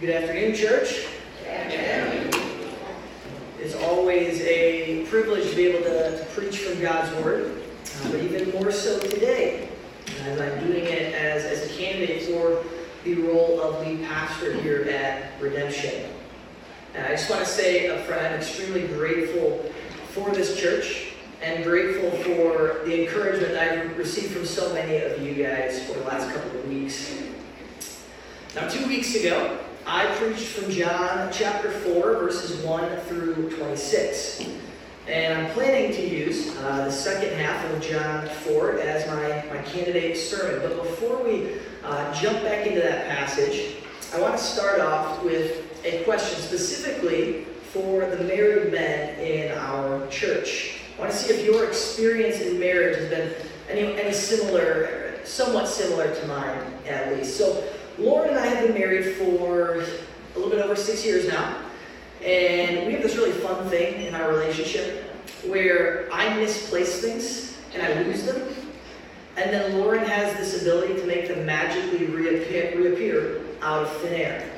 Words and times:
Good 0.00 0.10
afternoon, 0.10 0.54
church. 0.54 1.06
It's 3.58 3.74
always 3.82 4.40
a 4.42 5.04
privilege 5.06 5.50
to 5.50 5.56
be 5.56 5.66
able 5.66 5.82
to, 5.86 6.16
to 6.16 6.24
preach 6.26 6.58
from 6.58 6.80
God's 6.80 7.12
Word, 7.24 7.64
uh, 8.04 8.12
but 8.12 8.20
even 8.20 8.52
more 8.52 8.70
so 8.70 9.00
today, 9.00 9.68
as 10.22 10.40
I'm 10.40 10.64
doing 10.64 10.84
it 10.84 11.14
as, 11.14 11.44
as 11.44 11.68
a 11.68 11.76
candidate 11.76 12.22
for 12.22 12.62
the 13.02 13.16
role 13.22 13.60
of 13.60 13.84
lead 13.84 14.04
pastor 14.04 14.52
here 14.52 14.82
at 14.82 15.32
Redemption. 15.42 16.08
And 16.94 17.04
I 17.04 17.08
just 17.08 17.28
want 17.28 17.44
to 17.44 17.50
say 17.50 17.88
up 17.88 18.06
front, 18.06 18.22
I'm 18.24 18.34
extremely 18.34 18.86
grateful 18.86 19.68
for 20.10 20.30
this 20.30 20.60
church 20.60 21.08
and 21.42 21.64
grateful 21.64 22.12
for 22.22 22.84
the 22.84 23.02
encouragement 23.02 23.56
I've 23.56 23.98
received 23.98 24.30
from 24.32 24.46
so 24.46 24.72
many 24.72 24.98
of 24.98 25.20
you 25.20 25.42
guys 25.42 25.84
for 25.88 25.94
the 25.94 26.04
last 26.04 26.32
couple 26.32 26.56
of 26.56 26.68
weeks. 26.68 27.20
Now, 28.54 28.68
two 28.68 28.86
weeks 28.86 29.16
ago, 29.16 29.58
I 29.90 30.04
preached 30.16 30.48
from 30.48 30.70
John 30.70 31.30
chapter 31.32 31.70
4, 31.70 32.16
verses 32.16 32.62
1 32.62 32.96
through 33.06 33.56
26. 33.56 34.44
And 35.06 35.38
I'm 35.38 35.50
planning 35.54 35.92
to 35.92 36.06
use 36.06 36.54
uh, 36.58 36.84
the 36.84 36.92
second 36.92 37.32
half 37.38 37.64
of 37.72 37.80
John 37.80 38.28
4 38.28 38.80
as 38.80 39.06
my, 39.06 39.56
my 39.56 39.62
candidate 39.62 40.18
sermon. 40.18 40.60
But 40.60 40.82
before 40.82 41.24
we 41.24 41.54
uh, 41.82 42.12
jump 42.12 42.42
back 42.42 42.66
into 42.66 42.82
that 42.82 43.08
passage, 43.08 43.76
I 44.12 44.20
want 44.20 44.36
to 44.36 44.44
start 44.44 44.80
off 44.80 45.24
with 45.24 45.64
a 45.86 46.04
question 46.04 46.38
specifically 46.38 47.44
for 47.72 48.04
the 48.10 48.22
married 48.24 48.70
men 48.70 49.18
in 49.18 49.56
our 49.56 50.06
church. 50.08 50.82
I 50.98 51.00
want 51.00 51.12
to 51.12 51.16
see 51.16 51.32
if 51.32 51.46
your 51.46 51.66
experience 51.66 52.42
in 52.42 52.60
marriage 52.60 52.98
has 52.98 53.08
been 53.08 53.34
any, 53.70 53.98
any 53.98 54.12
similar, 54.12 55.14
somewhat 55.24 55.66
similar 55.66 56.14
to 56.14 56.26
mine 56.26 56.60
at 56.86 57.16
least. 57.16 57.38
So, 57.38 57.64
Lauren 57.98 58.30
and 58.30 58.38
I 58.38 58.46
have 58.46 58.64
been 58.64 58.78
married 58.78 59.16
for 59.16 59.74
a 59.74 60.38
little 60.38 60.50
bit 60.50 60.60
over 60.60 60.76
six 60.76 61.04
years 61.04 61.26
now. 61.26 61.56
And 62.24 62.86
we 62.86 62.92
have 62.92 63.02
this 63.02 63.16
really 63.16 63.32
fun 63.32 63.68
thing 63.68 64.06
in 64.06 64.14
our 64.14 64.30
relationship 64.30 65.04
where 65.46 66.08
I 66.12 66.34
misplace 66.36 67.00
things 67.00 67.56
and 67.74 67.82
I 67.82 68.02
lose 68.02 68.24
them. 68.24 68.48
And 69.36 69.50
then 69.52 69.78
Lauren 69.78 70.04
has 70.04 70.36
this 70.36 70.62
ability 70.62 70.94
to 70.94 71.06
make 71.06 71.28
them 71.28 71.44
magically 71.44 72.06
reappear, 72.06 72.76
reappear 72.76 73.40
out 73.62 73.84
of 73.84 73.96
thin 73.98 74.14
air. 74.14 74.50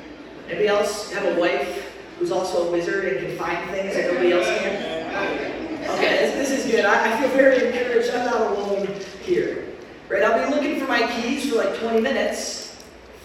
Anybody 0.45 0.67
else 0.67 1.11
have 1.11 1.37
a 1.37 1.39
wife 1.39 1.95
who's 2.19 2.31
also 2.31 2.67
a 2.67 2.71
wizard 2.71 3.05
and 3.05 3.27
can 3.27 3.37
find 3.37 3.69
things 3.71 3.93
that 3.95 4.11
nobody 4.11 4.33
else 4.33 4.45
can? 4.45 5.87
Okay, 5.89 6.25
this, 6.25 6.49
this 6.49 6.65
is 6.65 6.71
good. 6.71 6.85
I, 6.85 7.13
I 7.13 7.19
feel 7.19 7.29
very 7.29 7.67
encouraged. 7.67 8.11
I'm 8.11 8.25
not 8.25 8.41
alone 8.41 8.87
here. 9.23 9.65
Right? 10.09 10.23
I'll 10.23 10.47
be 10.47 10.55
looking 10.55 10.79
for 10.79 10.87
my 10.87 11.09
keys 11.13 11.49
for 11.49 11.57
like 11.57 11.75
20 11.79 12.01
minutes. 12.01 12.60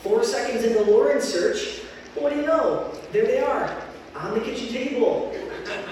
Four 0.06 0.22
seconds 0.22 0.62
into 0.62 0.82
Lauren's 0.82 1.24
search, 1.24 1.80
what 2.14 2.32
do 2.32 2.38
you 2.38 2.46
know? 2.46 2.92
There 3.10 3.26
they 3.26 3.40
are, 3.40 3.76
on 4.14 4.34
the 4.34 4.40
kitchen 4.40 4.68
table, 4.68 5.34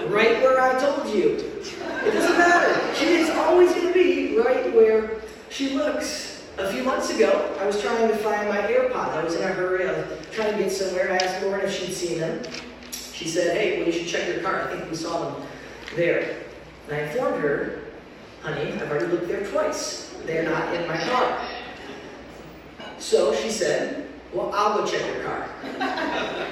right 0.07 0.41
where 0.41 0.61
I 0.61 0.79
told 0.79 1.13
you. 1.13 1.31
It 1.31 2.13
doesn't 2.13 2.37
matter. 2.37 2.95
She 2.95 3.07
is 3.07 3.29
always 3.31 3.73
going 3.73 3.87
to 3.87 3.93
be 3.93 4.37
right 4.37 4.73
where 4.73 5.21
she 5.49 5.71
looks. 5.71 6.47
A 6.57 6.71
few 6.71 6.83
months 6.83 7.09
ago, 7.09 7.53
I 7.59 7.65
was 7.65 7.81
trying 7.81 8.07
to 8.07 8.15
find 8.15 8.47
my 8.47 8.59
AirPods. 8.59 9.17
I 9.17 9.23
was 9.25 9.35
in 9.35 9.43
a 9.43 9.47
hurry. 9.47 9.89
I 9.89 9.91
was 9.91 10.07
trying 10.31 10.53
to 10.53 10.63
get 10.63 10.71
somewhere. 10.71 11.11
I 11.11 11.17
asked 11.17 11.43
Lauren 11.43 11.65
if 11.65 11.73
she'd 11.73 11.93
seen 11.93 12.19
them. 12.19 12.41
She 13.11 13.27
said, 13.27 13.57
hey, 13.57 13.79
well, 13.79 13.87
you 13.87 13.91
should 13.91 14.07
check 14.07 14.29
your 14.29 14.41
car. 14.41 14.61
I 14.61 14.77
think 14.77 14.89
we 14.89 14.95
saw 14.95 15.29
them 15.29 15.47
there. 15.97 16.37
And 16.87 16.95
I 16.95 16.99
informed 17.01 17.41
her, 17.41 17.81
honey, 18.41 18.71
I've 18.71 18.89
already 18.89 19.07
looked 19.07 19.27
there 19.27 19.45
twice. 19.45 20.15
They're 20.25 20.43
not 20.43 20.73
in 20.73 20.87
my 20.87 20.97
car. 20.97 21.49
So 22.97 23.35
she 23.35 23.49
said, 23.49 24.04
well, 24.35 24.51
I'll 24.53 24.77
go 24.77 24.85
check 24.85 25.01
your 25.15 25.23
car. 25.23 25.49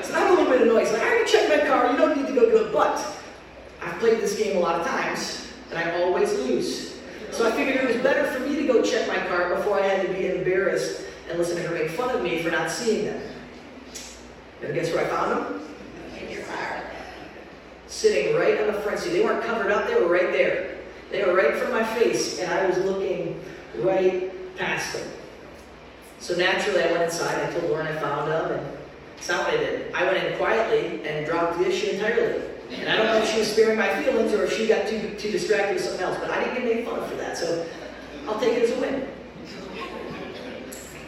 so 0.02 0.16
I'm 0.16 0.28
a 0.28 0.30
little 0.30 0.46
bit 0.46 0.62
annoyed. 0.62 0.88
So 0.88 0.96
I 0.96 1.02
already 1.02 1.30
checked 1.30 1.50
my 1.50 1.68
car. 1.68 1.92
You 1.92 1.98
don't 1.98 2.18
need 2.18 2.28
to 2.28 2.34
go 2.34 2.50
do 2.50 2.66
it. 2.66 2.72
But 2.72 3.06
I've 3.82 4.00
played 4.00 4.20
this 4.20 4.38
game 4.38 4.56
a 4.56 4.60
lot 4.60 4.80
of 4.80 4.88
times, 4.88 5.48
and 5.70 5.78
I 5.78 6.02
always 6.02 6.32
lose. 6.34 7.02
So 7.32 7.48
I 7.48 7.52
figured 7.52 7.76
it 7.76 7.94
was 7.94 8.02
better 8.02 8.26
for 8.32 8.40
me 8.48 8.56
to 8.56 8.68
go 8.68 8.82
check 8.82 9.08
my 9.08 9.18
car 9.28 9.56
before 9.56 9.82
I 9.82 9.88
had 9.88 10.08
to 10.08 10.14
be 10.14 10.28
embarrassed 10.28 11.02
and 11.30 11.38
listen 11.38 11.58
to 11.58 11.64
her 11.64 11.74
make 11.74 11.90
fun 11.90 12.16
of 12.16 12.22
me 12.22 12.42
for 12.42 12.52
not 12.52 12.72
seeing 12.72 13.06
them. 13.06 13.22
And 14.62 14.74
guess 14.74 14.94
where 14.94 15.06
I 15.06 15.10
found 15.10 15.32
them? 15.32 15.68
In 16.22 16.30
your 16.30 16.44
car. 16.44 16.84
Sitting 17.88 18.36
right 18.36 18.62
on 18.62 18.68
the 18.68 18.82
front 18.82 19.00
seat. 19.00 19.10
They 19.10 19.24
weren't 19.24 19.44
covered 19.44 19.72
up, 19.72 19.88
they 19.88 19.96
were 19.96 20.08
right 20.08 20.32
there. 20.32 20.78
They 21.12 21.24
were 21.24 21.34
right 21.34 21.56
from 21.56 21.72
my 21.72 21.84
face, 21.84 22.40
and 22.40 22.52
I 22.52 22.68
was 22.68 22.78
looking 22.80 23.44
right 23.78 24.32
past 24.58 24.94
them. 24.94 25.08
So 26.24 26.38
naturally, 26.38 26.82
I 26.82 26.90
went 26.90 27.04
inside. 27.04 27.50
I 27.50 27.52
told 27.52 27.70
Lauren 27.70 27.86
I 27.86 28.00
found 28.00 28.32
them, 28.32 28.52
and 28.54 28.78
it's 29.18 29.28
not 29.28 29.44
what 29.44 29.56
I 29.56 29.58
did. 29.58 29.94
I 29.94 30.06
went 30.06 30.26
in 30.26 30.38
quietly 30.38 31.06
and 31.06 31.26
dropped 31.26 31.60
the 31.60 31.68
issue 31.68 31.88
entirely. 31.88 32.42
And 32.72 32.88
I 32.88 32.96
don't 32.96 33.08
know 33.08 33.18
if 33.18 33.30
she 33.30 33.40
was 33.40 33.52
sparing 33.52 33.78
my 33.78 34.02
feelings 34.02 34.32
or 34.32 34.46
if 34.46 34.54
she 34.56 34.66
got 34.66 34.88
too, 34.88 35.16
too 35.20 35.32
distracted 35.32 35.74
with 35.74 35.84
something 35.84 36.02
else, 36.02 36.18
but 36.20 36.32
I 36.32 36.42
didn't 36.46 36.64
get 36.64 36.64
made 36.64 36.86
fun 36.86 37.10
for 37.10 37.16
that, 37.16 37.38
so 37.38 37.68
I'll 38.26 38.40
take 38.40 38.58
it 38.58 38.64
as 38.64 38.72
a 38.72 38.80
win. 38.80 39.06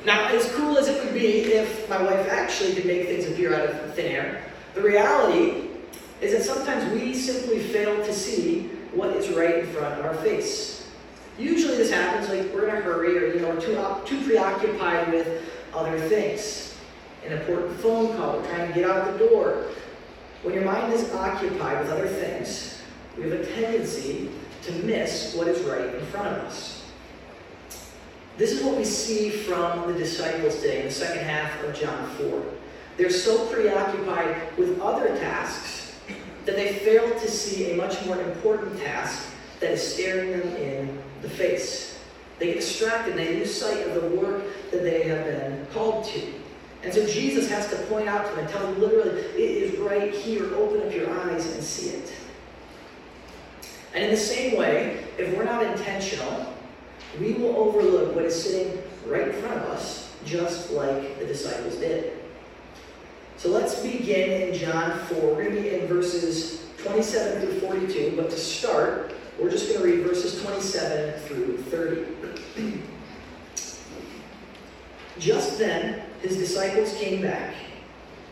Now, 0.06 0.28
as 0.36 0.52
cool 0.52 0.78
as 0.78 0.90
it 0.90 1.02
would 1.02 1.14
be 1.14 1.44
if 1.44 1.90
my 1.90 2.04
wife 2.04 2.28
actually 2.30 2.76
could 2.76 2.86
make 2.86 3.08
things 3.08 3.26
appear 3.26 3.56
out 3.56 3.70
of 3.70 3.96
thin 3.96 4.12
air, 4.12 4.44
the 4.74 4.82
reality 4.82 5.70
is 6.20 6.34
that 6.34 6.44
sometimes 6.44 6.92
we 6.92 7.14
simply 7.14 7.60
fail 7.60 7.96
to 8.06 8.14
see 8.14 8.64
what 8.92 9.12
is 9.12 9.30
right 9.30 9.60
in 9.60 9.68
front 9.68 9.98
of 9.98 10.06
our 10.06 10.16
face. 10.16 10.75
Usually 11.38 11.76
this 11.76 11.92
happens 11.92 12.30
like 12.30 12.54
we're 12.54 12.70
in 12.70 12.76
a 12.76 12.80
hurry 12.80 13.18
or 13.18 13.34
you 13.34 13.42
know, 13.42 13.50
we're 13.50 13.62
too, 13.62 13.76
too 14.06 14.24
preoccupied 14.26 15.12
with 15.12 15.44
other 15.74 16.00
things. 16.08 16.78
An 17.26 17.34
important 17.34 17.78
phone 17.80 18.16
call, 18.16 18.38
we're 18.38 18.48
trying 18.48 18.68
to 18.68 18.74
get 18.74 18.90
out 18.90 19.12
the 19.12 19.28
door. 19.28 19.66
When 20.44 20.54
your 20.54 20.64
mind 20.64 20.94
is 20.94 21.12
occupied 21.12 21.80
with 21.80 21.92
other 21.92 22.08
things, 22.08 22.82
we 23.18 23.24
have 23.24 23.34
a 23.34 23.46
tendency 23.46 24.30
to 24.64 24.72
miss 24.84 25.36
what 25.36 25.48
is 25.48 25.62
right 25.66 25.94
in 25.96 26.06
front 26.08 26.28
of 26.28 26.44
us. 26.44 26.84
This 28.38 28.52
is 28.52 28.64
what 28.64 28.78
we 28.78 28.86
see 28.86 29.30
from 29.30 29.92
the 29.92 29.98
disciples 29.98 30.56
today 30.62 30.82
in 30.82 30.86
the 30.88 30.94
second 30.94 31.24
half 31.24 31.64
of 31.64 31.74
John 31.74 32.10
4. 32.18 32.44
They're 32.98 33.10
so 33.10 33.48
preoccupied 33.48 34.58
with 34.58 34.80
other 34.82 35.08
tasks 35.18 35.96
that 36.46 36.56
they 36.56 36.74
fail 36.74 37.10
to 37.10 37.30
see 37.30 37.72
a 37.72 37.76
much 37.76 38.06
more 38.06 38.22
important 38.22 38.80
task 38.80 39.35
that 39.60 39.72
is 39.72 39.82
staring 39.82 40.32
them 40.32 40.56
in 40.56 41.00
the 41.22 41.30
face. 41.30 42.00
They 42.40 42.48
get 42.48 42.56
distracted 42.56 43.12
and 43.12 43.20
they 43.20 43.36
lose 43.36 43.54
sight 43.54 43.88
of 43.88 44.02
the 44.02 44.10
work 44.18 44.44
that 44.72 44.84
they 44.84 45.04
have 45.04 45.26
been 45.26 45.66
called 45.74 46.06
to. 46.06 46.22
And 46.84 46.94
so 46.94 47.06
Jesus 47.08 47.50
has 47.50 47.70
to 47.70 47.78
point 47.88 48.08
out 48.08 48.26
to 48.26 48.36
them 48.36 48.40
and 48.46 48.50
tell 48.50 48.62
them 48.62 48.80
literally, 48.80 49.22
it 49.22 49.40
is 49.40 49.80
right 49.80 50.14
here. 50.14 50.54
Open 50.56 50.86
up 50.86 50.94
your 50.94 51.10
eyes 51.10 51.46
and 51.54 51.64
see 51.64 51.90
it. 51.90 52.14
And 53.94 54.04
in 54.04 54.12
the 54.12 54.18
same 54.18 54.58
way, 54.58 55.04
if 55.18 55.36
we're 55.36 55.46
not 55.46 55.66
intentional, 55.66 56.54
we 57.20 57.34
will 57.34 57.56
overlook 57.56 58.14
what 58.14 58.26
is 58.26 58.44
sitting 58.44 58.78
right 59.08 59.30
in 59.30 59.34
front 59.34 59.56
of 59.56 59.70
us, 59.70 60.14
just 60.26 60.72
like 60.72 61.18
the 61.18 61.26
disciples 61.26 61.78
did. 61.78 62.14
So 63.38 63.50
let's 63.50 63.80
begin 63.82 64.50
in 64.50 64.54
John 64.54 65.00
4. 65.00 65.20
We're 65.22 65.44
going 65.44 65.56
to 65.56 65.62
be 65.62 65.70
in 65.76 65.88
verses 65.88 66.66
27 66.78 67.42
through 67.42 67.60
42, 67.62 68.14
but 68.16 68.30
to 68.30 68.38
start, 68.38 69.14
we're 69.40 69.50
just 69.50 69.68
going 69.68 69.82
to 69.82 69.86
read 69.86 70.06
verses 70.06 70.42
27 70.42 71.20
through 71.22 71.58
30. 71.64 72.82
just 75.20 75.58
then, 75.58 76.04
his 76.22 76.38
disciples 76.38 76.94
came 76.98 77.22
back. 77.22 77.54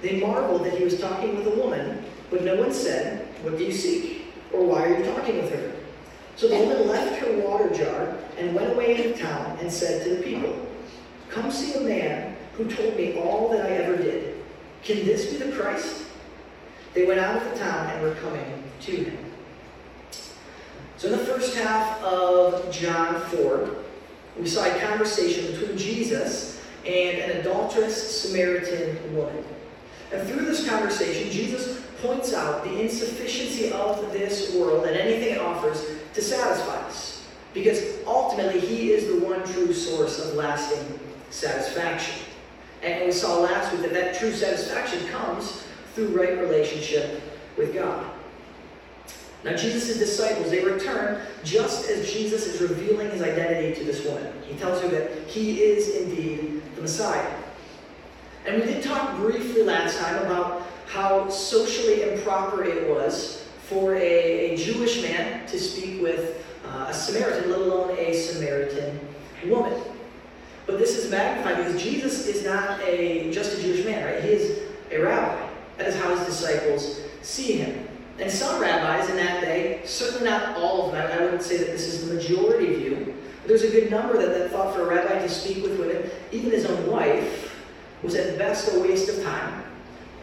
They 0.02 0.20
marveled 0.20 0.66
that 0.66 0.74
he 0.78 0.84
was 0.84 1.00
talking 1.00 1.36
with 1.36 1.48
a 1.48 1.56
woman, 1.56 2.04
but 2.30 2.44
no 2.44 2.56
one 2.56 2.74
said, 2.74 3.28
What 3.42 3.58
do 3.58 3.64
you 3.64 3.72
seek? 3.72 4.26
Or 4.52 4.66
why 4.66 4.86
are 4.86 4.98
you 4.98 5.06
talking 5.06 5.38
with 5.38 5.52
her? 5.54 5.74
So 6.36 6.48
the 6.48 6.58
woman 6.58 6.88
left 6.88 7.20
her 7.22 7.38
water 7.40 7.70
jar 7.70 8.18
and 8.38 8.56
went 8.56 8.74
away 8.74 8.96
into 8.96 9.22
town 9.22 9.58
and 9.60 9.72
said 9.72 10.04
to 10.04 10.16
the 10.16 10.24
people, 10.24 10.68
Come 11.30 11.52
see 11.52 11.74
a 11.76 11.82
man 11.82 12.36
who 12.54 12.70
told 12.70 12.96
me 12.96 13.18
all 13.20 13.50
that 13.50 13.66
I 13.66 13.70
ever 13.70 13.98
did. 13.98 14.38
Can 14.84 15.06
this 15.06 15.32
be 15.32 15.38
the 15.38 15.52
Christ? 15.52 16.06
They 16.94 17.06
went 17.06 17.20
out 17.20 17.42
of 17.42 17.52
the 17.52 17.60
town 17.60 17.90
and 17.90 18.04
were 18.04 18.16
coming 18.16 18.64
to 18.82 18.92
him. 18.92 19.23
So, 21.04 21.12
in 21.12 21.20
the 21.20 21.26
first 21.26 21.54
half 21.58 22.02
of 22.02 22.72
John 22.72 23.20
4, 23.20 23.70
we 24.40 24.48
saw 24.48 24.64
a 24.64 24.80
conversation 24.80 25.52
between 25.52 25.78
Jesus 25.78 26.62
and 26.86 27.18
an 27.18 27.42
adulterous 27.42 28.22
Samaritan 28.22 29.14
woman. 29.14 29.44
And 30.14 30.26
through 30.26 30.46
this 30.46 30.66
conversation, 30.66 31.30
Jesus 31.30 31.82
points 32.02 32.34
out 32.34 32.64
the 32.64 32.80
insufficiency 32.80 33.74
of 33.74 34.14
this 34.14 34.56
world 34.56 34.86
and 34.86 34.96
anything 34.96 35.36
it 35.36 35.42
offers 35.42 35.86
to 36.14 36.22
satisfy 36.22 36.78
us. 36.88 37.28
Because 37.54 37.84
ultimately, 38.08 38.62
He 38.62 38.92
is 38.92 39.08
the 39.08 39.28
one 39.28 39.44
true 39.52 39.74
source 39.74 40.20
of 40.20 40.36
lasting 40.36 41.02
satisfaction. 41.32 42.16
And 42.82 43.04
we 43.04 43.12
saw 43.12 43.40
last 43.40 43.74
week 43.74 43.82
that 43.82 43.94
that 43.94 44.16
true 44.18 44.32
satisfaction 44.32 45.06
comes 45.10 45.66
through 45.96 46.18
right 46.18 46.40
relationship 46.40 47.22
with 47.58 47.74
God. 47.74 48.10
Now, 49.44 49.56
Jesus' 49.56 49.98
disciples, 49.98 50.50
they 50.50 50.64
return 50.64 51.22
just 51.44 51.90
as 51.90 52.12
Jesus 52.12 52.48
is 52.48 52.62
revealing 52.62 53.12
his 53.12 53.22
identity 53.22 53.76
to 53.76 53.84
this 53.84 54.06
woman. 54.06 54.32
He 54.48 54.56
tells 54.56 54.82
her 54.82 54.88
that 54.88 55.28
he 55.28 55.62
is 55.62 55.90
indeed 55.98 56.62
the 56.76 56.82
Messiah. 56.82 57.30
And 58.46 58.62
we 58.62 58.68
did 58.68 58.84
talk 58.84 59.18
briefly 59.18 59.64
last 59.64 60.00
time 60.00 60.26
about 60.26 60.68
how 60.88 61.30
socially 61.30 62.04
improper 62.04 62.64
it 62.64 62.90
was 62.90 63.46
for 63.68 63.96
a, 63.96 64.52
a 64.52 64.58
Jewish 64.58 65.02
man 65.02 65.46
to 65.48 65.60
speak 65.60 66.02
with 66.02 66.46
uh, 66.66 66.88
a 66.90 66.94
Samaritan, 66.94 67.50
let 67.50 67.60
alone 67.60 67.98
a 67.98 68.14
Samaritan 68.14 69.00
woman. 69.48 69.82
But 70.66 70.80
this 70.80 70.98
is 70.98 71.12
magnified 71.12 71.58
because 71.58 71.82
Jesus 71.82 72.28
is 72.28 72.46
not 72.46 72.80
a 72.82 73.32
just 73.32 73.58
a 73.58 73.62
Jewish 73.62 73.86
man, 73.86 74.06
right? 74.06 74.24
He 74.24 74.30
is 74.30 74.60
a 74.92 75.00
rabbi. 75.00 75.50
That 75.78 75.88
is 75.88 75.96
how 75.96 76.16
his 76.16 76.26
disciples 76.26 77.02
see 77.22 77.54
him. 77.54 77.83
And 78.20 78.32
some 78.32 78.62
rabbis 78.62 79.10
in 79.10 79.16
that 79.18 79.42
day, 79.42 79.82
certainly 79.86 80.30
not 80.30 80.56
all 80.58 80.86
of 80.86 80.92
them, 80.94 81.12
I 81.12 81.24
wouldn't 81.24 81.42
say 81.42 81.58
that 81.58 81.68
this 81.68 81.88
is 81.88 82.08
the 82.08 82.14
majority 82.14 82.76
view, 82.76 83.16
but 83.42 83.48
there's 83.48 83.64
a 83.64 83.72
good 83.72 83.90
number 83.90 84.18
that, 84.18 84.38
that 84.38 84.52
thought 84.52 84.76
for 84.76 84.84
a 84.84 84.86
rabbi 84.86 85.20
to 85.20 85.30
speak 85.30 85.64
with 85.64 85.80
women, 85.80 86.10
even 86.32 86.52
his 86.52 86.66
own 86.66 86.88
wife, 86.92 87.56
was 88.04 88.16
at 88.16 88.38
best 88.38 88.74
a 88.74 88.80
waste 88.80 89.10
of 89.10 89.24
time. 89.24 89.64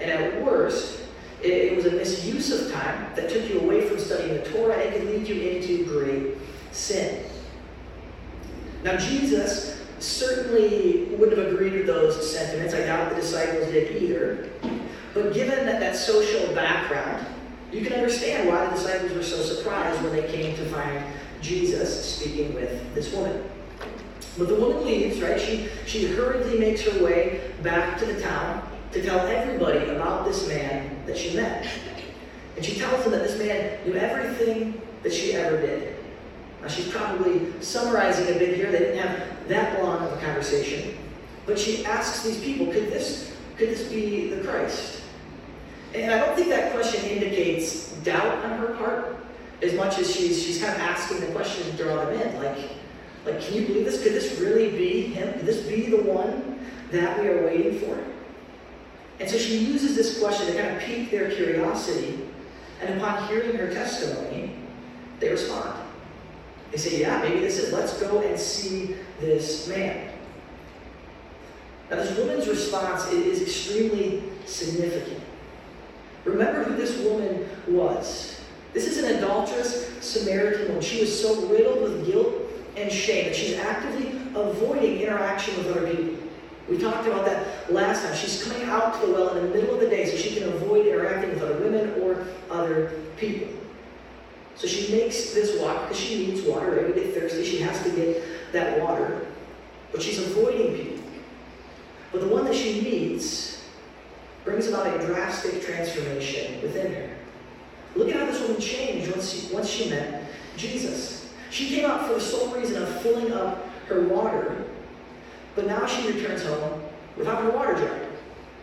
And 0.00 0.10
at 0.10 0.42
worst, 0.42 1.00
it, 1.42 1.50
it 1.50 1.76
was 1.76 1.86
a 1.86 1.90
misuse 1.90 2.52
of 2.52 2.72
time 2.72 3.06
that 3.16 3.28
took 3.28 3.48
you 3.48 3.60
away 3.60 3.88
from 3.88 3.98
studying 3.98 4.34
the 4.34 4.44
Torah 4.50 4.76
and 4.76 4.94
could 4.94 5.04
lead 5.06 5.26
you 5.26 5.50
into 5.50 5.84
great 5.84 6.36
sin. 6.72 7.24
Now, 8.84 8.96
Jesus 8.96 9.82
certainly 9.98 11.06
wouldn't 11.16 11.36
have 11.36 11.52
agreed 11.52 11.74
with 11.74 11.86
those 11.86 12.34
sentiments. 12.34 12.72
I 12.72 12.80
doubt 12.80 13.10
the 13.10 13.16
disciples 13.16 13.70
did 13.70 14.02
either. 14.02 14.48
But 15.12 15.34
given 15.34 15.66
that, 15.66 15.80
that 15.80 15.96
social 15.96 16.54
background, 16.54 17.26
you 17.72 17.82
can 17.82 17.92
understand 17.92 18.48
why 18.48 18.66
the 18.66 18.72
disciples 18.72 19.12
were 19.12 19.22
so 19.22 19.36
surprised 19.42 20.02
when 20.02 20.12
they 20.12 20.26
came 20.28 20.56
to 20.56 20.64
find 20.66 21.04
Jesus 21.40 22.16
speaking 22.16 22.54
with 22.54 22.94
this 22.94 23.12
woman. 23.12 23.44
But 24.36 24.48
the 24.48 24.54
woman 24.54 24.84
leaves, 24.84 25.20
right? 25.20 25.40
She, 25.40 25.68
she 25.86 26.06
hurriedly 26.06 26.58
makes 26.58 26.82
her 26.82 27.04
way 27.04 27.52
back 27.62 27.98
to 27.98 28.06
the 28.06 28.20
town 28.20 28.68
to 28.92 29.02
tell 29.02 29.20
everybody 29.20 29.90
about 29.90 30.24
this 30.24 30.48
man 30.48 31.04
that 31.06 31.16
she 31.16 31.36
met. 31.36 31.68
And 32.56 32.64
she 32.64 32.78
tells 32.78 33.04
them 33.04 33.12
that 33.12 33.22
this 33.22 33.38
man 33.38 33.78
knew 33.86 33.94
everything 33.94 34.80
that 35.02 35.12
she 35.12 35.34
ever 35.34 35.60
did. 35.60 35.96
Now, 36.60 36.68
she's 36.68 36.88
probably 36.88 37.52
summarizing 37.60 38.34
a 38.34 38.38
bit 38.38 38.56
here. 38.56 38.70
They 38.70 38.78
didn't 38.78 38.98
have 38.98 39.48
that 39.48 39.82
long 39.82 40.02
of 40.02 40.12
a 40.12 40.20
conversation. 40.20 40.96
But 41.46 41.58
she 41.58 41.84
asks 41.84 42.22
these 42.22 42.40
people, 42.40 42.66
could 42.66 42.90
this, 42.90 43.36
could 43.56 43.70
this 43.70 43.88
be 43.88 44.28
the 44.28 44.42
Christ? 44.42 44.99
And 45.94 46.12
I 46.12 46.18
don't 46.18 46.36
think 46.36 46.48
that 46.48 46.72
question 46.72 47.04
indicates 47.04 47.92
doubt 48.04 48.44
on 48.44 48.58
her 48.58 48.74
part 48.76 49.16
as 49.62 49.74
much 49.74 49.98
as 49.98 50.14
she's, 50.14 50.42
she's 50.42 50.60
kind 50.60 50.72
of 50.72 50.80
asking 50.80 51.20
the 51.20 51.26
question 51.32 51.70
to 51.70 51.82
draw 51.82 52.04
them 52.04 52.20
in. 52.20 52.42
Like, 52.42 52.70
like, 53.26 53.40
can 53.40 53.54
you 53.54 53.66
believe 53.66 53.84
this? 53.84 54.02
Could 54.02 54.12
this 54.12 54.38
really 54.40 54.70
be 54.70 55.02
him? 55.02 55.32
Could 55.34 55.46
this 55.46 55.66
be 55.66 55.90
the 55.90 56.02
one 56.02 56.66
that 56.90 57.20
we 57.20 57.28
are 57.28 57.44
waiting 57.44 57.78
for? 57.80 57.98
And 59.18 59.28
so 59.28 59.36
she 59.36 59.58
uses 59.58 59.94
this 59.94 60.18
question 60.18 60.46
to 60.46 60.54
kind 60.54 60.74
of 60.74 60.82
pique 60.82 61.10
their 61.10 61.30
curiosity. 61.30 62.26
And 62.80 62.98
upon 62.98 63.28
hearing 63.28 63.56
her 63.56 63.70
testimony, 63.70 64.56
they 65.18 65.28
respond. 65.28 65.78
They 66.70 66.78
say, 66.78 67.00
Yeah, 67.00 67.20
maybe 67.20 67.40
this 67.40 67.58
is, 67.58 67.72
let's 67.72 68.00
go 68.00 68.20
and 68.20 68.38
see 68.38 68.96
this 69.20 69.68
man. 69.68 70.08
Now, 71.90 71.96
this 71.96 72.16
woman's 72.16 72.48
response 72.48 73.06
is 73.12 73.42
extremely 73.42 74.22
significant. 74.46 75.20
Remember 76.24 76.64
who 76.64 76.76
this 76.76 76.98
woman 76.98 77.48
was. 77.68 78.40
This 78.72 78.86
is 78.86 78.98
an 78.98 79.16
adulterous 79.16 79.88
Samaritan 80.04 80.68
woman. 80.68 80.82
She 80.82 81.00
was 81.00 81.20
so 81.20 81.46
riddled 81.46 81.82
with 81.82 82.06
guilt 82.06 82.34
and 82.76 82.92
shame 82.92 83.26
that 83.26 83.36
she's 83.36 83.56
actively 83.56 84.18
avoiding 84.34 85.00
interaction 85.00 85.56
with 85.56 85.76
other 85.76 85.92
people. 85.92 86.16
We 86.68 86.78
talked 86.78 87.06
about 87.06 87.26
that 87.26 87.72
last 87.72 88.04
time. 88.04 88.14
She's 88.14 88.44
coming 88.44 88.62
out 88.68 89.00
to 89.00 89.06
the 89.06 89.12
well 89.12 89.36
in 89.36 89.48
the 89.48 89.54
middle 89.54 89.74
of 89.74 89.80
the 89.80 89.88
day 89.88 90.06
so 90.06 90.16
she 90.16 90.34
can 90.38 90.48
avoid 90.48 90.86
interacting 90.86 91.30
with 91.30 91.42
other 91.42 91.58
women 91.58 92.00
or 92.00 92.26
other 92.48 92.92
people. 93.16 93.48
So 94.54 94.68
she 94.68 94.92
makes 94.92 95.32
this 95.32 95.58
walk 95.60 95.88
because 95.88 95.98
she 95.98 96.26
needs 96.26 96.42
water. 96.42 96.78
Every 96.78 96.92
day 96.92 97.10
thirsty, 97.10 97.44
she 97.44 97.58
has 97.58 97.82
to 97.82 97.90
get 97.90 98.22
that 98.52 98.78
water. 98.80 99.26
But 99.90 100.02
she's 100.02 100.18
avoiding 100.18 100.76
people. 100.76 101.04
But 102.12 102.20
the 102.20 102.28
one 102.28 102.44
that 102.44 102.54
she 102.54 102.80
meets 102.82 103.59
brings 104.50 104.68
about 104.68 104.86
a 104.86 105.06
drastic 105.06 105.62
transformation 105.62 106.60
within 106.62 106.92
her. 106.92 107.10
Look 107.96 108.08
at 108.08 108.16
how 108.16 108.26
this 108.26 108.40
woman 108.40 108.60
changed 108.60 109.10
once 109.10 109.32
she, 109.32 109.54
once 109.54 109.68
she 109.68 109.90
met 109.90 110.24
Jesus. 110.56 111.32
She 111.50 111.68
came 111.68 111.84
out 111.88 112.06
for 112.06 112.14
the 112.14 112.20
sole 112.20 112.54
reason 112.54 112.82
of 112.82 113.00
filling 113.02 113.32
up 113.32 113.66
her 113.86 114.02
water, 114.08 114.64
but 115.56 115.66
now 115.66 115.86
she 115.86 116.12
returns 116.12 116.44
home 116.44 116.82
without 117.16 117.42
her 117.42 117.50
water 117.50 117.74
jar. 117.74 118.00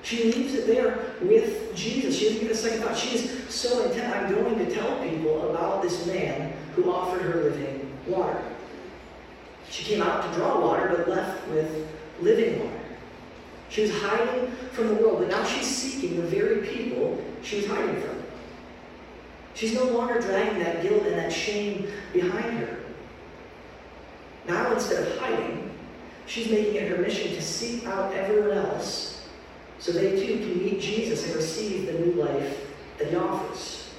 She 0.03 0.31
leaves 0.31 0.53
it 0.53 0.67
there 0.67 1.15
with 1.21 1.75
Jesus. 1.75 2.17
She 2.17 2.25
doesn't 2.25 2.41
give 2.41 2.51
a 2.51 2.55
second 2.55 2.81
thought. 2.81 2.97
She 2.97 3.15
is 3.15 3.53
so 3.53 3.83
intent. 3.85 4.15
I'm 4.15 4.33
going 4.33 4.57
to 4.57 4.73
tell 4.73 5.01
people 5.03 5.49
about 5.49 5.81
this 5.81 6.05
man 6.05 6.53
who 6.75 6.91
offered 6.91 7.23
her 7.23 7.43
living 7.43 7.91
water. 8.07 8.41
She 9.69 9.83
came 9.83 10.01
out 10.01 10.23
to 10.23 10.37
draw 10.37 10.61
water, 10.61 10.93
but 10.95 11.09
left 11.09 11.47
with 11.49 11.87
living 12.21 12.59
water. 12.59 12.86
She 13.69 13.81
was 13.81 13.91
hiding 14.01 14.51
from 14.71 14.87
the 14.87 14.93
world, 14.95 15.19
but 15.19 15.29
now 15.29 15.43
she's 15.43 15.67
seeking 15.67 16.17
the 16.17 16.27
very 16.27 16.65
people 16.65 17.23
she 17.43 17.57
was 17.57 17.67
hiding 17.67 18.01
from. 18.01 18.23
She's 19.53 19.73
no 19.73 19.85
longer 19.85 20.19
dragging 20.19 20.59
that 20.63 20.81
guilt 20.81 21.03
and 21.05 21.15
that 21.15 21.33
shame 21.33 21.87
behind 22.13 22.59
her. 22.59 22.77
Now, 24.47 24.73
instead 24.73 25.05
of 25.05 25.17
hiding, 25.17 25.71
she's 26.25 26.49
making 26.49 26.75
it 26.75 26.91
her 26.91 26.97
mission 26.97 27.33
to 27.33 27.41
seek 27.41 27.85
out 27.85 28.13
everyone 28.13 28.57
else 28.57 29.27
so 29.79 29.91
they 29.91 30.11
too 30.11 30.39
can 30.39 30.63
meet 30.63 30.79
Jesus 30.79 31.25
and 31.25 31.35
receive 31.35 31.87
the 31.87 31.93
new 31.93 32.13
life 32.13 32.67
that 32.97 33.09
he 33.09 33.15
offers. 33.15 33.89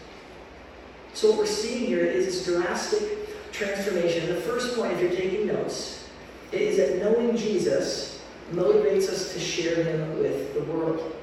So, 1.12 1.30
what 1.30 1.38
we're 1.38 1.46
seeing 1.46 1.86
here 1.86 2.04
is 2.04 2.26
this 2.26 2.44
drastic 2.46 3.52
transformation. 3.52 4.28
The 4.28 4.40
first 4.40 4.76
point, 4.76 4.92
if 4.92 5.00
you're 5.00 5.10
taking 5.10 5.48
notes, 5.48 6.08
is 6.52 6.76
that 6.76 6.98
knowing 7.02 7.36
Jesus 7.36 8.17
motivates 8.52 9.08
us 9.08 9.32
to 9.32 9.40
share 9.40 9.82
him 9.82 10.18
with 10.18 10.54
the 10.54 10.62
world. 10.72 11.14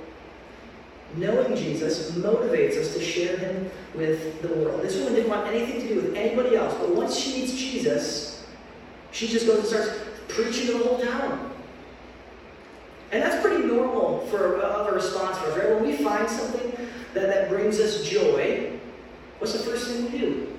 Knowing 1.17 1.55
Jesus 1.55 2.11
motivates 2.11 2.77
us 2.77 2.93
to 2.93 3.01
share 3.01 3.37
him 3.37 3.69
with 3.93 4.41
the 4.41 4.49
world. 4.49 4.81
This 4.81 4.97
woman 4.97 5.13
didn't 5.15 5.29
want 5.29 5.47
anything 5.47 5.81
to 5.81 5.87
do 5.87 5.95
with 5.95 6.15
anybody 6.15 6.55
else, 6.55 6.73
but 6.75 6.93
once 6.93 7.17
she 7.17 7.41
meets 7.41 7.53
Jesus, 7.53 8.45
she 9.11 9.27
just 9.27 9.45
goes 9.45 9.59
and 9.59 9.67
starts 9.67 9.99
preaching 10.27 10.67
to 10.67 10.73
the 10.73 10.83
whole 10.83 10.99
town. 10.99 11.51
And 13.11 13.23
that's 13.23 13.41
pretty 13.41 13.65
normal 13.65 14.25
for 14.27 14.59
a 14.59 14.93
response 14.93 15.37
for 15.37 15.51
us, 15.51 15.57
right? 15.57 15.69
When 15.69 15.83
we 15.83 15.95
find 15.97 16.29
something 16.29 16.71
that, 17.13 17.27
that 17.27 17.49
brings 17.49 17.79
us 17.79 18.03
joy, 18.03 18.73
what's 19.39 19.53
the 19.53 19.59
first 19.59 19.87
thing 19.87 20.11
we 20.11 20.17
do? 20.17 20.57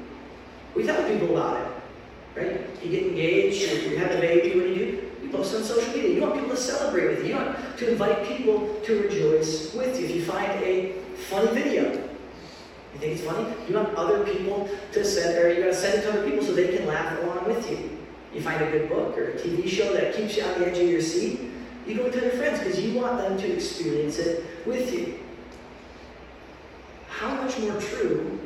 We 0.74 0.84
tell 0.84 1.02
people 1.10 1.36
about 1.36 1.60
it, 1.60 2.40
right? 2.40 2.60
You 2.82 2.90
get 2.90 3.02
engaged, 3.04 3.60
you 3.90 3.96
have 3.98 4.12
a 4.12 4.20
baby, 4.20 4.58
what 4.58 4.66
do 4.66 4.72
you 4.72 4.92
do? 4.92 5.05
You 5.22 5.30
post 5.30 5.54
on 5.54 5.62
social 5.62 5.92
media. 5.92 6.14
You 6.14 6.22
want 6.22 6.34
people 6.34 6.50
to 6.50 6.56
celebrate 6.56 7.08
with 7.08 7.18
you. 7.20 7.30
You 7.30 7.36
want 7.36 7.78
to 7.78 7.90
invite 7.90 8.26
people 8.26 8.80
to 8.84 9.02
rejoice 9.02 9.74
with 9.74 9.98
you. 9.98 10.06
If 10.06 10.14
you 10.14 10.22
find 10.24 10.50
a 10.62 10.92
funny 11.28 11.52
video, 11.52 11.92
you 11.92 13.00
think 13.00 13.12
it's 13.12 13.22
funny? 13.22 13.52
You 13.68 13.74
want 13.74 13.94
other 13.94 14.24
people 14.24 14.68
to 14.92 15.04
send, 15.04 15.38
or 15.38 15.52
you 15.52 15.60
got 15.60 15.66
to 15.66 15.74
send 15.74 15.98
it 15.98 16.02
to 16.02 16.12
other 16.12 16.30
people 16.30 16.44
so 16.44 16.54
they 16.54 16.76
can 16.76 16.86
laugh 16.86 17.22
along 17.22 17.46
with 17.46 17.70
you. 17.70 17.90
You 18.32 18.40
find 18.40 18.62
a 18.62 18.70
good 18.70 18.88
book 18.88 19.16
or 19.16 19.30
a 19.30 19.34
TV 19.34 19.68
show 19.68 19.92
that 19.92 20.14
keeps 20.14 20.36
you 20.36 20.44
on 20.44 20.60
the 20.60 20.68
edge 20.68 20.78
of 20.78 20.88
your 20.88 21.00
seat. 21.00 21.40
You 21.86 21.96
go 21.96 22.10
tell 22.10 22.22
your 22.22 22.32
friends 22.32 22.58
because 22.58 22.80
you 22.80 22.98
want 22.98 23.18
them 23.18 23.38
to 23.38 23.52
experience 23.52 24.18
it 24.18 24.44
with 24.66 24.92
you. 24.92 25.18
How 27.08 27.34
much 27.34 27.58
more 27.58 27.80
true 27.80 28.38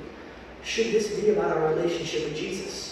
should 0.62 0.86
this 0.86 1.18
be 1.18 1.30
about 1.30 1.56
our 1.56 1.74
relationship 1.74 2.24
with 2.24 2.36
Jesus? 2.36 2.89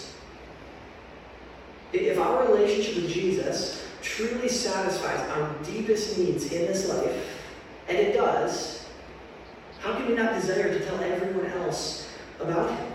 If 1.91 2.19
our 2.19 2.45
relationship 2.45 3.03
with 3.03 3.11
Jesus 3.11 3.85
truly 4.01 4.47
satisfies 4.47 5.19
our 5.31 5.53
deepest 5.63 6.17
needs 6.17 6.51
in 6.51 6.67
this 6.67 6.87
life, 6.89 7.25
and 7.87 7.97
it 7.97 8.13
does, 8.13 8.85
how 9.79 9.93
can 9.93 10.07
we 10.07 10.15
not 10.15 10.39
desire 10.39 10.77
to 10.77 10.85
tell 10.85 10.99
everyone 11.01 11.47
else 11.51 12.07
about 12.39 12.69
him? 12.69 12.91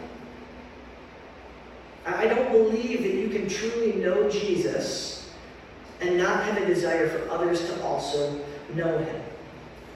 I 2.06 2.26
don't 2.26 2.52
believe 2.52 3.02
that 3.02 3.14
you 3.14 3.28
can 3.30 3.48
truly 3.48 3.92
know 3.94 4.28
Jesus 4.28 5.30
and 6.00 6.18
not 6.18 6.44
have 6.44 6.58
a 6.58 6.66
desire 6.66 7.08
for 7.08 7.30
others 7.30 7.66
to 7.66 7.82
also 7.82 8.40
know 8.74 8.98
him. 8.98 9.22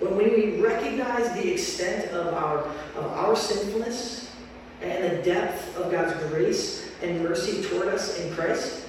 When 0.00 0.17
we 0.17 0.61
recognize 0.61 1.33
the 1.35 1.52
extent 1.52 2.11
of 2.12 2.33
our, 2.35 2.64
of 2.97 3.05
our 3.12 3.37
sinfulness 3.37 4.33
and 4.81 5.05
the 5.05 5.23
depth 5.23 5.76
of 5.76 5.90
God's 5.90 6.14
grace 6.28 6.88
and 7.02 7.23
mercy 7.23 7.62
toward 7.62 7.88
us 7.88 8.19
in 8.19 8.33
Christ, 8.35 8.88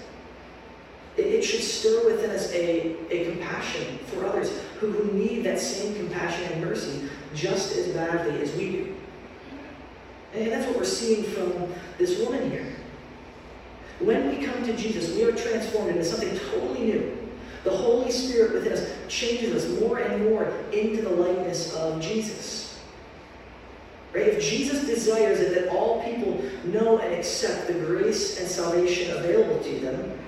it, 1.20 1.44
should 1.44 1.62
stir 1.62 2.06
within 2.06 2.32
us 2.32 2.52
a, 2.52 2.96
a 3.12 3.32
compassion 3.32 4.00
for 4.08 4.26
others 4.26 4.52
who, 4.80 4.92
who 4.92 5.12
need 5.18 5.44
that 5.44 5.60
same 5.60 5.96
compassion 5.96 6.52
and 6.52 6.64
mercy 6.64 7.10
just 7.34 7.76
as 7.78 7.88
badly 7.90 8.42
as 8.42 8.54
we 8.56 8.72
do. 8.72 8.96
And 10.34 10.52
that's 10.52 10.68
what 10.68 10.78
we're 10.78 10.84
seeing 10.84 11.24
from 11.24 11.74
this 11.98 12.20
woman 12.20 12.52
here. 12.52 12.76
When 14.00 14.30
we 14.30 14.46
come 14.46 14.64
to 14.64 14.76
Jesus, 14.76 15.16
we 15.16 15.24
are 15.24 15.32
transformed 15.32 15.90
into 15.90 16.06
something 16.06 16.38
totally 16.52 16.82
new. 16.82 17.18
The 17.64 17.72
Holy 17.72 18.12
Spirit 18.12 18.54
within 18.54 18.74
us 18.74 18.88
changes 19.08 19.66
us 19.66 19.80
more 19.82 20.00
and 20.00 20.30
more 20.30 20.46
into 20.72 21.02
the 21.02 21.10
likeness 21.10 21.74
of 21.76 22.00
Jesus. 22.02 22.80
Right? 24.14 24.28
If 24.28 24.44
Jesus 24.44 24.86
desires 24.86 25.40
it 25.40 25.54
that 25.56 25.70
all 25.76 26.02
people 26.04 26.42
know 26.64 27.00
and 27.00 27.14
accept 27.14 27.68
the 27.68 27.74
grace 27.74 28.40
and 28.40 28.48
salvation 28.48 29.16
available 29.18 29.62
to 29.64 29.80
them, 29.80 30.19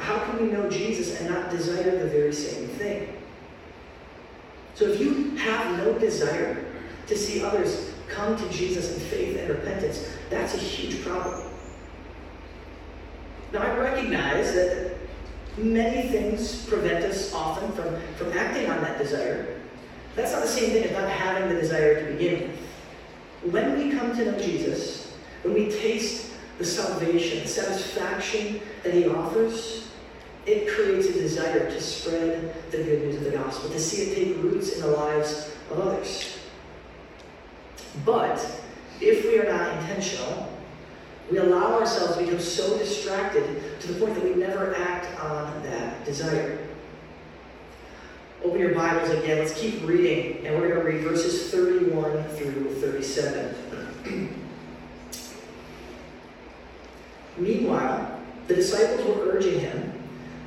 how 0.00 0.18
can 0.24 0.42
we 0.42 0.52
know 0.52 0.68
Jesus 0.68 1.20
and 1.20 1.30
not 1.30 1.50
desire 1.50 1.98
the 1.98 2.06
very 2.06 2.32
same 2.32 2.68
thing? 2.68 3.16
So 4.74 4.86
if 4.86 5.00
you 5.00 5.36
have 5.36 5.78
no 5.78 5.98
desire 5.98 6.64
to 7.06 7.16
see 7.16 7.42
others 7.42 7.92
come 8.08 8.36
to 8.36 8.48
Jesus 8.48 8.94
in 8.94 9.00
faith 9.00 9.38
and 9.38 9.48
repentance, 9.48 10.08
that's 10.30 10.54
a 10.54 10.58
huge 10.58 11.02
problem. 11.04 11.46
Now 13.52 13.62
I 13.62 13.76
recognize 13.76 14.54
that 14.54 14.96
many 15.58 16.08
things 16.08 16.64
prevent 16.66 17.04
us 17.04 17.34
often 17.34 17.72
from, 17.72 18.00
from 18.16 18.38
acting 18.38 18.70
on 18.70 18.80
that 18.80 18.98
desire. 18.98 19.60
That's 20.16 20.32
not 20.32 20.42
the 20.42 20.48
same 20.48 20.70
thing 20.70 20.84
as 20.84 20.92
not 20.92 21.08
having 21.08 21.48
the 21.48 21.60
desire 21.60 22.00
to 22.00 22.12
begin 22.12 22.40
with. 22.42 23.52
When 23.52 23.78
we 23.78 23.96
come 23.96 24.16
to 24.16 24.32
know 24.32 24.38
Jesus, 24.38 25.16
when 25.42 25.54
we 25.54 25.70
taste 25.70 26.32
the 26.58 26.64
salvation, 26.64 27.40
the 27.42 27.48
satisfaction 27.48 28.60
that 28.82 28.92
he 28.92 29.08
offers, 29.08 29.79
it 30.46 30.68
creates 30.68 31.06
a 31.08 31.12
desire 31.12 31.70
to 31.70 31.80
spread 31.80 32.54
the 32.70 32.78
good 32.78 33.02
news 33.02 33.16
of 33.16 33.24
the 33.24 33.30
gospel, 33.30 33.70
to 33.70 33.78
see 33.78 34.10
it 34.10 34.14
take 34.14 34.42
roots 34.42 34.72
in 34.72 34.80
the 34.82 34.88
lives 34.88 35.50
of 35.70 35.80
others. 35.80 36.38
But 38.04 38.44
if 39.00 39.24
we 39.24 39.38
are 39.38 39.50
not 39.50 39.76
intentional, 39.78 40.48
we 41.30 41.38
allow 41.38 41.78
ourselves 41.78 42.16
to 42.16 42.24
become 42.24 42.40
so 42.40 42.78
distracted 42.78 43.80
to 43.80 43.92
the 43.92 44.00
point 44.00 44.14
that 44.14 44.24
we 44.24 44.34
never 44.34 44.74
act 44.74 45.20
on 45.20 45.62
that 45.62 46.04
desire. 46.04 46.66
Open 48.42 48.58
your 48.58 48.74
Bibles 48.74 49.10
again. 49.10 49.38
Let's 49.38 49.58
keep 49.58 49.86
reading, 49.86 50.46
and 50.46 50.58
we're 50.58 50.68
going 50.68 50.80
to 50.80 50.90
read 50.90 51.04
verses 51.04 51.50
31 51.50 52.24
through 52.30 52.74
37. 52.76 53.54
Meanwhile, 57.36 58.20
the 58.48 58.54
disciples 58.54 59.06
were 59.06 59.30
urging 59.30 59.60
him 59.60 59.99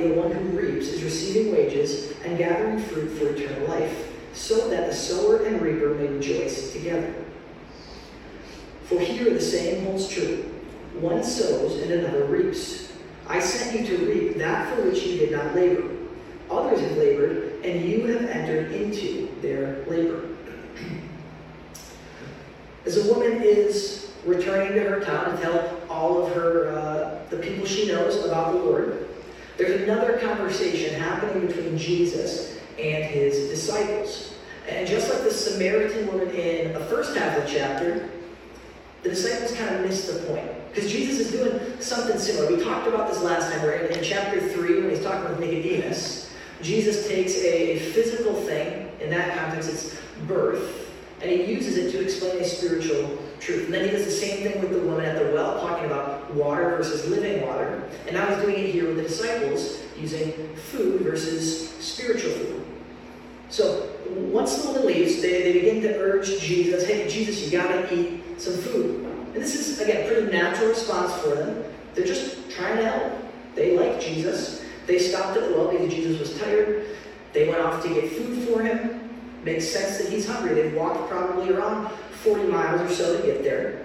The 0.00 0.14
one 0.14 0.32
who 0.32 0.58
reaps 0.58 0.88
is 0.88 1.02
receiving 1.02 1.52
wages 1.52 2.12
and 2.24 2.38
gathering 2.38 2.78
fruit 2.78 3.10
for 3.10 3.28
eternal 3.28 3.68
life, 3.68 4.10
so 4.32 4.68
that 4.70 4.88
the 4.88 4.94
sower 4.94 5.44
and 5.44 5.60
reaper 5.60 5.94
may 5.94 6.06
rejoice 6.06 6.72
together. 6.72 7.14
For 8.84 8.98
here 8.98 9.32
the 9.32 9.40
same 9.40 9.84
holds 9.84 10.08
true 10.08 10.48
one 11.00 11.24
sows 11.24 11.80
and 11.80 11.92
another 11.92 12.24
reaps. 12.24 12.92
I 13.26 13.40
sent 13.40 13.80
you 13.80 13.96
to 13.96 14.06
reap 14.06 14.38
that 14.38 14.74
for 14.74 14.82
which 14.82 15.04
you 15.04 15.18
did 15.18 15.32
not 15.32 15.54
labor. 15.54 15.88
Others 16.50 16.80
have 16.80 16.96
labored, 16.98 17.64
and 17.64 17.88
you 17.88 18.06
have 18.06 18.28
entered 18.28 18.72
into 18.72 19.28
their 19.40 19.84
labor. 19.86 20.28
As 22.84 23.08
a 23.08 23.12
woman 23.12 23.42
is 23.42 24.12
returning 24.26 24.74
to 24.74 24.80
her 24.80 25.00
town 25.00 25.36
to 25.36 25.42
tell 25.42 25.80
all 25.88 26.26
of 26.26 26.34
her 26.34 26.76
uh, 26.76 27.18
the 27.30 27.38
people 27.38 27.64
she 27.64 27.88
knows 27.88 28.24
about 28.24 28.52
the 28.52 28.58
Lord, 28.58 29.08
there's 29.56 29.82
another 29.82 30.18
conversation 30.18 30.98
happening 30.98 31.46
between 31.46 31.76
Jesus 31.76 32.58
and 32.78 33.04
his 33.04 33.48
disciples. 33.48 34.34
And 34.68 34.86
just 34.86 35.10
like 35.10 35.22
the 35.22 35.30
Samaritan 35.30 36.06
woman 36.06 36.30
in 36.30 36.72
the 36.72 36.80
first 36.86 37.16
half 37.16 37.36
of 37.36 37.44
the 37.44 37.50
chapter, 37.50 38.08
the 39.02 39.10
disciples 39.10 39.52
kind 39.56 39.74
of 39.74 39.82
missed 39.82 40.12
the 40.12 40.20
point. 40.26 40.48
Because 40.72 40.90
Jesus 40.90 41.26
is 41.26 41.32
doing 41.32 41.80
something 41.80 42.18
similar. 42.18 42.56
We 42.56 42.62
talked 42.62 42.86
about 42.86 43.08
this 43.08 43.20
last 43.22 43.52
time, 43.52 43.62
where 43.62 43.74
in, 43.74 44.02
chapter 44.02 44.40
3, 44.40 44.80
when 44.80 44.90
he's 44.90 45.02
talking 45.02 45.28
with 45.28 45.40
Nicodemus, 45.40 46.30
Jesus 46.62 47.08
takes 47.08 47.34
a 47.36 47.78
physical 47.78 48.34
thing, 48.34 48.88
in 49.00 49.10
that 49.10 49.36
context, 49.36 49.68
it's 49.68 49.96
birth, 50.28 50.88
and 51.20 51.30
he 51.30 51.44
uses 51.44 51.76
it 51.76 51.90
to 51.92 52.00
explain 52.00 52.40
a 52.40 52.44
spiritual 52.44 53.18
truth. 53.40 53.66
And 53.66 53.74
then 53.74 53.84
he 53.84 53.90
does 53.90 54.04
the 54.04 54.10
same 54.10 54.42
thing 54.44 54.60
with 54.60 54.70
the 54.70 54.80
woman 54.80 55.04
at 55.04 55.18
the 55.18 55.34
well, 55.34 55.60
talking 55.60 55.86
about 55.86 56.21
water 56.34 56.76
versus 56.76 57.08
living 57.08 57.46
water. 57.46 57.82
And 58.06 58.16
now 58.16 58.26
he's 58.26 58.44
doing 58.44 58.64
it 58.64 58.70
here 58.70 58.86
with 58.86 58.96
the 58.96 59.02
disciples, 59.02 59.80
using 59.98 60.32
food 60.54 61.02
versus 61.02 61.70
spiritual 61.70 62.32
food. 62.32 62.64
So 63.48 63.90
once 64.08 64.56
the 64.56 64.68
woman 64.68 64.86
leaves, 64.86 65.20
they, 65.20 65.42
they 65.42 65.52
begin 65.52 65.82
to 65.82 65.98
urge 65.98 66.40
Jesus, 66.40 66.86
hey, 66.86 67.08
Jesus, 67.08 67.44
you 67.44 67.58
gotta 67.58 67.92
eat 67.94 68.40
some 68.40 68.54
food. 68.54 69.04
And 69.34 69.42
this 69.42 69.54
is, 69.54 69.80
again, 69.80 70.04
a 70.04 70.08
pretty 70.08 70.32
natural 70.32 70.68
response 70.68 71.12
for 71.22 71.34
them. 71.34 71.64
They're 71.94 72.06
just 72.06 72.50
trying 72.50 72.76
to 72.78 72.84
help. 72.84 73.12
They 73.54 73.76
like 73.76 74.00
Jesus. 74.00 74.64
They 74.86 74.98
stopped 74.98 75.36
at 75.36 75.48
the 75.48 75.56
well 75.56 75.68
because 75.68 75.92
Jesus 75.92 76.18
was 76.18 76.38
tired. 76.40 76.86
They 77.32 77.48
went 77.48 77.60
off 77.60 77.82
to 77.82 77.88
get 77.88 78.10
food 78.10 78.48
for 78.48 78.62
him. 78.62 79.10
Makes 79.44 79.68
sense 79.68 79.98
that 79.98 80.10
he's 80.10 80.26
hungry. 80.26 80.54
They've 80.54 80.74
walked 80.74 81.08
probably 81.08 81.52
around 81.52 81.90
40 82.22 82.44
miles 82.44 82.80
or 82.80 82.94
so 82.94 83.16
to 83.16 83.26
get 83.26 83.42
there. 83.42 83.81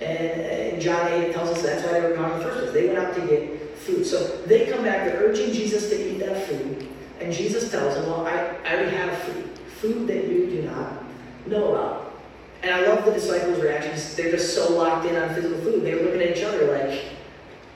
And, 0.00 0.80
John 0.80 1.06
8 1.10 1.32
tells 1.32 1.50
us 1.50 1.62
that's 1.62 1.84
why 1.84 1.92
they 1.92 2.00
were 2.00 2.14
gone 2.14 2.32
in 2.32 2.38
the 2.38 2.44
first 2.44 2.58
place. 2.58 2.72
They 2.72 2.86
went 2.88 2.98
out 2.98 3.14
to 3.14 3.26
get 3.26 3.78
food. 3.78 4.04
So 4.04 4.38
they 4.46 4.66
come 4.66 4.82
back, 4.82 5.06
they're 5.06 5.22
urging 5.22 5.52
Jesus 5.52 5.88
to 5.90 6.10
eat 6.10 6.18
that 6.18 6.46
food. 6.46 6.88
And 7.20 7.32
Jesus 7.32 7.70
tells 7.70 7.94
them, 7.94 8.06
Well, 8.06 8.26
I, 8.26 8.56
I 8.64 8.74
already 8.74 8.96
have 8.96 9.16
food. 9.18 9.58
Food 9.80 10.06
that 10.08 10.26
you 10.26 10.50
do 10.50 10.62
not 10.62 11.04
know 11.46 11.74
about. 11.74 12.14
And 12.62 12.74
I 12.74 12.86
love 12.86 13.04
the 13.04 13.12
disciples' 13.12 13.60
reactions. 13.60 14.16
They're 14.16 14.30
just 14.30 14.54
so 14.54 14.74
locked 14.74 15.06
in 15.06 15.16
on 15.16 15.34
physical 15.34 15.58
food. 15.60 15.84
They're 15.84 16.02
looking 16.02 16.22
at 16.22 16.36
each 16.36 16.42
other 16.42 16.76
like, 16.76 17.04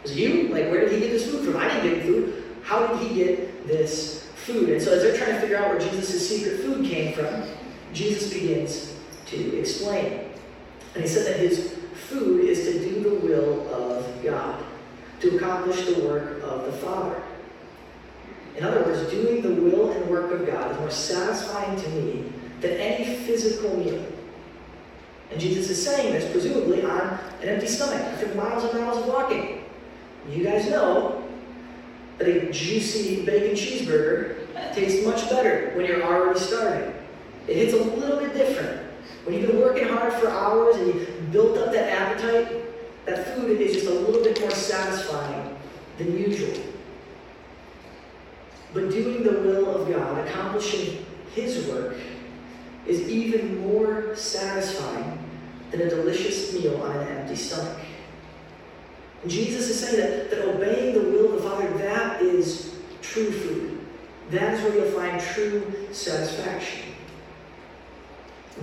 Was 0.02 0.16
you? 0.16 0.48
Like, 0.48 0.70
where 0.70 0.80
did 0.80 0.92
he 0.92 1.00
get 1.00 1.10
this 1.10 1.30
food 1.30 1.44
from? 1.44 1.56
I 1.56 1.68
didn't 1.68 1.94
get 1.94 2.02
food. 2.04 2.44
How 2.62 2.86
did 2.86 3.06
he 3.06 3.14
get 3.14 3.66
this 3.66 4.28
food? 4.44 4.70
And 4.70 4.82
so 4.82 4.92
as 4.92 5.02
they're 5.02 5.16
trying 5.16 5.34
to 5.34 5.40
figure 5.40 5.56
out 5.56 5.68
where 5.68 5.78
Jesus' 5.78 6.28
secret 6.28 6.60
food 6.60 6.84
came 6.86 7.14
from, 7.14 7.44
Jesus 7.92 8.32
begins 8.32 8.94
to 9.26 9.58
explain. 9.58 10.30
And 10.94 11.02
he 11.02 11.08
said 11.08 11.26
that 11.26 11.40
his 11.40 11.77
food 12.08 12.44
is 12.44 12.64
to 12.64 12.72
do 12.78 13.00
the 13.02 13.14
will 13.26 13.68
of 13.74 14.24
God, 14.24 14.64
to 15.20 15.36
accomplish 15.36 15.84
the 15.84 16.00
work 16.00 16.42
of 16.42 16.64
the 16.64 16.72
Father. 16.72 17.22
In 18.56 18.64
other 18.64 18.82
words, 18.82 19.10
doing 19.10 19.42
the 19.42 19.52
will 19.52 19.92
and 19.92 20.08
work 20.08 20.32
of 20.32 20.46
God 20.46 20.72
is 20.72 20.78
more 20.78 20.90
satisfying 20.90 21.78
to 21.78 21.88
me 21.90 22.32
than 22.60 22.72
any 22.72 23.16
physical 23.18 23.76
meal. 23.76 24.04
And 25.30 25.38
Jesus 25.38 25.68
is 25.68 25.84
saying 25.84 26.14
this, 26.14 26.30
presumably, 26.32 26.82
on 26.82 27.18
an 27.42 27.48
empty 27.48 27.66
stomach 27.66 28.00
after 28.00 28.34
miles 28.34 28.64
and 28.64 28.80
miles 28.80 28.96
of 28.96 29.06
walking. 29.06 29.64
You 30.30 30.42
guys 30.42 30.68
know 30.70 31.22
that 32.16 32.26
a 32.26 32.50
juicy 32.50 33.24
bacon 33.24 33.54
cheeseburger 33.54 34.46
tastes 34.74 35.06
much 35.06 35.28
better 35.28 35.72
when 35.76 35.84
you're 35.84 36.02
already 36.02 36.40
starving. 36.40 36.94
It 37.46 37.56
hits 37.56 37.74
a 37.74 37.76
little 37.76 38.18
bit 38.18 38.34
different 38.34 38.87
when 39.24 39.36
you've 39.36 39.46
been 39.46 39.60
working 39.60 39.88
hard 39.88 40.12
for 40.14 40.28
hours 40.28 40.76
and 40.76 40.86
you've 40.86 41.32
built 41.32 41.58
up 41.58 41.72
that 41.72 41.92
appetite, 41.92 42.64
that 43.06 43.34
food 43.34 43.60
is 43.60 43.74
just 43.74 43.86
a 43.86 43.90
little 43.90 44.22
bit 44.22 44.40
more 44.40 44.50
satisfying 44.50 45.56
than 45.98 46.16
usual. 46.16 46.62
But 48.72 48.90
doing 48.90 49.22
the 49.22 49.32
will 49.32 49.74
of 49.74 49.88
God, 49.88 50.26
accomplishing 50.26 51.04
His 51.34 51.66
work, 51.68 51.96
is 52.86 53.08
even 53.08 53.58
more 53.60 54.14
satisfying 54.14 55.18
than 55.70 55.82
a 55.82 55.90
delicious 55.90 56.52
meal 56.54 56.80
on 56.82 56.96
an 56.96 57.08
empty 57.08 57.36
stomach. 57.36 57.78
And 59.22 59.30
Jesus 59.30 59.68
is 59.68 59.80
saying 59.80 59.96
that, 59.96 60.30
that 60.30 60.48
obeying 60.48 60.94
the 60.94 61.10
will 61.10 61.34
of 61.34 61.42
the 61.42 61.48
Father, 61.48 61.68
that 61.78 62.22
is 62.22 62.76
true 63.02 63.30
food. 63.30 63.78
That 64.30 64.54
is 64.54 64.62
where 64.62 64.74
you'll 64.74 64.98
find 64.98 65.20
true 65.20 65.92
satisfaction. 65.92 66.94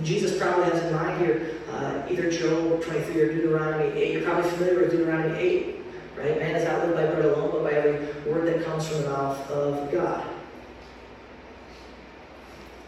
Jesus 0.02 0.38
probably 0.38 0.64
has 0.64 0.82
in 0.82 0.92
mind 0.92 1.20
here 1.20 1.52
uh, 1.72 2.02
either 2.08 2.30
Job 2.30 2.82
23 2.82 3.20
or 3.20 3.32
Deuteronomy 3.32 3.98
8. 3.98 4.12
You're 4.12 4.22
probably 4.22 4.50
familiar 4.50 4.80
with 4.80 4.90
Deuteronomy 4.90 5.38
8, 5.38 5.76
right? 6.18 6.38
Man 6.38 6.54
is 6.54 6.64
not 6.64 6.80
lived 6.80 6.94
by 6.94 7.06
bread 7.06 7.24
alone, 7.24 7.50
but 7.50 7.64
by 7.64 7.72
every 7.72 8.30
word 8.30 8.46
that 8.46 8.64
comes 8.64 8.88
from 8.88 9.02
the 9.02 9.08
mouth 9.08 9.50
of 9.50 9.90
God. 9.90 10.26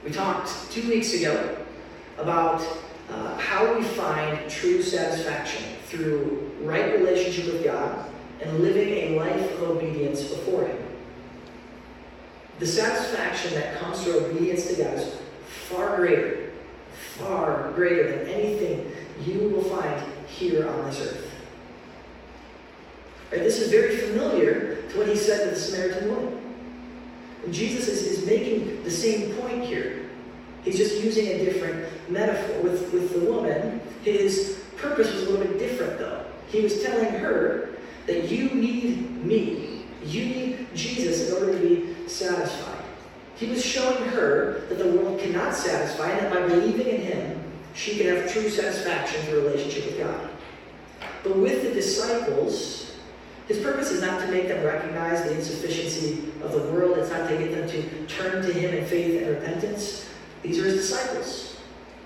We 0.05 0.11
talked 0.11 0.51
two 0.71 0.89
weeks 0.89 1.15
ago 1.15 1.57
about 2.19 2.67
uh, 3.11 3.37
how 3.39 3.75
we 3.75 3.83
find 3.83 4.49
true 4.51 4.83
satisfaction 4.83 5.65
through 5.87 6.55
right 6.63 6.95
relationship 6.95 7.53
with 7.53 7.65
God 7.65 8.11
and 8.41 8.59
living 8.61 8.89
a 8.89 9.17
life 9.17 9.53
of 9.55 9.63
obedience 9.63 10.23
before 10.23 10.67
Him. 10.67 10.79
The 12.59 12.67
satisfaction 12.67 13.55
that 13.55 13.79
comes 13.81 14.03
through 14.03 14.27
obedience 14.27 14.69
to 14.69 14.83
God 14.83 14.95
is 14.95 15.17
far 15.47 15.97
greater 15.97 16.38
far 17.19 17.73
greater 17.73 18.17
than 18.17 18.29
anything 18.29 18.91
you 19.25 19.49
will 19.51 19.65
find 19.65 20.03
here 20.27 20.69
on 20.69 20.85
this 20.87 21.01
earth. 21.01 21.31
This 23.31 23.61
is 23.61 23.71
very 23.71 23.97
familiar 23.97 24.83
to 24.89 24.99
what 24.99 25.09
he 25.09 25.17
said 25.17 25.45
to 25.45 25.51
the 25.51 25.57
Samaritan 25.57 26.09
woman. 26.09 26.41
And 27.45 27.53
Jesus 27.53 27.89
is, 27.89 28.19
is 28.19 28.27
making 28.27 28.83
the 28.85 28.91
same 28.91 29.35
point 29.37 29.65
here. 29.65 30.09
He's 30.65 30.77
just 30.77 31.03
using 31.03 31.29
a 31.29 31.45
different 31.45 31.87
metaphor. 32.11 32.63
With, 32.63 32.93
with 32.93 33.13
the 33.13 33.31
woman, 33.31 33.81
his 34.03 34.63
purpose 34.77 35.13
was 35.13 35.25
a 35.25 35.31
little 35.31 35.47
bit 35.47 35.59
different, 35.59 35.99
though. 35.99 36.25
He 36.49 36.61
was 36.61 36.83
telling 36.83 37.13
her 37.15 37.71
that 38.07 38.31
you 38.31 38.51
need 38.51 39.25
me. 39.25 39.85
You 40.05 40.25
need 40.25 40.67
Jesus 40.75 41.29
in 41.29 41.35
order 41.35 41.59
to 41.59 41.67
be 41.67 42.09
satisfied. 42.09 42.85
He 43.37 43.47
was 43.47 43.65
showing 43.65 44.03
her 44.09 44.65
that 44.69 44.79
the 44.79 44.89
world 44.89 45.18
cannot 45.33 45.55
satisfy, 45.55 46.11
and 46.11 46.27
that 46.27 46.33
by 46.33 46.47
believing 46.47 46.87
in 46.87 47.01
him, 47.01 47.53
she 47.75 47.97
could 47.97 48.07
have 48.07 48.33
true 48.33 48.49
satisfaction 48.49 49.25
in 49.27 49.33
a 49.33 49.37
relationship 49.41 49.87
with 49.87 49.99
God. 49.99 50.31
But 51.23 51.37
with 51.37 51.63
the 51.63 51.73
disciples, 51.73 52.97
his 53.47 53.59
purpose 53.59 53.91
is 53.91 54.03
not 54.03 54.21
to 54.21 54.33
make 54.33 54.49
them 54.49 54.65
recognize 54.65 55.23
the 55.23 55.35
insufficiency 55.35 56.33
of 56.43 56.53
the 56.53 56.73
world. 56.73 56.99
It's 56.99 57.11
not 57.11 57.29
to 57.29 57.37
get 57.37 57.53
them 57.53 57.69
to 57.69 58.07
turn 58.07 58.43
to 58.43 58.53
him 58.53 58.75
in 58.75 58.85
faith 58.87 59.23
and 59.23 59.31
repentance. 59.31 60.09
These 60.43 60.59
are 60.59 60.65
his 60.65 60.75
disciples. 60.75 61.57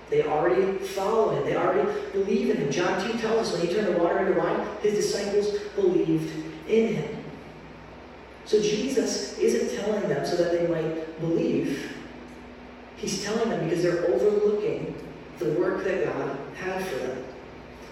They 0.09 0.23
already 0.23 0.77
follow 0.77 1.35
him. 1.35 1.45
They 1.45 1.55
already 1.55 1.89
believe 2.11 2.49
in 2.49 2.57
him. 2.57 2.71
John 2.71 3.01
2 3.11 3.17
tells 3.17 3.47
us 3.47 3.53
when 3.53 3.67
he 3.67 3.73
turned 3.73 3.87
the 3.87 3.97
water 3.97 4.19
into 4.19 4.39
wine, 4.39 4.67
his 4.81 4.93
disciples 4.93 5.59
believed 5.75 6.31
in 6.67 6.95
him. 6.95 7.23
So 8.45 8.61
Jesus 8.61 9.37
isn't 9.37 9.79
telling 9.79 10.07
them 10.07 10.25
so 10.25 10.35
that 10.35 10.51
they 10.51 10.67
might 10.67 11.19
believe. 11.19 11.92
He's 13.03 13.21
telling 13.21 13.49
them 13.49 13.67
because 13.67 13.83
they're 13.83 14.07
overlooking 14.07 14.95
the 15.37 15.49
work 15.59 15.83
that 15.83 16.05
God 16.05 16.37
had 16.55 16.85
for 16.85 16.95
them. 16.99 17.25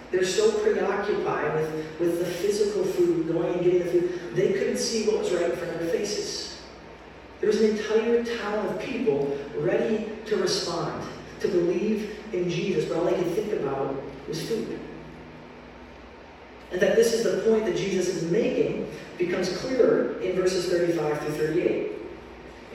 They're 0.10 0.24
so 0.24 0.50
preoccupied 0.60 1.53
with, 1.53 2.00
with 2.00 2.20
the 2.20 2.25
physical 2.25 2.86
food, 2.86 3.27
going 3.27 3.56
and 3.56 3.62
getting 3.62 3.80
the 3.80 3.91
food, 3.91 4.36
they 4.36 4.53
couldn't 4.53 4.77
see 4.77 5.06
what 5.08 5.20
was 5.20 5.34
right 5.34 5.51
in 5.51 5.58
front 5.58 5.74
of 5.74 5.80
their 5.82 5.89
faces. 5.89 6.62
There 7.41 7.48
was 7.48 7.60
an 7.60 7.77
entire 7.77 8.24
town 8.24 8.68
of 8.68 8.80
people 8.80 9.38
ready 9.58 10.08
to 10.27 10.38
respond, 10.38 11.06
to 11.41 11.50
believe 11.50 12.18
in 12.32 12.50
Jesus, 12.50 12.86
but 12.86 12.96
all 12.96 13.03
they 13.03 13.22
could 13.22 13.34
think 13.34 13.51
about 13.51 14.01
was 14.30 14.48
food. 14.48 14.80
And 16.72 16.80
that 16.80 16.96
this 16.96 17.12
is 17.12 17.25
the 17.25 17.50
point 17.50 17.65
that 17.65 17.75
Jesus 17.75 18.08
is 18.08 18.32
making 18.32 18.89
becomes 19.18 19.58
clearer 19.58 20.22
in 20.22 20.38
verses 20.38 20.70
35 20.70 21.20
through 21.20 21.34
38. 21.34 21.91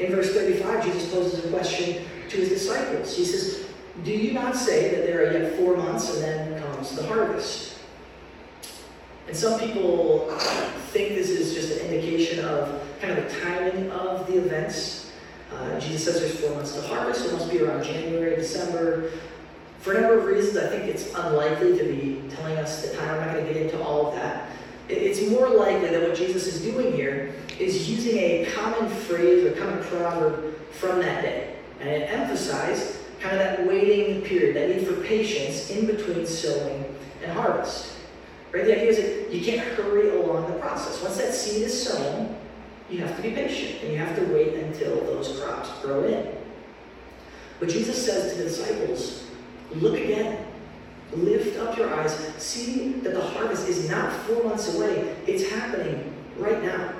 In 0.01 0.13
verse 0.15 0.35
35, 0.35 0.85
Jesus 0.85 1.11
poses 1.11 1.43
a 1.47 1.49
question 1.49 2.05
to 2.29 2.37
his 2.37 2.49
disciples. 2.49 3.17
He 3.17 3.25
says, 3.25 3.67
Do 4.05 4.13
you 4.13 4.33
not 4.33 4.57
say 4.57 4.95
that 4.95 5.07
there 5.07 5.27
are 5.27 5.33
yet 5.33 5.57
four 5.57 5.77
months 5.77 6.15
and 6.15 6.23
then 6.23 6.63
comes 6.63 6.97
the 6.97 7.05
harvest? 7.07 7.79
And 9.29 9.37
some 9.37 9.59
people 9.59 10.31
think 10.93 11.11
this 11.11 11.31
is 11.31 11.55
just 11.55 11.81
an 11.81 11.91
indication 11.91 12.45
of 12.45 12.81
kind 13.01 13.19
of 13.19 13.25
the 13.25 13.41
timing 13.41 13.91
of 13.91 14.27
the 14.27 14.39
events. 14.39 15.13
Uh, 15.53 15.81
Jesus 15.81 16.05
says 16.05 16.21
there's 16.21 16.41
four 16.41 16.55
months 16.55 16.75
to 16.75 16.83
harvest, 16.83 17.27
it 17.27 17.33
must 17.33 17.51
be 17.51 17.61
around 17.61 17.85
January, 17.85 18.37
December. 18.37 19.13
For 19.81 19.95
a 19.95 20.01
number 20.01 20.19
of 20.19 20.25
reasons, 20.25 20.57
I 20.57 20.69
think 20.69 20.85
it's 20.85 21.15
unlikely 21.15 21.79
to 21.79 21.85
be 21.85 22.23
telling 22.35 22.57
us 22.59 22.83
the 22.83 22.97
time. 22.97 23.09
I'm 23.09 23.27
not 23.27 23.35
going 23.35 23.47
to 23.47 23.53
get 23.53 23.63
into 23.63 23.83
all 23.83 24.09
of 24.09 24.15
that. 24.17 24.51
It's 24.89 25.23
more 25.29 25.49
likely 25.49 25.89
that 25.89 26.03
what 26.03 26.17
Jesus 26.17 26.47
is 26.47 26.63
doing 26.63 26.93
here 26.93 27.35
is 27.59 27.89
using 27.89 28.19
a 28.19 28.47
common 28.55 28.89
phrase 28.89 29.45
or 29.45 29.53
common 29.53 29.83
proverb 29.85 30.57
from 30.71 31.01
that 31.01 31.23
day. 31.23 31.46
And 31.81 31.89
it 31.89 32.11
emphasized 32.11 32.97
kind 33.21 33.35
of 33.35 33.41
that 33.41 33.67
waiting 33.67 34.23
period, 34.23 34.57
that 34.57 34.75
need 34.75 34.87
for 34.87 35.01
patience 35.03 35.71
in 35.71 35.87
between 35.87 36.27
sowing 36.27 36.85
and 37.23 37.33
harvest. 37.33 37.97
Right? 38.53 38.65
The 38.65 38.77
idea 38.77 38.91
is 38.91 38.97
that 38.97 39.35
you 39.35 39.45
can't 39.45 39.61
hurry 39.61 40.11
along 40.11 40.51
the 40.53 40.59
process. 40.59 41.03
Once 41.03 41.19
that 41.19 41.35
seed 41.35 41.63
is 41.63 41.89
sown, 41.89 42.37
you 42.91 42.99
have 42.99 43.17
to 43.17 43.23
be 43.23 43.31
patient 43.31 43.83
and 43.83 43.93
you 43.93 43.99
have 43.99 44.17
to 44.17 44.25
wait 44.33 44.55
until 44.55 45.01
those 45.05 45.41
crops 45.41 45.71
grow 45.83 46.05
in. 46.05 46.33
But 47.59 47.69
Jesus 47.69 48.05
says 48.05 48.33
to 48.33 48.39
the 48.39 48.45
disciples, 48.45 49.27
look 49.75 49.99
again. 49.99 50.45
Lift 51.13 51.59
up 51.59 51.77
your 51.79 51.95
eyes. 51.95 52.13
See 52.37 52.93
that 53.01 53.15
the 53.15 53.21
harvest 53.21 53.69
is 53.69 53.89
not 53.89 54.13
four 54.23 54.45
months 54.45 54.75
away. 54.75 55.15
It's 55.27 55.49
happening 55.51 56.13
right 56.37 56.63
now. 56.63 56.93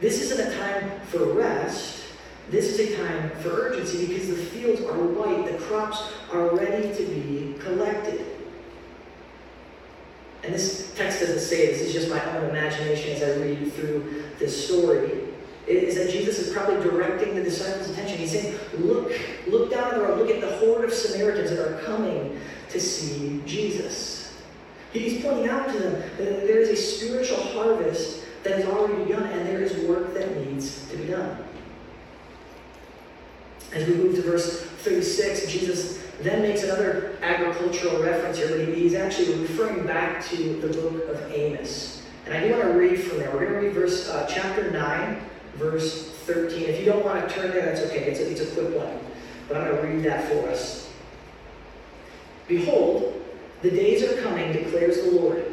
This 0.00 0.22
isn't 0.22 0.48
a 0.48 0.56
time 0.56 1.00
for 1.06 1.24
rest. 1.34 1.99
This 2.50 2.78
is 2.78 2.80
a 2.80 2.96
time 2.96 3.30
for 3.42 3.50
urgency 3.50 4.06
because 4.06 4.26
the 4.26 4.34
fields 4.34 4.80
are 4.80 4.98
white. 4.98 5.46
The 5.46 5.58
crops 5.64 6.12
are 6.32 6.56
ready 6.56 6.92
to 6.96 7.06
be 7.06 7.54
collected. 7.60 8.26
And 10.42 10.52
this 10.52 10.92
text 10.96 11.20
doesn't 11.20 11.38
say 11.38 11.66
this 11.68 11.80
is 11.80 11.92
just 11.92 12.10
my 12.10 12.22
own 12.36 12.50
imagination 12.50 13.14
as 13.14 13.22
I 13.22 13.40
read 13.40 13.72
through 13.74 14.24
this 14.40 14.66
story. 14.66 15.28
Is 15.68 15.94
that 15.94 16.10
Jesus 16.10 16.40
is 16.40 16.52
probably 16.52 16.82
directing 16.82 17.36
the 17.36 17.42
disciples' 17.44 17.90
attention. 17.90 18.18
He's 18.18 18.32
saying, 18.32 18.58
Look, 18.78 19.12
look 19.46 19.70
down 19.70 19.94
the 19.94 20.00
road, 20.00 20.18
look 20.18 20.30
at 20.30 20.40
the 20.40 20.56
horde 20.56 20.84
of 20.84 20.92
Samaritans 20.92 21.50
that 21.50 21.60
are 21.60 21.78
coming 21.82 22.40
to 22.70 22.80
see 22.80 23.40
Jesus. 23.46 24.40
He's 24.92 25.22
pointing 25.22 25.48
out 25.48 25.68
to 25.70 25.78
them 25.78 25.92
that 25.92 26.46
there 26.46 26.58
is 26.58 26.70
a 26.70 26.76
spiritual 26.76 27.40
harvest 27.52 28.24
that 28.42 28.56
has 28.56 28.64
already 28.64 29.04
begun, 29.04 29.22
and 29.22 29.46
there 29.46 29.62
is 29.62 29.76
work 29.86 30.14
that 30.14 30.36
needs 30.44 30.88
to 30.88 30.96
be 30.96 31.04
done. 31.04 31.36
As 33.72 33.86
we 33.86 33.94
move 33.94 34.16
to 34.16 34.22
verse 34.22 34.62
36, 34.62 35.46
Jesus 35.46 36.04
then 36.20 36.42
makes 36.42 36.64
another 36.64 37.16
agricultural 37.22 38.02
reference 38.02 38.38
here, 38.38 38.48
but 38.48 38.76
he's 38.76 38.94
actually 38.94 39.38
referring 39.38 39.86
back 39.86 40.24
to 40.26 40.60
the 40.60 40.68
book 40.68 41.08
of 41.08 41.32
Amos. 41.32 42.02
And 42.26 42.34
I 42.34 42.46
do 42.46 42.52
want 42.52 42.64
to 42.64 42.72
read 42.72 42.96
from 42.96 43.18
there. 43.18 43.30
We're 43.30 43.46
going 43.46 43.52
to 43.52 43.66
read 43.66 43.72
verse 43.72 44.08
uh, 44.08 44.26
chapter 44.28 44.70
9, 44.70 45.20
verse 45.54 46.10
13. 46.26 46.68
If 46.68 46.80
you 46.80 46.86
don't 46.86 47.04
want 47.04 47.28
to 47.28 47.34
turn 47.34 47.50
there, 47.50 47.64
that's 47.64 47.80
okay. 47.82 48.10
It's 48.10 48.20
a, 48.20 48.30
it's 48.30 48.40
a 48.40 48.54
quick 48.54 48.76
one. 48.76 48.98
But 49.48 49.58
I'm 49.58 49.68
going 49.68 49.76
to 49.76 49.88
read 49.88 50.04
that 50.04 50.28
for 50.28 50.48
us. 50.48 50.92
Behold, 52.48 53.22
the 53.62 53.70
days 53.70 54.02
are 54.02 54.20
coming, 54.22 54.52
declares 54.52 55.02
the 55.02 55.12
Lord, 55.12 55.44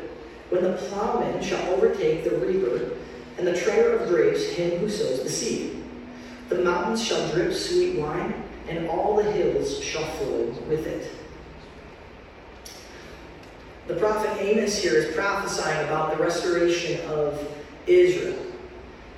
when 0.49 0.63
the 0.63 0.73
plowman 0.73 1.41
shall 1.43 1.73
overtake 1.73 2.23
the 2.23 2.37
reaper, 2.37 2.91
and 3.37 3.45
the 3.45 3.55
treader 3.55 3.97
of 3.97 4.09
grapes 4.09 4.49
him 4.49 4.79
who 4.79 4.89
sows 4.89 5.23
the 5.23 5.29
seed. 5.29 5.76
The 6.49 6.63
mountains 6.63 7.03
shall 7.03 7.29
drip 7.31 7.53
sweet 7.53 7.99
wine, 7.99 8.33
and 8.69 8.87
all 8.87 9.15
the 9.17 9.31
hills 9.31 9.83
shall 9.83 10.05
flow 10.05 10.45
with 10.69 10.87
it. 10.87 11.11
The 13.87 13.95
prophet 13.95 14.41
Amos 14.41 14.81
here 14.81 14.95
is 14.95 15.13
prophesying 15.15 15.87
about 15.87 16.15
the 16.15 16.23
restoration 16.23 16.99
of 17.09 17.39
Israel. 17.85 18.37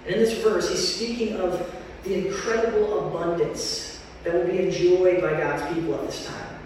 And 0.06 0.15
in 0.15 0.22
this 0.22 0.42
verse, 0.44 0.70
he's 0.70 0.96
speaking 0.96 1.36
of 1.38 1.76
the 2.04 2.28
incredible 2.28 3.08
abundance 3.08 4.00
that 4.24 4.34
will 4.34 4.46
be 4.46 4.60
enjoyed 4.60 5.22
by 5.22 5.32
God's 5.32 5.74
people 5.74 5.96
at 5.96 6.06
this 6.06 6.26
time. 6.26 6.60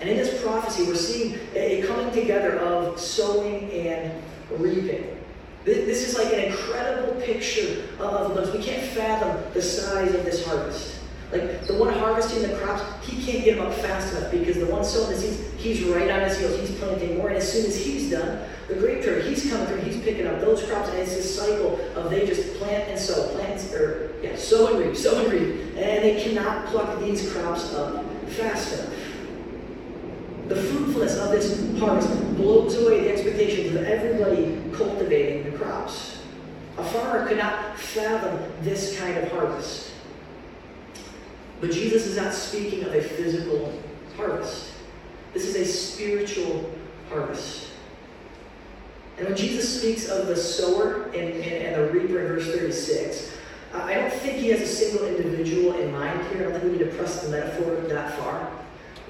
And 0.00 0.08
in 0.08 0.16
this 0.16 0.40
prophecy, 0.42 0.84
we're 0.84 0.94
seeing 0.94 1.38
a 1.54 1.82
coming 1.82 2.12
together 2.12 2.58
of 2.60 3.00
sowing 3.00 3.70
and 3.72 4.22
reaping. 4.50 5.17
This 5.68 6.08
is 6.08 6.16
like 6.16 6.32
an 6.32 6.50
incredible 6.50 7.20
picture 7.20 7.84
of 7.98 8.30
abundance. 8.30 8.56
We 8.56 8.62
can't 8.62 8.82
fathom 8.82 9.42
the 9.52 9.60
size 9.60 10.14
of 10.14 10.24
this 10.24 10.46
harvest. 10.46 10.98
Like 11.30 11.66
the 11.66 11.74
one 11.74 11.92
harvesting 11.92 12.40
the 12.40 12.56
crops, 12.56 12.82
he 13.06 13.22
can't 13.22 13.44
get 13.44 13.58
them 13.58 13.66
up 13.66 13.74
fast 13.74 14.16
enough 14.16 14.30
because 14.30 14.56
the 14.56 14.64
one 14.64 14.82
sowing 14.82 15.10
the 15.10 15.16
seeds, 15.16 15.42
he's 15.58 15.82
right 15.84 16.10
on 16.10 16.20
his 16.20 16.38
heels. 16.38 16.58
He's 16.58 16.70
planting 16.78 17.18
more, 17.18 17.28
and 17.28 17.36
as 17.36 17.52
soon 17.52 17.66
as 17.66 17.76
he's 17.76 18.10
done, 18.10 18.48
the 18.66 18.76
grape 18.76 19.02
trader, 19.02 19.20
he's 19.20 19.50
coming 19.50 19.66
through, 19.66 19.82
he's 19.82 20.02
picking 20.02 20.26
up 20.26 20.40
those 20.40 20.62
crops, 20.62 20.88
and 20.88 20.98
it's 21.00 21.14
this 21.14 21.38
cycle 21.38 21.78
of 21.96 22.08
they 22.08 22.26
just 22.26 22.54
plant 22.54 22.88
and 22.88 22.98
sow, 22.98 23.28
plant 23.34 23.62
or 23.74 24.10
yeah, 24.22 24.36
sow 24.36 24.68
and 24.68 24.86
reap, 24.86 24.96
sow 24.96 25.22
and 25.22 25.30
reap, 25.30 25.76
and 25.76 26.02
they 26.02 26.22
cannot 26.22 26.64
pluck 26.68 26.98
these 27.00 27.30
crops 27.30 27.74
up 27.74 28.02
fast 28.28 28.72
enough. 28.72 28.94
The 30.48 30.56
fruitfulness 30.56 31.18
of 31.18 31.30
this 31.30 31.78
harvest 31.78 32.08
blows 32.36 32.74
away 32.76 33.02
the 33.02 33.12
expectations 33.12 33.76
of 33.76 33.84
everybody 33.84 34.58
cultivating 34.72 35.50
the 35.50 35.58
crops. 35.58 36.22
A 36.88 36.90
farmer 36.90 37.28
could 37.28 37.36
not 37.36 37.76
fathom 37.76 38.50
this 38.62 38.98
kind 38.98 39.18
of 39.18 39.30
harvest. 39.30 39.92
But 41.60 41.70
Jesus 41.70 42.06
is 42.06 42.16
not 42.16 42.32
speaking 42.32 42.82
of 42.84 42.94
a 42.94 43.02
physical 43.02 43.78
harvest. 44.16 44.72
This 45.34 45.44
is 45.44 45.56
a 45.56 45.66
spiritual 45.66 46.70
harvest. 47.10 47.66
And 49.18 49.26
when 49.26 49.36
Jesus 49.36 49.80
speaks 49.80 50.08
of 50.08 50.28
the 50.28 50.36
sower 50.36 51.04
and, 51.08 51.14
and, 51.14 51.44
and 51.44 51.74
the 51.76 51.92
reaper 51.92 52.20
in 52.20 52.28
verse 52.28 52.46
36, 52.46 53.36
uh, 53.74 53.82
I 53.82 53.94
don't 53.94 54.12
think 54.12 54.38
he 54.38 54.48
has 54.48 54.62
a 54.62 54.66
single 54.66 55.06
individual 55.08 55.74
in 55.74 55.92
mind 55.92 56.26
here. 56.28 56.40
I 56.40 56.42
don't 56.44 56.52
think 56.52 56.72
we 56.72 56.78
need 56.78 56.90
to 56.90 56.96
press 56.96 57.22
the 57.22 57.28
metaphor 57.28 57.74
that 57.74 58.18
far. 58.18 58.50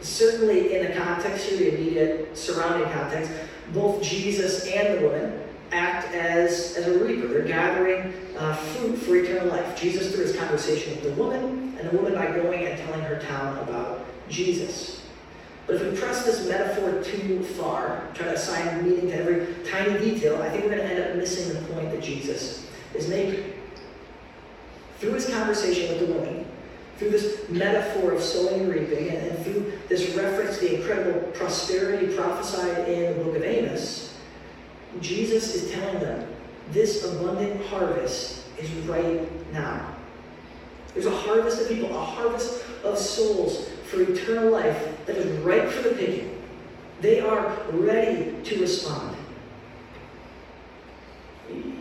Certainly, 0.00 0.74
in 0.74 0.90
the 0.90 0.98
context 0.98 1.46
here, 1.46 1.58
the 1.58 1.76
immediate 1.76 2.36
surrounding 2.36 2.90
context, 2.90 3.30
both 3.72 4.02
Jesus 4.02 4.66
and 4.66 4.98
the 4.98 5.06
woman 5.06 5.47
act 5.72 6.14
as, 6.14 6.76
as 6.76 6.86
a 6.86 6.98
reaper. 6.98 7.28
They're 7.28 7.42
gathering 7.42 8.12
uh, 8.36 8.54
fruit 8.54 8.96
for 8.96 9.16
eternal 9.16 9.48
life. 9.48 9.78
Jesus 9.78 10.14
through 10.14 10.24
his 10.24 10.36
conversation 10.36 10.94
with 10.94 11.04
the 11.04 11.22
woman, 11.22 11.76
and 11.78 11.90
the 11.90 11.96
woman 11.96 12.14
by 12.14 12.26
going 12.26 12.66
and 12.66 12.78
telling 12.80 13.00
her 13.02 13.20
town 13.20 13.58
about 13.58 14.04
Jesus. 14.28 15.02
But 15.66 15.76
if 15.76 15.92
we 15.92 15.98
press 15.98 16.24
this 16.24 16.48
metaphor 16.48 17.02
too 17.02 17.42
far, 17.42 18.02
try 18.14 18.26
to 18.26 18.34
assign 18.34 18.88
meaning 18.88 19.08
to 19.08 19.16
every 19.16 19.54
tiny 19.64 19.98
detail, 19.98 20.40
I 20.40 20.48
think 20.48 20.64
we're 20.64 20.70
going 20.70 20.82
to 20.82 20.86
end 20.86 21.10
up 21.10 21.16
missing 21.16 21.52
the 21.52 21.60
point 21.74 21.90
that 21.90 22.02
Jesus 22.02 22.66
is 22.94 23.06
making. 23.08 23.52
Through 24.98 25.12
his 25.12 25.28
conversation 25.28 25.90
with 25.90 26.08
the 26.08 26.14
woman, 26.14 26.46
through 26.96 27.10
this 27.10 27.48
metaphor 27.50 28.12
of 28.12 28.22
sowing 28.22 28.62
and 28.62 28.70
reaping, 28.70 29.10
and, 29.10 29.18
and 29.18 29.44
through 29.44 29.72
this 29.88 30.16
reference 30.16 30.58
to 30.58 30.64
the 30.64 30.80
incredible 30.80 31.20
prosperity 31.32 32.16
prophesied 32.16 32.88
in 32.88 33.18
the 33.18 33.24
book 33.24 33.36
of 33.36 33.42
Amos, 33.42 34.07
Jesus 35.00 35.54
is 35.54 35.70
telling 35.70 36.00
them 36.00 36.26
this 36.70 37.04
abundant 37.04 37.64
harvest 37.66 38.44
is 38.58 38.70
right 38.86 39.52
now. 39.52 39.94
There's 40.94 41.06
a 41.06 41.16
harvest 41.16 41.62
of 41.62 41.68
people, 41.68 41.94
a 41.94 42.04
harvest 42.04 42.64
of 42.84 42.98
souls 42.98 43.68
for 43.90 44.02
eternal 44.02 44.50
life 44.50 45.06
that 45.06 45.16
is 45.16 45.26
ripe 45.40 45.68
for 45.68 45.88
the 45.88 45.94
picking. 45.94 46.42
They 47.00 47.20
are 47.20 47.56
ready 47.70 48.34
to 48.42 48.60
respond. 48.60 49.16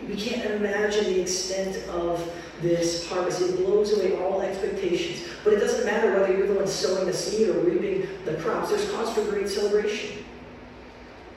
We 0.07 0.15
can't 0.15 0.51
imagine 0.51 1.05
the 1.05 1.21
extent 1.21 1.77
of 1.89 2.31
this 2.61 3.09
harvest. 3.09 3.41
It 3.41 3.57
blows 3.57 3.97
away 3.97 4.15
all 4.23 4.41
expectations. 4.41 5.27
But 5.43 5.53
it 5.53 5.59
doesn't 5.59 5.85
matter 5.85 6.13
whether 6.13 6.35
you're 6.35 6.47
the 6.47 6.53
one 6.53 6.67
sowing 6.67 7.07
the 7.07 7.13
seed 7.13 7.49
or 7.49 7.59
reaping 7.59 8.07
the 8.25 8.35
crops. 8.35 8.69
There's 8.69 8.89
cause 8.91 9.13
for 9.13 9.23
great 9.23 9.49
celebration. 9.49 10.23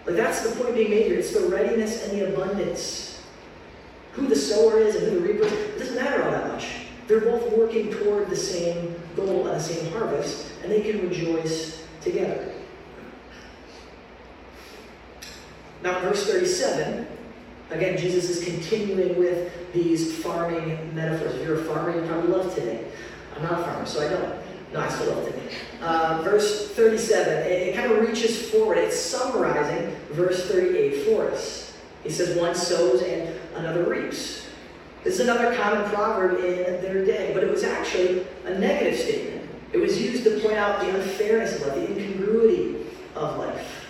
But 0.05 0.17
that's 0.17 0.41
the 0.43 0.55
point 0.57 0.75
being 0.75 0.91
made 0.91 1.07
here. 1.07 1.19
It's 1.19 1.33
the 1.33 1.49
readiness 1.49 2.09
and 2.09 2.19
the 2.19 2.33
abundance. 2.33 3.23
Who 4.13 4.27
the 4.27 4.37
sower 4.37 4.81
is 4.81 4.97
and 4.97 5.13
who 5.13 5.21
the 5.21 5.33
reaper 5.33 5.45
is, 5.45 5.53
it 5.53 5.79
doesn't 5.79 5.95
matter 5.95 6.23
all 6.25 6.31
that 6.31 6.49
much. 6.49 6.87
They're 7.07 7.21
both 7.21 7.53
working 7.53 7.91
toward 7.93 8.29
the 8.31 8.37
same 8.37 8.95
goal 9.17 9.47
and 9.47 9.57
the 9.57 9.63
same 9.63 9.91
harvest, 9.93 10.53
and 10.63 10.71
they 10.71 10.81
can 10.81 11.09
rejoice 11.09 11.85
together. 12.01 12.53
Now, 15.83 16.01
verse 16.01 16.27
37 16.27 17.07
Again, 17.71 17.97
Jesus 17.97 18.29
is 18.29 18.45
continuing 18.45 19.17
with 19.17 19.73
these 19.73 20.19
farming 20.19 20.93
metaphors. 20.95 21.37
If 21.37 21.47
you're 21.47 21.61
a 21.61 21.65
farmer, 21.65 21.95
you 21.95 22.07
probably 22.07 22.33
love 22.33 22.53
today. 22.53 22.85
I'm 23.37 23.43
not 23.43 23.61
a 23.61 23.63
farmer, 23.63 23.87
so 23.87 24.05
I 24.05 24.09
don't. 24.09 24.40
No, 24.73 24.81
I 24.81 24.89
still 24.89 25.13
love 25.15 25.27
today. 25.27 25.53
Uh, 25.83 26.23
verse 26.23 26.71
37, 26.71 27.33
it, 27.33 27.47
it 27.51 27.75
kind 27.75 27.91
of 27.91 28.07
reaches 28.07 28.51
forward. 28.51 28.79
It's 28.79 28.99
summarizing 28.99 29.97
verse 30.13 30.49
38 30.49 31.07
for 31.07 31.31
us. 31.31 31.77
He 32.05 32.11
says, 32.11 32.37
One 32.39 32.55
sows 32.55 33.03
and 33.03 33.35
another 33.57 33.85
reaps. 33.85 34.47
This 35.03 35.15
is 35.15 35.21
another 35.21 35.55
common 35.57 35.89
proverb 35.91 36.45
in 36.45 36.83
their 36.83 37.05
day, 37.05 37.33
but 37.35 37.43
it 37.43 37.51
was 37.51 37.65
actually 37.65 38.27
a 38.45 38.59
negative 38.59 38.99
statement. 38.99 39.49
It 39.73 39.79
was 39.79 40.01
used 40.01 40.25
to 40.25 40.41
point 40.41 40.57
out 40.57 40.81
the 40.81 40.95
unfairness 40.95 41.57
of 41.57 41.69
life, 41.69 41.75
the 41.75 42.01
incongruity 42.01 42.87
of 43.15 43.39
life. 43.39 43.87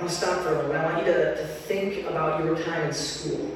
I'll 0.00 0.08
stop 0.08 0.42
for 0.42 0.54
a 0.54 0.62
moment. 0.62 0.74
I 0.74 0.92
want 0.92 1.06
you 1.06 1.12
to, 1.12 1.36
to 1.36 1.46
think 1.46 2.06
about 2.06 2.44
your 2.44 2.56
time 2.62 2.88
in 2.88 2.92
school. 2.92 3.50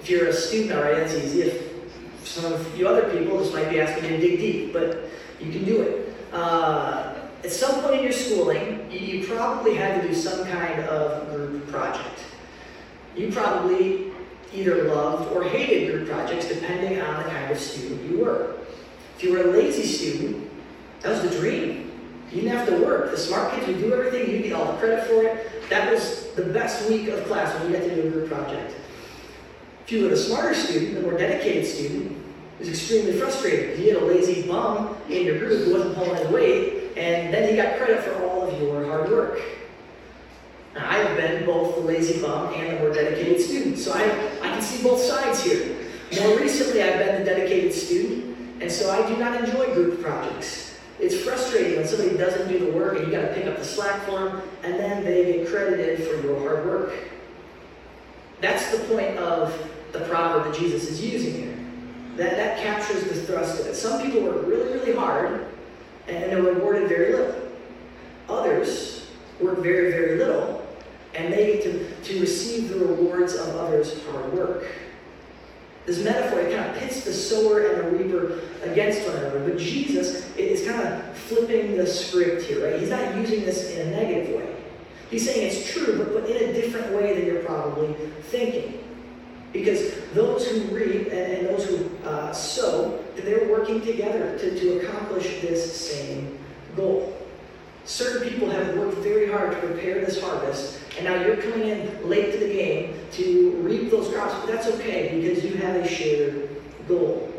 If 0.00 0.10
you're 0.10 0.26
a 0.26 0.32
student 0.32 0.72
already, 0.72 1.00
that's 1.00 1.14
easy. 1.14 1.42
If 1.42 1.71
some 2.24 2.52
of 2.52 2.78
you 2.78 2.88
other 2.88 3.10
people, 3.10 3.38
this 3.38 3.52
might 3.52 3.70
be 3.70 3.80
asking 3.80 4.04
you 4.04 4.10
to 4.16 4.20
dig 4.20 4.38
deep, 4.38 4.72
but 4.72 5.10
you 5.40 5.50
can 5.50 5.64
do 5.64 5.82
it. 5.82 6.14
Uh, 6.32 7.14
at 7.44 7.50
some 7.50 7.82
point 7.82 7.96
in 7.96 8.02
your 8.04 8.12
schooling, 8.12 8.90
you, 8.90 9.26
probably 9.26 9.74
had 9.74 10.00
to 10.00 10.08
do 10.08 10.14
some 10.14 10.46
kind 10.46 10.80
of 10.80 11.28
group 11.30 11.68
project. 11.68 12.20
You 13.16 13.32
probably 13.32 14.12
either 14.54 14.84
loved 14.84 15.34
or 15.34 15.42
hated 15.44 15.90
group 15.90 16.08
projects 16.08 16.48
depending 16.48 17.00
on 17.00 17.22
the 17.22 17.28
kind 17.30 17.50
of 17.50 17.58
student 17.58 18.10
you 18.10 18.18
were. 18.18 18.56
If 19.16 19.24
you 19.24 19.32
were 19.32 19.40
a 19.40 19.46
lazy 19.46 19.84
student, 19.84 20.50
that 21.00 21.10
was 21.10 21.30
the 21.30 21.38
dream. 21.38 21.90
You 22.30 22.42
didn't 22.42 22.56
have 22.56 22.68
to 22.68 22.84
work. 22.84 23.10
The 23.10 23.16
smart 23.18 23.52
kids 23.52 23.66
would 23.66 23.78
do 23.78 23.92
everything. 23.92 24.30
you'd 24.30 24.42
get 24.44 24.52
all 24.52 24.72
the 24.72 24.78
credit 24.78 25.06
for 25.06 25.22
it. 25.22 25.68
That 25.68 25.92
was 25.92 26.30
the 26.32 26.44
best 26.44 26.88
week 26.88 27.08
of 27.08 27.24
class 27.26 27.52
when 27.54 27.70
you 27.70 27.78
got 27.78 27.84
to 27.84 27.94
do 27.94 28.08
a 28.08 28.10
group 28.10 28.28
project. 28.28 28.74
If 29.84 29.90
you 29.90 30.04
were 30.04 30.10
the 30.10 30.16
smarter 30.16 30.54
student, 30.54 30.94
the 30.94 31.00
more 31.02 31.18
dedicated 31.18 31.66
student, 31.66 32.16
was 32.58 32.68
extremely 32.68 33.12
frustrating. 33.12 33.82
You 33.82 33.94
had 33.94 34.02
a 34.02 34.06
lazy 34.06 34.46
bum 34.46 34.96
in 35.08 35.26
your 35.26 35.38
group 35.38 35.64
who 35.64 35.72
wasn't 35.72 35.96
pulling 35.96 36.16
his 36.16 36.28
weight, 36.28 36.96
and 36.96 37.34
then 37.34 37.50
he 37.50 37.56
got 37.56 37.78
credit 37.78 38.02
for 38.04 38.14
all 38.24 38.48
of 38.48 38.62
your 38.62 38.84
hard 38.86 39.10
work. 39.10 39.40
Now, 40.74 40.88
I've 40.88 41.16
been 41.16 41.44
both 41.44 41.74
the 41.74 41.80
lazy 41.82 42.22
bum 42.22 42.54
and 42.54 42.76
the 42.76 42.80
more 42.80 42.94
dedicated 42.94 43.40
student, 43.40 43.76
so 43.76 43.92
I, 43.92 44.04
I 44.40 44.52
can 44.52 44.62
see 44.62 44.82
both 44.82 45.00
sides 45.00 45.42
here. 45.42 45.76
More 46.22 46.38
recently, 46.38 46.82
I've 46.82 46.98
been 46.98 47.24
the 47.24 47.24
dedicated 47.24 47.74
student, 47.74 48.36
and 48.62 48.70
so 48.70 48.90
I 48.90 49.06
do 49.08 49.16
not 49.16 49.42
enjoy 49.42 49.74
group 49.74 50.00
projects. 50.00 50.78
It's 51.00 51.16
frustrating 51.16 51.76
when 51.76 51.88
somebody 51.88 52.16
doesn't 52.16 52.46
do 52.48 52.64
the 52.64 52.70
work 52.70 52.98
and 52.98 53.06
you 53.06 53.12
got 53.12 53.22
to 53.22 53.34
pick 53.34 53.46
up 53.46 53.56
the 53.58 53.64
slack 53.64 54.04
for 54.04 54.12
them, 54.12 54.42
and 54.62 54.74
then 54.74 55.02
they 55.04 55.24
get 55.24 55.48
credited 55.48 56.06
for 56.06 56.24
your 56.24 56.38
hard 56.38 56.64
work. 56.64 56.94
That's 58.42 58.76
the 58.76 58.84
point 58.92 59.16
of 59.18 59.56
the 59.92 60.00
proverb 60.00 60.44
that 60.52 60.58
Jesus 60.58 60.90
is 60.90 61.02
using 61.02 61.34
here. 61.34 61.58
That, 62.16 62.36
that 62.36 62.58
captures 62.58 63.04
the 63.04 63.14
thrust 63.14 63.60
of 63.60 63.66
it. 63.68 63.76
Some 63.76 64.02
people 64.02 64.22
work 64.22 64.44
really, 64.46 64.72
really 64.72 64.94
hard 64.94 65.46
and 66.08 66.24
they're 66.24 66.42
rewarded 66.42 66.88
very 66.88 67.12
little. 67.12 67.48
Others 68.28 69.06
work 69.40 69.58
very, 69.58 69.92
very 69.92 70.18
little 70.18 70.66
and 71.14 71.32
they 71.32 71.54
get 71.54 71.62
to, 71.62 71.94
to 72.02 72.20
receive 72.20 72.68
the 72.68 72.84
rewards 72.84 73.34
of 73.34 73.48
others' 73.56 74.04
hard 74.06 74.32
work. 74.32 74.66
This 75.86 76.02
metaphor, 76.02 76.40
it 76.40 76.56
kind 76.56 76.68
of 76.68 76.76
pits 76.82 77.04
the 77.04 77.12
sower 77.12 77.66
and 77.66 77.78
the 77.78 77.96
reaper 77.96 78.40
against 78.64 79.06
one 79.06 79.16
another. 79.18 79.38
But 79.38 79.56
Jesus 79.56 80.28
is 80.36 80.66
kind 80.66 80.82
of 80.82 81.16
flipping 81.16 81.76
the 81.76 81.86
script 81.86 82.42
here, 82.42 82.64
right? 82.64 82.80
He's 82.80 82.90
not 82.90 83.14
using 83.14 83.44
this 83.44 83.70
in 83.70 83.86
a 83.86 83.90
negative 83.92 84.36
way. 84.36 84.51
He's 85.12 85.26
saying 85.26 85.46
it's 85.46 85.70
true, 85.70 85.98
but, 85.98 86.14
but 86.14 86.30
in 86.30 86.48
a 86.48 86.52
different 86.54 86.90
way 86.94 87.14
than 87.14 87.26
you're 87.26 87.44
probably 87.44 87.92
thinking. 88.30 88.82
Because 89.52 89.94
those 90.14 90.48
who 90.48 90.74
reap 90.74 91.08
and, 91.08 91.32
and 91.34 91.46
those 91.48 91.66
who 91.66 91.90
uh, 92.02 92.32
sow, 92.32 93.04
they're 93.16 93.46
working 93.50 93.82
together 93.82 94.38
to, 94.38 94.58
to 94.58 94.78
accomplish 94.78 95.42
this 95.42 95.92
same 95.92 96.38
goal. 96.74 97.14
Certain 97.84 98.26
people 98.26 98.48
have 98.48 98.74
worked 98.78 98.96
very 98.98 99.30
hard 99.30 99.50
to 99.50 99.58
prepare 99.58 100.00
this 100.00 100.18
harvest, 100.18 100.80
and 100.96 101.04
now 101.04 101.22
you're 101.22 101.36
coming 101.36 101.68
in 101.68 102.08
late 102.08 102.32
to 102.32 102.38
the 102.38 102.50
game 102.50 102.98
to 103.12 103.50
reap 103.60 103.90
those 103.90 104.10
crops, 104.14 104.32
but 104.36 104.46
that's 104.46 104.66
okay 104.68 105.20
because 105.20 105.44
you 105.44 105.56
have 105.56 105.76
a 105.76 105.86
shared 105.86 106.48
goal. 106.88 107.30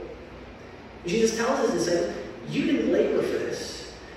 Jesus 1.08 1.36
tells 1.36 1.72
his 1.72 1.86
disciples, 1.86 2.16
You 2.50 2.72
didn't 2.72 2.92
labor 2.92 3.24
for 3.24 3.40
this. 3.40 3.73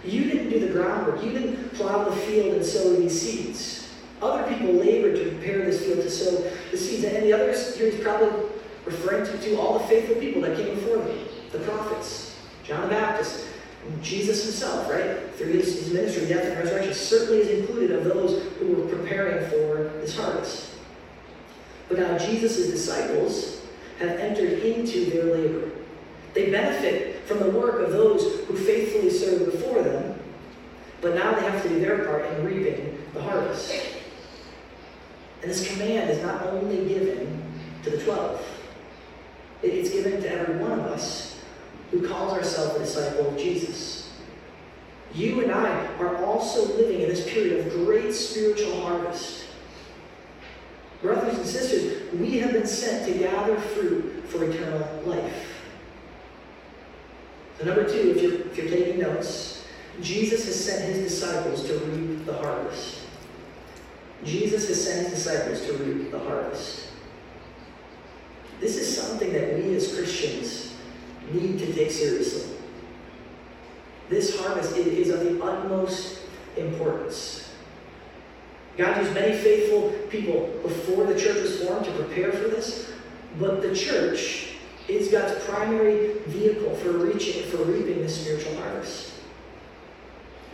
You 0.06 0.24
didn't 0.24 0.50
do 0.50 0.60
the 0.60 0.72
groundwork. 0.72 1.22
You 1.24 1.32
didn't 1.32 1.74
plow 1.74 2.04
the 2.04 2.16
field 2.16 2.54
and 2.54 2.64
sow 2.64 2.94
these 2.96 3.20
seeds. 3.20 3.88
Other 4.22 4.44
people 4.54 4.72
labored 4.74 5.16
to 5.16 5.30
prepare 5.30 5.64
this 5.64 5.84
field 5.84 6.02
to 6.02 6.10
sow 6.10 6.50
the 6.70 6.76
seeds. 6.76 7.04
And 7.04 7.24
the 7.24 7.32
others 7.32 7.76
here 7.76 7.90
he's 7.90 8.00
probably 8.00 8.48
referring 8.84 9.26
to, 9.26 9.38
to 9.38 9.56
all 9.56 9.78
the 9.78 9.84
faithful 9.86 10.16
people 10.16 10.40
that 10.42 10.56
came 10.56 10.74
before 10.74 10.98
them, 10.98 11.18
the 11.52 11.58
prophets, 11.60 12.36
John 12.64 12.82
the 12.82 12.88
Baptist, 12.88 13.46
Jesus 14.02 14.44
himself, 14.44 14.90
right? 14.90 15.32
Through 15.34 15.52
his, 15.52 15.84
his 15.84 15.92
ministry, 15.92 16.26
death, 16.26 16.44
and 16.44 16.58
resurrection, 16.58 16.94
certainly 16.94 17.40
is 17.40 17.60
included 17.60 17.92
of 17.92 18.04
those 18.04 18.42
who 18.58 18.74
were 18.74 18.86
preparing 18.86 19.48
for 19.50 19.98
this 20.00 20.16
harvest. 20.16 20.74
But 21.88 21.98
now 21.98 22.18
Jesus' 22.18 22.68
disciples 22.68 23.60
have 23.98 24.10
entered 24.10 24.60
into 24.60 25.06
their 25.10 25.24
labor. 25.24 25.70
They 26.34 26.50
benefit 26.50 27.15
from 27.26 27.40
the 27.40 27.50
work 27.50 27.80
of 27.80 27.92
those 27.92 28.40
who 28.46 28.56
faithfully 28.56 29.10
served 29.10 29.52
before 29.52 29.82
them, 29.82 30.18
but 31.00 31.14
now 31.14 31.34
they 31.34 31.42
have 31.42 31.62
to 31.62 31.68
do 31.68 31.80
their 31.80 32.04
part 32.04 32.24
in 32.24 32.44
reaping 32.44 32.98
the 33.14 33.22
harvest. 33.22 33.72
And 35.42 35.50
this 35.50 35.66
command 35.72 36.10
is 36.10 36.22
not 36.22 36.42
only 36.46 36.88
given 36.88 37.42
to 37.82 37.90
the 37.90 38.04
twelve, 38.04 38.44
it's 39.62 39.90
given 39.90 40.20
to 40.22 40.30
every 40.30 40.56
one 40.56 40.72
of 40.72 40.86
us 40.86 41.40
who 41.90 42.06
calls 42.06 42.32
ourselves 42.32 42.76
a 42.76 42.78
disciple 42.80 43.28
of 43.28 43.38
Jesus. 43.38 44.10
You 45.14 45.42
and 45.42 45.52
I 45.52 45.86
are 45.98 46.24
also 46.24 46.76
living 46.76 47.02
in 47.02 47.08
this 47.08 47.28
period 47.28 47.66
of 47.66 47.72
great 47.72 48.12
spiritual 48.12 48.80
harvest. 48.82 49.44
Brothers 51.00 51.38
and 51.38 51.46
sisters, 51.46 52.12
we 52.14 52.38
have 52.38 52.52
been 52.52 52.66
sent 52.66 53.06
to 53.06 53.18
gather 53.18 53.56
fruit 53.56 54.24
for 54.28 54.44
eternal 54.44 55.02
life. 55.04 55.55
Number 57.64 57.88
two, 57.88 58.12
if 58.14 58.22
you're, 58.22 58.40
if 58.46 58.56
you're 58.56 58.68
taking 58.68 59.00
notes, 59.00 59.64
Jesus 60.02 60.44
has 60.44 60.64
sent 60.64 60.84
his 60.84 61.10
disciples 61.10 61.66
to 61.66 61.78
reap 61.78 62.26
the 62.26 62.34
harvest. 62.34 63.00
Jesus 64.24 64.68
has 64.68 64.84
sent 64.84 65.08
his 65.08 65.24
disciples 65.24 65.64
to 65.66 65.72
reap 65.74 66.10
the 66.10 66.18
harvest. 66.18 66.88
This 68.60 68.76
is 68.76 69.00
something 69.00 69.32
that 69.32 69.54
we 69.54 69.74
as 69.74 69.94
Christians 69.94 70.74
need 71.32 71.58
to 71.58 71.72
take 71.72 71.90
seriously. 71.90 72.56
This 74.08 74.38
harvest 74.38 74.76
is 74.76 75.10
of 75.10 75.20
the 75.20 75.42
utmost 75.42 76.20
importance. 76.56 77.50
God 78.76 78.98
used 78.98 79.14
many 79.14 79.36
faithful 79.36 79.90
people 80.10 80.50
before 80.62 81.06
the 81.06 81.18
church 81.18 81.42
was 81.42 81.62
formed 81.62 81.86
to 81.86 81.92
prepare 81.92 82.30
for 82.32 82.48
this, 82.48 82.92
but 83.38 83.62
the 83.62 83.74
church 83.74 84.45
is 84.88 85.08
God's 85.08 85.42
primary 85.44 86.18
vehicle 86.26 86.74
for 86.76 86.90
reaching, 86.92 87.42
for 87.44 87.58
reaping 87.58 88.02
the 88.02 88.08
spiritual 88.08 88.56
harvest. 88.56 89.12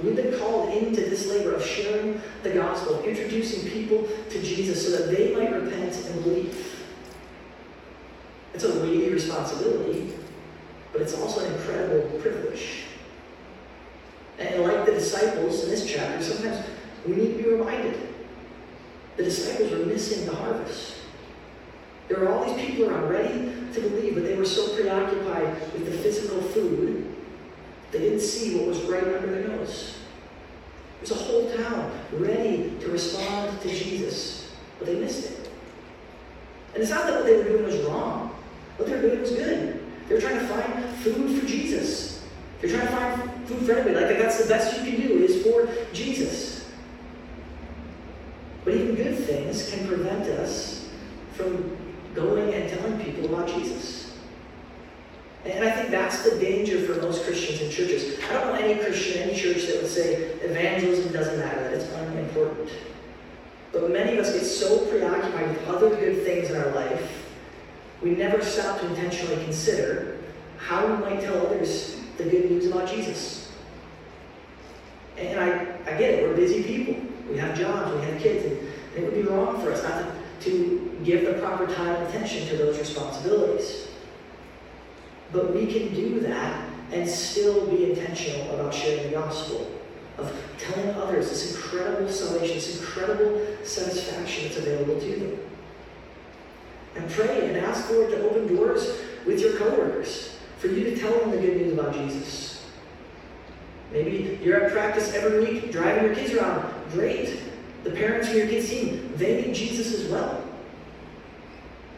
We've 0.02 0.16
been 0.16 0.38
called 0.38 0.74
into 0.74 1.02
this 1.02 1.26
labor 1.28 1.54
of 1.54 1.64
sharing 1.64 2.20
the 2.42 2.50
gospel, 2.50 3.02
introducing 3.04 3.70
people 3.70 4.08
to 4.30 4.42
Jesus 4.42 4.84
so 4.84 4.96
that 4.96 5.14
they 5.14 5.34
might 5.34 5.52
repent 5.52 5.94
and 5.94 6.24
believe. 6.24 6.82
It's 8.54 8.64
a 8.64 8.80
weighty 8.80 9.10
responsibility, 9.10 10.14
but 10.92 11.02
it's 11.02 11.14
also 11.14 11.44
an 11.44 11.52
incredible 11.52 12.18
privilege. 12.20 12.84
And 14.38 14.62
like 14.62 14.86
the 14.86 14.92
disciples 14.92 15.64
in 15.64 15.70
this 15.70 15.86
chapter, 15.86 16.22
sometimes 16.22 16.66
we 17.06 17.14
need 17.16 17.36
to 17.36 17.42
be 17.42 17.48
reminded 17.50 18.08
the 19.16 19.24
disciples 19.24 19.70
were 19.70 19.86
missing 19.86 20.26
the 20.26 20.34
harvest. 20.34 20.96
There 22.08 22.20
were 22.20 22.32
all 22.32 22.44
these 22.44 22.66
people 22.66 22.90
around 22.90 23.08
ready 23.08 23.52
to 23.72 23.80
believe, 23.80 24.14
but 24.14 24.24
they 24.24 24.36
were 24.36 24.44
so 24.44 24.74
preoccupied 24.74 25.54
with 25.72 25.86
the 25.86 25.92
physical 25.92 26.42
food 26.42 27.12
they 27.92 27.98
didn't 27.98 28.20
see 28.20 28.56
what 28.56 28.66
was 28.66 28.80
right 28.84 29.04
under 29.04 29.26
their 29.26 29.48
nose. 29.48 29.98
There's 30.98 31.10
a 31.10 31.14
whole 31.14 31.54
town 31.54 31.92
ready 32.12 32.74
to 32.80 32.88
respond 32.88 33.60
to 33.60 33.68
Jesus, 33.68 34.50
but 34.78 34.86
they 34.86 34.98
missed 34.98 35.30
it. 35.30 35.50
And 36.72 36.82
it's 36.82 36.90
not 36.90 37.06
that 37.06 37.16
what 37.16 37.26
they 37.26 37.36
were 37.36 37.44
doing 37.44 37.64
was 37.64 37.76
wrong. 37.82 38.34
What 38.78 38.88
they 38.88 38.94
were 38.94 39.02
doing 39.02 39.20
was 39.20 39.32
good. 39.32 39.84
They 40.08 40.14
were 40.14 40.20
trying 40.20 40.38
to 40.38 40.46
find 40.46 40.84
food 40.96 41.38
for 41.38 41.46
Jesus. 41.46 42.24
They're 42.60 42.70
trying 42.70 42.86
to 42.86 42.92
find 42.92 43.46
food 43.46 43.66
for 43.66 43.72
everybody. 43.72 44.06
Like 44.06 44.18
that's 44.18 44.42
the 44.42 44.48
best 44.48 44.78
you 44.78 44.90
can 44.90 45.00
do 45.06 45.22
is 45.22 45.42
for 45.42 45.68
Jesus. 45.92 46.70
But 48.64 48.74
even 48.74 48.94
good 48.94 49.18
things 49.18 49.70
can 49.70 49.86
prevent 49.86 50.28
us 50.28 50.88
from 51.34 51.71
going 52.14 52.52
and 52.54 52.68
telling 52.68 53.00
people 53.00 53.26
about 53.26 53.48
Jesus. 53.48 54.12
And 55.44 55.64
I 55.64 55.72
think 55.72 55.90
that's 55.90 56.22
the 56.22 56.38
danger 56.38 56.80
for 56.86 57.00
most 57.02 57.24
Christians 57.24 57.62
in 57.62 57.70
churches. 57.70 58.18
I 58.30 58.32
don't 58.34 58.46
know 58.48 58.54
any 58.54 58.80
Christian, 58.80 59.22
any 59.22 59.36
church 59.36 59.66
that 59.66 59.82
would 59.82 59.90
say 59.90 60.14
evangelism 60.14 61.12
doesn't 61.12 61.38
matter, 61.38 61.62
that 61.62 61.72
it's 61.72 61.90
unimportant. 61.92 62.70
But 63.72 63.90
many 63.90 64.18
of 64.18 64.24
us 64.24 64.34
get 64.34 64.44
so 64.44 64.86
preoccupied 64.86 65.48
with 65.48 65.66
other 65.66 65.88
good 65.90 66.24
things 66.24 66.50
in 66.50 66.56
our 66.60 66.70
life, 66.72 67.26
we 68.02 68.10
never 68.10 68.42
stop 68.42 68.80
to 68.80 68.86
intentionally 68.88 69.42
consider 69.44 70.18
how 70.58 70.86
we 70.86 70.96
might 70.98 71.20
tell 71.20 71.46
others 71.46 72.00
the 72.18 72.24
good 72.24 72.50
news 72.50 72.66
about 72.66 72.88
Jesus. 72.88 73.52
And 75.16 75.40
I, 75.40 75.76
I 75.86 75.98
get 75.98 76.14
it, 76.14 76.28
we're 76.28 76.36
busy 76.36 76.62
people. 76.62 77.02
We 77.30 77.38
have 77.38 77.56
jobs, 77.56 77.94
we 77.94 78.02
have 78.02 78.20
kids, 78.20 78.44
and 78.44 78.68
it 78.96 79.04
would 79.04 79.14
be 79.14 79.22
wrong 79.22 79.60
for 79.60 79.72
us 79.72 79.82
not 79.82 79.98
to, 80.00 80.21
to 80.44 80.98
give 81.04 81.24
the 81.24 81.34
proper 81.34 81.66
time 81.66 81.96
and 81.96 82.08
attention 82.08 82.46
to 82.48 82.56
those 82.56 82.78
responsibilities. 82.78 83.88
But 85.32 85.54
we 85.54 85.66
can 85.66 85.94
do 85.94 86.20
that 86.20 86.68
and 86.92 87.08
still 87.08 87.66
be 87.66 87.90
intentional 87.90 88.54
about 88.54 88.74
sharing 88.74 89.04
the 89.04 89.18
gospel, 89.18 89.70
of 90.18 90.34
telling 90.58 90.90
others 90.90 91.30
this 91.30 91.54
incredible 91.54 92.08
salvation, 92.08 92.56
this 92.56 92.80
incredible 92.80 93.46
satisfaction 93.64 94.44
that's 94.44 94.58
available 94.58 95.00
to 95.00 95.16
them. 95.16 95.38
And 96.96 97.10
pray 97.10 97.48
and 97.48 97.56
ask 97.56 97.88
the 97.88 97.94
Lord 97.94 98.10
to 98.10 98.28
open 98.28 98.54
doors 98.54 99.00
with 99.24 99.40
your 99.40 99.56
coworkers 99.56 100.36
for 100.58 100.66
you 100.66 100.84
to 100.84 100.96
tell 100.96 101.18
them 101.20 101.30
the 101.30 101.38
good 101.38 101.56
news 101.56 101.72
about 101.72 101.94
Jesus. 101.94 102.64
Maybe 103.90 104.38
you're 104.42 104.64
at 104.64 104.72
practice 104.72 105.14
every 105.14 105.40
week 105.40 105.72
driving 105.72 106.04
your 106.04 106.14
kids 106.14 106.34
around. 106.34 106.72
Great. 106.92 107.38
The 107.84 107.90
parents 107.90 108.28
from 108.28 108.38
your 108.38 108.46
kids' 108.46 108.70
team, 108.70 109.12
they 109.16 109.42
need 109.42 109.54
Jesus 109.54 109.94
as 110.00 110.10
well. 110.10 110.42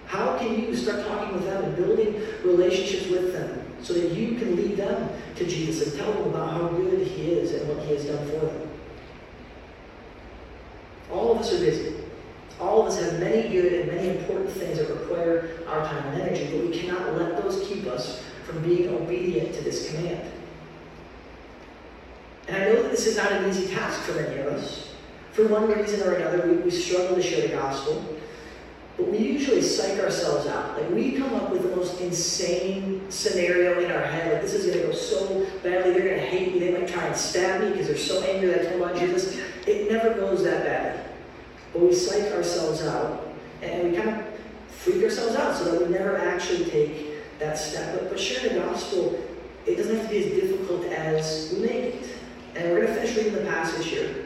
How 0.06 0.38
can 0.38 0.60
you 0.60 0.74
start 0.76 1.06
talking 1.06 1.34
with 1.34 1.44
them 1.44 1.64
and 1.64 1.76
building 1.76 2.22
relationships 2.44 3.08
with 3.08 3.32
them 3.32 3.66
so 3.82 3.92
that 3.94 4.12
you 4.12 4.36
can 4.36 4.56
lead 4.56 4.76
them 4.76 5.10
to 5.36 5.46
Jesus 5.46 5.92
and 5.92 6.00
tell 6.00 6.12
them 6.12 6.28
about 6.34 6.52
how 6.52 6.68
good 6.68 7.06
He 7.06 7.32
is 7.32 7.52
and 7.52 7.68
what 7.68 7.84
He 7.84 7.94
has 7.94 8.04
done 8.04 8.24
for 8.26 8.46
them? 8.46 8.70
All 11.10 11.32
of 11.32 11.38
us 11.38 11.52
are 11.52 11.58
busy. 11.58 11.94
All 12.60 12.82
of 12.82 12.88
us 12.88 13.00
have 13.00 13.20
many 13.20 13.48
good 13.48 13.72
and 13.72 13.92
many 13.92 14.18
important 14.18 14.50
things 14.50 14.78
that 14.78 14.88
require 14.88 15.50
our 15.66 15.84
time 15.84 16.12
and 16.12 16.22
energy, 16.22 16.48
but 16.52 16.66
we 16.66 16.78
cannot 16.78 17.14
let 17.14 17.42
those 17.42 17.66
keep 17.66 17.84
us 17.86 18.22
from 18.46 18.62
being 18.62 18.88
obedient 18.88 19.54
to 19.54 19.62
this 19.62 19.90
command. 19.90 20.30
And 22.46 22.56
I 22.56 22.66
know 22.66 22.82
that 22.82 22.90
this 22.90 23.06
is 23.06 23.16
not 23.16 23.32
an 23.32 23.48
easy 23.48 23.74
task 23.74 24.00
for 24.02 24.12
many 24.12 24.38
of 24.38 24.46
us. 24.46 24.93
For 25.34 25.48
one 25.48 25.68
reason 25.68 26.00
or 26.06 26.14
another, 26.14 26.46
we, 26.46 26.58
we 26.58 26.70
struggle 26.70 27.16
to 27.16 27.22
share 27.22 27.48
the 27.48 27.54
gospel. 27.54 28.04
But 28.96 29.08
we 29.08 29.18
usually 29.18 29.62
psych 29.62 29.98
ourselves 29.98 30.46
out. 30.46 30.80
Like 30.80 30.90
we 30.90 31.12
come 31.18 31.34
up 31.34 31.50
with 31.50 31.62
the 31.62 31.74
most 31.74 32.00
insane 32.00 33.04
scenario 33.10 33.80
in 33.80 33.90
our 33.90 34.04
head. 34.04 34.32
Like 34.32 34.42
this 34.42 34.54
is 34.54 34.72
gonna 34.72 34.86
go 34.86 34.92
so 34.92 35.44
badly, 35.64 35.90
they're 35.90 36.08
gonna 36.08 36.20
hate 36.20 36.52
me, 36.52 36.60
they 36.60 36.78
might 36.78 36.86
try 36.86 37.06
and 37.06 37.16
stab 37.16 37.62
me 37.62 37.70
because 37.70 37.88
they're 37.88 37.96
so 37.96 38.22
angry 38.22 38.50
that 38.50 38.60
I 38.60 38.70
told 38.70 38.82
about 38.82 38.96
Jesus. 38.96 39.36
It 39.66 39.90
never 39.90 40.14
goes 40.14 40.44
that 40.44 40.62
bad. 40.62 41.04
But 41.72 41.82
we 41.82 41.92
psych 41.92 42.30
ourselves 42.32 42.82
out 42.82 43.26
and 43.60 43.90
we 43.90 43.96
kind 43.96 44.10
of 44.10 44.24
freak 44.68 45.02
ourselves 45.02 45.34
out 45.34 45.56
so 45.56 45.64
that 45.64 45.84
we 45.84 45.92
never 45.92 46.16
actually 46.16 46.66
take 46.66 47.38
that 47.40 47.58
step. 47.58 47.98
But, 47.98 48.10
but 48.10 48.20
sharing 48.20 48.54
the 48.54 48.60
gospel, 48.60 49.20
it 49.66 49.74
doesn't 49.74 49.96
have 49.96 50.06
to 50.06 50.10
be 50.12 50.24
as 50.24 50.40
difficult 50.40 50.84
as 50.84 51.52
we 51.52 51.66
make 51.66 51.84
it. 51.94 52.08
And 52.54 52.70
we're 52.70 52.86
gonna 52.86 52.94
finish 52.94 53.16
reading 53.16 53.34
the 53.34 53.50
passage 53.50 53.86
here. 53.86 54.23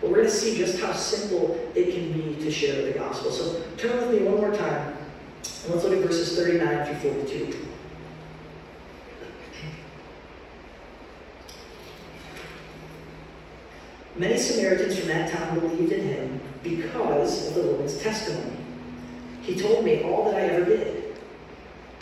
But 0.00 0.10
we're 0.10 0.16
going 0.18 0.28
to 0.28 0.32
see 0.32 0.56
just 0.56 0.78
how 0.80 0.92
simple 0.92 1.58
it 1.74 1.92
can 1.92 2.12
be 2.12 2.42
to 2.42 2.50
share 2.50 2.84
the 2.84 2.96
gospel. 2.96 3.30
So 3.30 3.62
turn 3.76 3.96
with 3.96 4.20
me 4.20 4.26
one 4.26 4.36
more 4.36 4.54
time, 4.54 4.96
and 5.64 5.74
let's 5.74 5.84
look 5.84 5.94
at 5.94 6.04
verses 6.04 6.36
39 6.36 6.86
through 6.86 7.12
42. 7.24 7.68
Many 14.16 14.36
Samaritans 14.36 14.98
from 14.98 15.08
that 15.08 15.30
town 15.32 15.60
believed 15.60 15.92
in 15.92 16.06
him 16.06 16.40
because 16.62 17.48
of 17.48 17.54
the 17.54 17.62
woman's 17.62 17.98
testimony. 17.98 18.56
He 19.42 19.54
told 19.54 19.84
me 19.84 20.02
all 20.02 20.30
that 20.30 20.34
I 20.34 20.40
ever 20.40 20.64
did. 20.64 21.16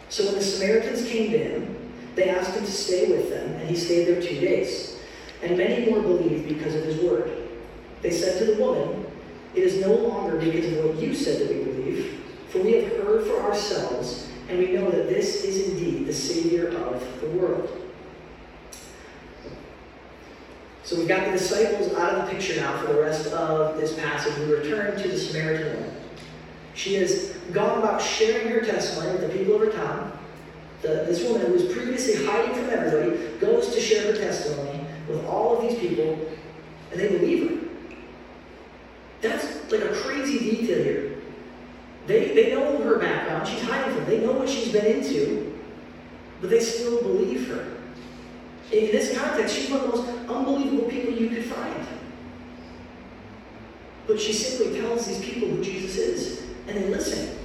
So 0.08 0.24
when 0.24 0.34
the 0.34 0.42
Samaritans 0.42 1.06
came 1.06 1.30
to 1.32 1.38
him, 1.38 1.92
they 2.14 2.30
asked 2.30 2.56
him 2.56 2.64
to 2.64 2.72
stay 2.72 3.10
with 3.10 3.28
them, 3.28 3.52
and 3.52 3.68
he 3.68 3.76
stayed 3.76 4.06
there 4.06 4.20
two 4.20 4.40
days. 4.40 4.98
And 5.42 5.58
many 5.58 5.90
more 5.90 6.00
believed 6.00 6.48
because 6.48 6.74
of 6.74 6.84
his 6.84 7.02
word. 7.02 7.45
They 8.06 8.12
said 8.12 8.38
to 8.38 8.54
the 8.54 8.62
woman, 8.62 9.04
It 9.56 9.64
is 9.64 9.80
no 9.80 9.92
longer 9.92 10.38
because 10.38 10.78
of 10.78 10.84
what 10.84 11.02
you 11.02 11.12
said 11.12 11.40
that 11.40 11.48
we 11.48 11.64
believe, 11.64 12.22
for 12.50 12.60
we 12.60 12.74
have 12.74 12.92
heard 12.98 13.26
for 13.26 13.42
ourselves, 13.42 14.30
and 14.48 14.60
we 14.60 14.68
know 14.68 14.88
that 14.92 15.08
this 15.08 15.42
is 15.42 15.70
indeed 15.70 16.06
the 16.06 16.14
Savior 16.14 16.68
of 16.68 17.20
the 17.20 17.26
world. 17.30 17.68
So 20.84 20.96
we've 20.96 21.08
got 21.08 21.24
the 21.24 21.32
disciples 21.32 21.92
out 21.94 22.14
of 22.14 22.26
the 22.26 22.30
picture 22.30 22.54
now 22.60 22.78
for 22.78 22.92
the 22.92 23.00
rest 23.00 23.26
of 23.32 23.76
this 23.76 23.98
passage. 23.98 24.38
We 24.38 24.54
return 24.54 24.96
to 25.02 25.08
the 25.08 25.18
Samaritan 25.18 25.74
woman. 25.74 25.96
She 26.74 26.94
has 26.94 27.30
gone 27.52 27.80
about 27.80 28.00
sharing 28.00 28.46
her 28.52 28.60
testimony 28.60 29.18
with 29.18 29.22
the 29.22 29.36
people 29.36 29.56
of 29.56 29.62
her 29.62 29.72
town. 29.72 30.16
The, 30.82 30.88
this 31.08 31.24
woman 31.24 31.44
who 31.44 31.54
was 31.54 31.64
previously 31.64 32.24
hiding 32.24 32.54
from 32.54 32.70
everybody 32.70 33.36
goes 33.40 33.74
to 33.74 33.80
share 33.80 34.12
her 34.12 34.16
testimony 34.16 34.86
with 35.08 35.24
all 35.24 35.56
of 35.56 35.68
these 35.68 35.76
people, 35.80 36.24
and 36.92 37.00
they 37.00 37.08
believe 37.08 37.50
her. 37.50 37.55
That's 39.28 39.72
like 39.72 39.82
a 39.82 39.92
crazy 39.94 40.38
detail 40.38 40.82
here. 40.82 41.16
They, 42.06 42.34
they 42.34 42.54
know 42.54 42.78
her 42.82 42.98
background. 42.98 43.48
She's 43.48 43.62
hiding 43.62 43.94
from. 43.94 44.04
They 44.06 44.20
know 44.20 44.32
what 44.32 44.48
she's 44.48 44.72
been 44.72 44.86
into, 44.86 45.58
but 46.40 46.50
they 46.50 46.60
still 46.60 47.02
believe 47.02 47.48
her. 47.48 47.72
In 48.72 48.86
this 48.92 49.16
context, 49.18 49.54
she's 49.54 49.70
one 49.70 49.80
of 49.80 49.90
the 49.90 49.96
most 49.96 50.08
unbelievable 50.28 50.88
people 50.88 51.12
you 51.12 51.28
could 51.28 51.44
find. 51.44 51.86
But 54.06 54.20
she 54.20 54.32
simply 54.32 54.80
tells 54.80 55.06
these 55.06 55.20
people 55.20 55.48
who 55.48 55.62
Jesus 55.62 55.96
is, 55.96 56.42
and 56.68 56.76
they 56.76 56.88
listen. 56.88 57.36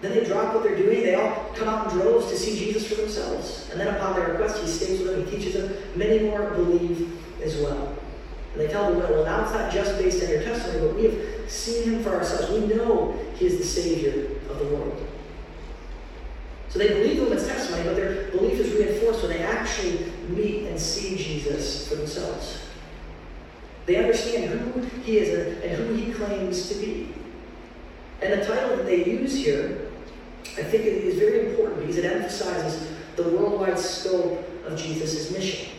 Then 0.00 0.12
they 0.12 0.24
drop 0.24 0.54
what 0.54 0.62
they're 0.62 0.76
doing. 0.76 1.02
They 1.02 1.14
all 1.14 1.52
come 1.54 1.68
out 1.68 1.92
in 1.92 1.98
droves 1.98 2.28
to 2.30 2.36
see 2.36 2.58
Jesus 2.58 2.88
for 2.88 2.94
themselves. 2.94 3.68
And 3.70 3.78
then 3.78 3.94
upon 3.94 4.14
their 4.14 4.30
request, 4.30 4.60
he 4.62 4.66
stays 4.66 5.00
with 5.00 5.10
them, 5.10 5.26
he 5.26 5.36
teaches 5.36 5.54
them. 5.54 5.76
Many 5.94 6.20
more 6.20 6.50
believe 6.50 7.18
as 7.42 7.56
well. 7.58 7.94
And 8.52 8.60
they 8.60 8.68
tell 8.68 8.90
the 8.90 8.98
women, 8.98 9.10
well, 9.12 9.24
now 9.24 9.44
it's 9.44 9.52
not 9.52 9.72
just 9.72 9.98
based 9.98 10.22
on 10.24 10.30
your 10.30 10.42
testimony, 10.42 10.86
but 10.86 10.96
we 10.96 11.04
have 11.04 11.50
seen 11.50 11.84
him 11.84 12.02
for 12.02 12.10
ourselves. 12.10 12.50
We 12.50 12.74
know 12.74 13.18
he 13.36 13.46
is 13.46 13.58
the 13.58 13.64
Savior 13.64 14.26
of 14.50 14.58
the 14.58 14.66
world. 14.66 15.06
So 16.68 16.78
they 16.78 16.88
believe 16.88 17.16
the 17.16 17.24
woman's 17.24 17.46
testimony, 17.46 17.84
but 17.84 17.96
their 17.96 18.28
belief 18.30 18.60
is 18.60 18.72
reinforced 18.72 19.22
when 19.22 19.32
they 19.32 19.42
actually 19.42 20.12
meet 20.28 20.66
and 20.66 20.78
see 20.78 21.16
Jesus 21.16 21.88
for 21.88 21.96
themselves. 21.96 22.60
They 23.86 23.96
understand 23.96 24.60
who 24.60 24.82
he 25.02 25.18
is 25.18 25.62
and 25.64 25.72
who 25.72 25.94
he 25.94 26.12
claims 26.12 26.68
to 26.68 26.74
be. 26.76 27.12
And 28.22 28.40
the 28.40 28.44
title 28.44 28.76
that 28.76 28.86
they 28.86 29.04
use 29.04 29.34
here, 29.34 29.88
I 30.58 30.62
think 30.62 30.84
is 30.84 31.18
very 31.18 31.50
important 31.50 31.80
because 31.80 31.96
it 31.96 32.04
emphasizes 32.04 32.88
the 33.16 33.24
worldwide 33.24 33.78
scope 33.78 34.44
of 34.64 34.78
Jesus' 34.78 35.32
mission. 35.32 35.70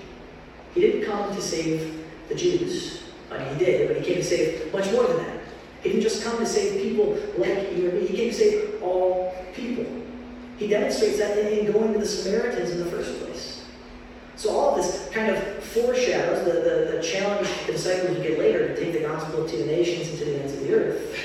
He 0.74 0.82
didn't 0.82 1.06
come 1.06 1.34
to 1.34 1.42
save 1.42 2.01
the 2.30 2.36
Jews. 2.36 3.04
I 3.32 3.38
mean, 3.38 3.58
he 3.58 3.66
did, 3.66 3.88
but 3.88 3.98
he 3.98 4.04
came 4.04 4.16
to 4.16 4.24
save 4.24 4.72
much 4.74 4.92
more 4.92 5.08
than 5.08 5.18
that. 5.18 5.40
He 5.82 5.90
didn't 5.90 6.04
just 6.04 6.24
come 6.24 6.38
to 6.38 6.46
save 6.46 6.82
people 6.82 7.18
like 7.38 7.76
you 7.76 7.90
or 7.90 7.94
me, 7.94 8.06
he 8.08 8.16
came 8.16 8.30
to 8.30 8.36
save 8.36 8.84
all 8.84 9.34
people. 9.54 9.86
He 10.58 10.68
demonstrates 10.68 11.18
that 11.18 11.38
in 11.38 11.72
going 11.72 11.94
to 11.94 12.00
the 12.00 12.06
Samaritans 12.06 12.70
in 12.72 12.80
the 12.80 12.86
first 12.86 13.20
place. 13.20 13.66
So 14.36 14.50
all 14.52 14.76
of 14.76 14.76
this 14.76 15.10
kind 15.12 15.30
of 15.30 15.64
foreshadows 15.64 16.46
the, 16.46 16.62
the, 16.62 16.98
the 16.98 17.04
challenge 17.04 17.48
the 17.66 17.74
disciples 17.74 18.18
would 18.18 18.24
get 18.28 18.40
later 18.40 18.68
to 18.68 18.76
take 18.76 18.94
the 18.94 19.02
gospel 19.02 19.48
to 19.48 19.58
the 19.58 19.66
nations 19.66 20.10
and 20.10 20.20
to 20.20 20.26
the 20.26 20.40
ends 20.40 20.54
of 20.54 20.62
the 20.62 20.74
earth. 20.74 21.16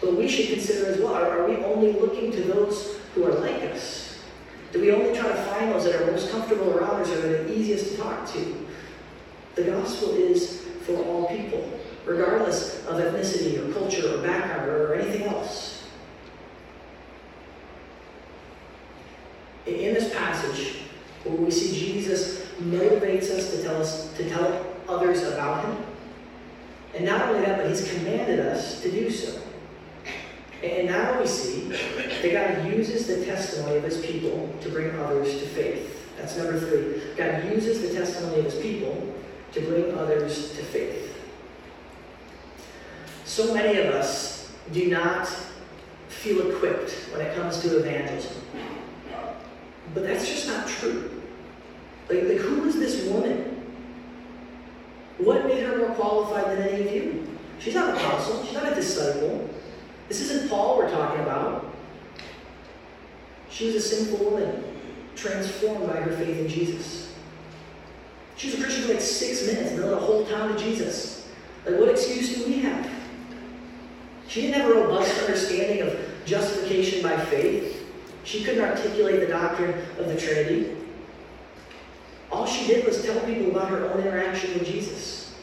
But 0.00 0.16
we 0.16 0.28
should 0.28 0.48
consider 0.48 0.86
as 0.86 0.98
well, 0.98 1.14
are, 1.14 1.40
are 1.40 1.48
we 1.48 1.56
only 1.56 1.92
looking 1.92 2.32
to 2.32 2.42
those 2.42 2.96
who 3.14 3.24
are 3.24 3.34
like 3.34 3.62
us? 3.72 4.18
Do 4.72 4.80
we 4.80 4.92
only 4.92 5.16
try 5.18 5.28
to 5.28 5.42
find 5.44 5.72
those 5.72 5.84
that 5.84 6.00
are 6.00 6.10
most 6.10 6.30
comfortable 6.30 6.76
around 6.78 7.02
us 7.02 7.10
or 7.10 7.18
are 7.18 7.44
the 7.44 7.52
easiest 7.52 7.92
to 7.92 7.96
talk 7.98 8.32
to? 8.32 8.66
The 9.60 9.72
gospel 9.72 10.14
is 10.14 10.62
for 10.86 10.96
all 11.04 11.26
people, 11.26 11.78
regardless 12.06 12.82
of 12.86 12.98
ethnicity 12.98 13.58
or 13.58 13.70
culture 13.74 14.14
or 14.14 14.22
background 14.22 14.70
or 14.70 14.94
anything 14.94 15.24
else. 15.24 15.84
In 19.66 19.92
this 19.92 20.14
passage, 20.14 20.76
where 21.24 21.36
we 21.36 21.50
see 21.50 21.78
Jesus 21.78 22.46
motivates 22.58 23.30
us 23.30 23.50
to 23.50 23.62
tell 23.62 23.82
us 23.82 24.10
to 24.14 24.30
tell 24.30 24.66
others 24.88 25.24
about 25.24 25.66
him. 25.66 25.84
And 26.94 27.04
not 27.04 27.28
only 27.28 27.44
that, 27.44 27.58
but 27.58 27.68
he's 27.68 27.92
commanded 27.92 28.40
us 28.40 28.80
to 28.80 28.90
do 28.90 29.10
so. 29.10 29.42
And 30.62 30.88
now 30.88 31.20
we 31.20 31.26
see 31.26 31.68
that 31.68 32.32
God 32.32 32.66
uses 32.66 33.06
the 33.06 33.26
testimony 33.26 33.76
of 33.76 33.84
his 33.84 34.00
people 34.00 34.48
to 34.62 34.70
bring 34.70 34.98
others 34.98 35.38
to 35.38 35.46
faith. 35.48 35.98
That's 36.16 36.34
number 36.38 36.58
three. 36.58 37.14
God 37.14 37.44
uses 37.52 37.82
the 37.82 37.94
testimony 37.94 38.38
of 38.38 38.46
his 38.46 38.56
people 38.56 39.14
to 39.52 39.60
bring 39.60 39.96
others 39.98 40.52
to 40.56 40.62
faith. 40.62 41.14
So 43.24 43.54
many 43.54 43.78
of 43.78 43.94
us 43.94 44.52
do 44.72 44.90
not 44.90 45.28
feel 46.08 46.50
equipped 46.50 46.90
when 47.12 47.20
it 47.20 47.34
comes 47.36 47.60
to 47.60 47.78
evangelism. 47.78 48.42
But 49.94 50.04
that's 50.04 50.26
just 50.26 50.46
not 50.46 50.68
true. 50.68 51.22
Like, 52.08 52.24
like 52.24 52.38
who 52.38 52.64
is 52.66 52.76
this 52.76 53.06
woman? 53.06 53.50
What 55.18 55.46
made 55.46 55.62
her 55.64 55.78
more 55.78 55.94
qualified 55.94 56.58
than 56.58 56.68
any 56.68 56.86
of 56.86 56.94
you? 56.94 57.26
She's 57.58 57.74
not 57.74 57.90
an 57.90 57.96
apostle. 57.96 58.44
She's 58.44 58.54
not 58.54 58.72
a 58.72 58.74
disciple. 58.74 59.48
This 60.08 60.20
isn't 60.22 60.48
Paul 60.48 60.78
we're 60.78 60.90
talking 60.90 61.20
about. 61.20 61.72
She 63.50 63.66
was 63.66 63.74
a 63.76 63.80
sinful 63.80 64.30
woman, 64.30 64.64
transformed 65.14 65.86
by 65.86 65.96
her 65.96 66.16
faith 66.16 66.38
in 66.38 66.48
Jesus. 66.48 66.99
She 68.40 68.46
was 68.46 68.58
a 68.58 68.62
Christian 68.62 68.84
for 68.84 68.94
like 68.94 69.02
six 69.02 69.46
minutes 69.46 69.72
and 69.72 69.82
led 69.82 69.92
a 69.92 69.98
whole 69.98 70.24
town 70.24 70.48
to 70.48 70.58
Jesus. 70.58 71.28
Like, 71.66 71.78
what 71.78 71.90
excuse 71.90 72.34
do 72.34 72.46
we 72.46 72.60
have? 72.60 72.90
She 74.28 74.40
didn't 74.40 74.62
have 74.62 74.70
a 74.70 74.74
robust 74.80 75.20
understanding 75.20 75.86
of 75.86 75.94
justification 76.24 77.02
by 77.02 77.22
faith. 77.26 77.86
She 78.24 78.42
couldn't 78.42 78.64
articulate 78.64 79.20
the 79.20 79.26
doctrine 79.26 79.74
of 79.98 80.06
the 80.06 80.18
Trinity. 80.18 80.74
All 82.32 82.46
she 82.46 82.66
did 82.66 82.86
was 82.86 83.04
tell 83.04 83.20
people 83.26 83.50
about 83.50 83.68
her 83.68 83.90
own 83.90 84.00
interaction 84.00 84.54
with 84.54 84.66
Jesus. 84.66 85.34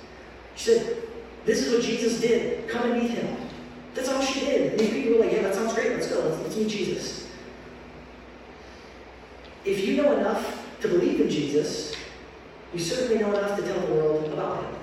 She 0.55 0.71
said, 0.71 0.97
This 1.45 1.67
is 1.67 1.73
what 1.73 1.83
Jesus 1.83 2.19
did. 2.19 2.67
Come 2.67 2.91
and 2.91 2.99
meet 2.99 3.11
him. 3.11 3.37
That's 3.93 4.09
all 4.09 4.23
she 4.23 4.39
did. 4.39 4.71
And 4.71 4.91
people 4.91 5.19
were 5.19 5.25
like, 5.25 5.33
Yeah, 5.33 5.43
that 5.43 5.53
sounds 5.53 5.75
great. 5.75 5.91
Let's 5.91 6.07
go. 6.07 6.21
Let's, 6.21 6.41
let's 6.41 6.55
meet 6.55 6.69
Jesus. 6.69 7.29
If 9.65 9.85
you 9.85 9.97
know 9.97 10.17
enough 10.17 10.65
to 10.81 10.87
believe 10.87 11.21
in 11.21 11.29
Jesus, 11.29 11.95
you 12.73 12.79
certainly 12.79 13.21
know 13.21 13.33
enough 13.37 13.57
to 13.57 13.65
tell 13.65 13.79
the 13.79 13.93
world 13.93 14.31
about 14.33 14.63
him. 14.63 14.75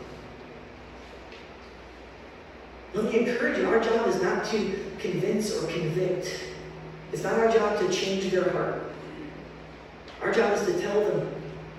Let 2.95 3.05
me 3.05 3.27
encourage 3.27 3.59
you, 3.59 3.67
our 3.67 3.83
job 3.83 4.07
is 4.07 4.23
not 4.23 4.45
to 4.47 4.85
convince 4.99 5.53
or 5.53 5.67
convict. 5.67 6.45
It's 7.13 7.23
not 7.23 7.35
our 7.35 7.51
job 7.51 7.79
to 7.81 7.93
change 7.93 8.31
their 8.31 8.51
heart. 8.51 8.83
Our 10.23 10.33
job 10.33 10.57
is 10.57 10.67
to 10.67 10.81
tell 10.81 11.01
them 11.01 11.29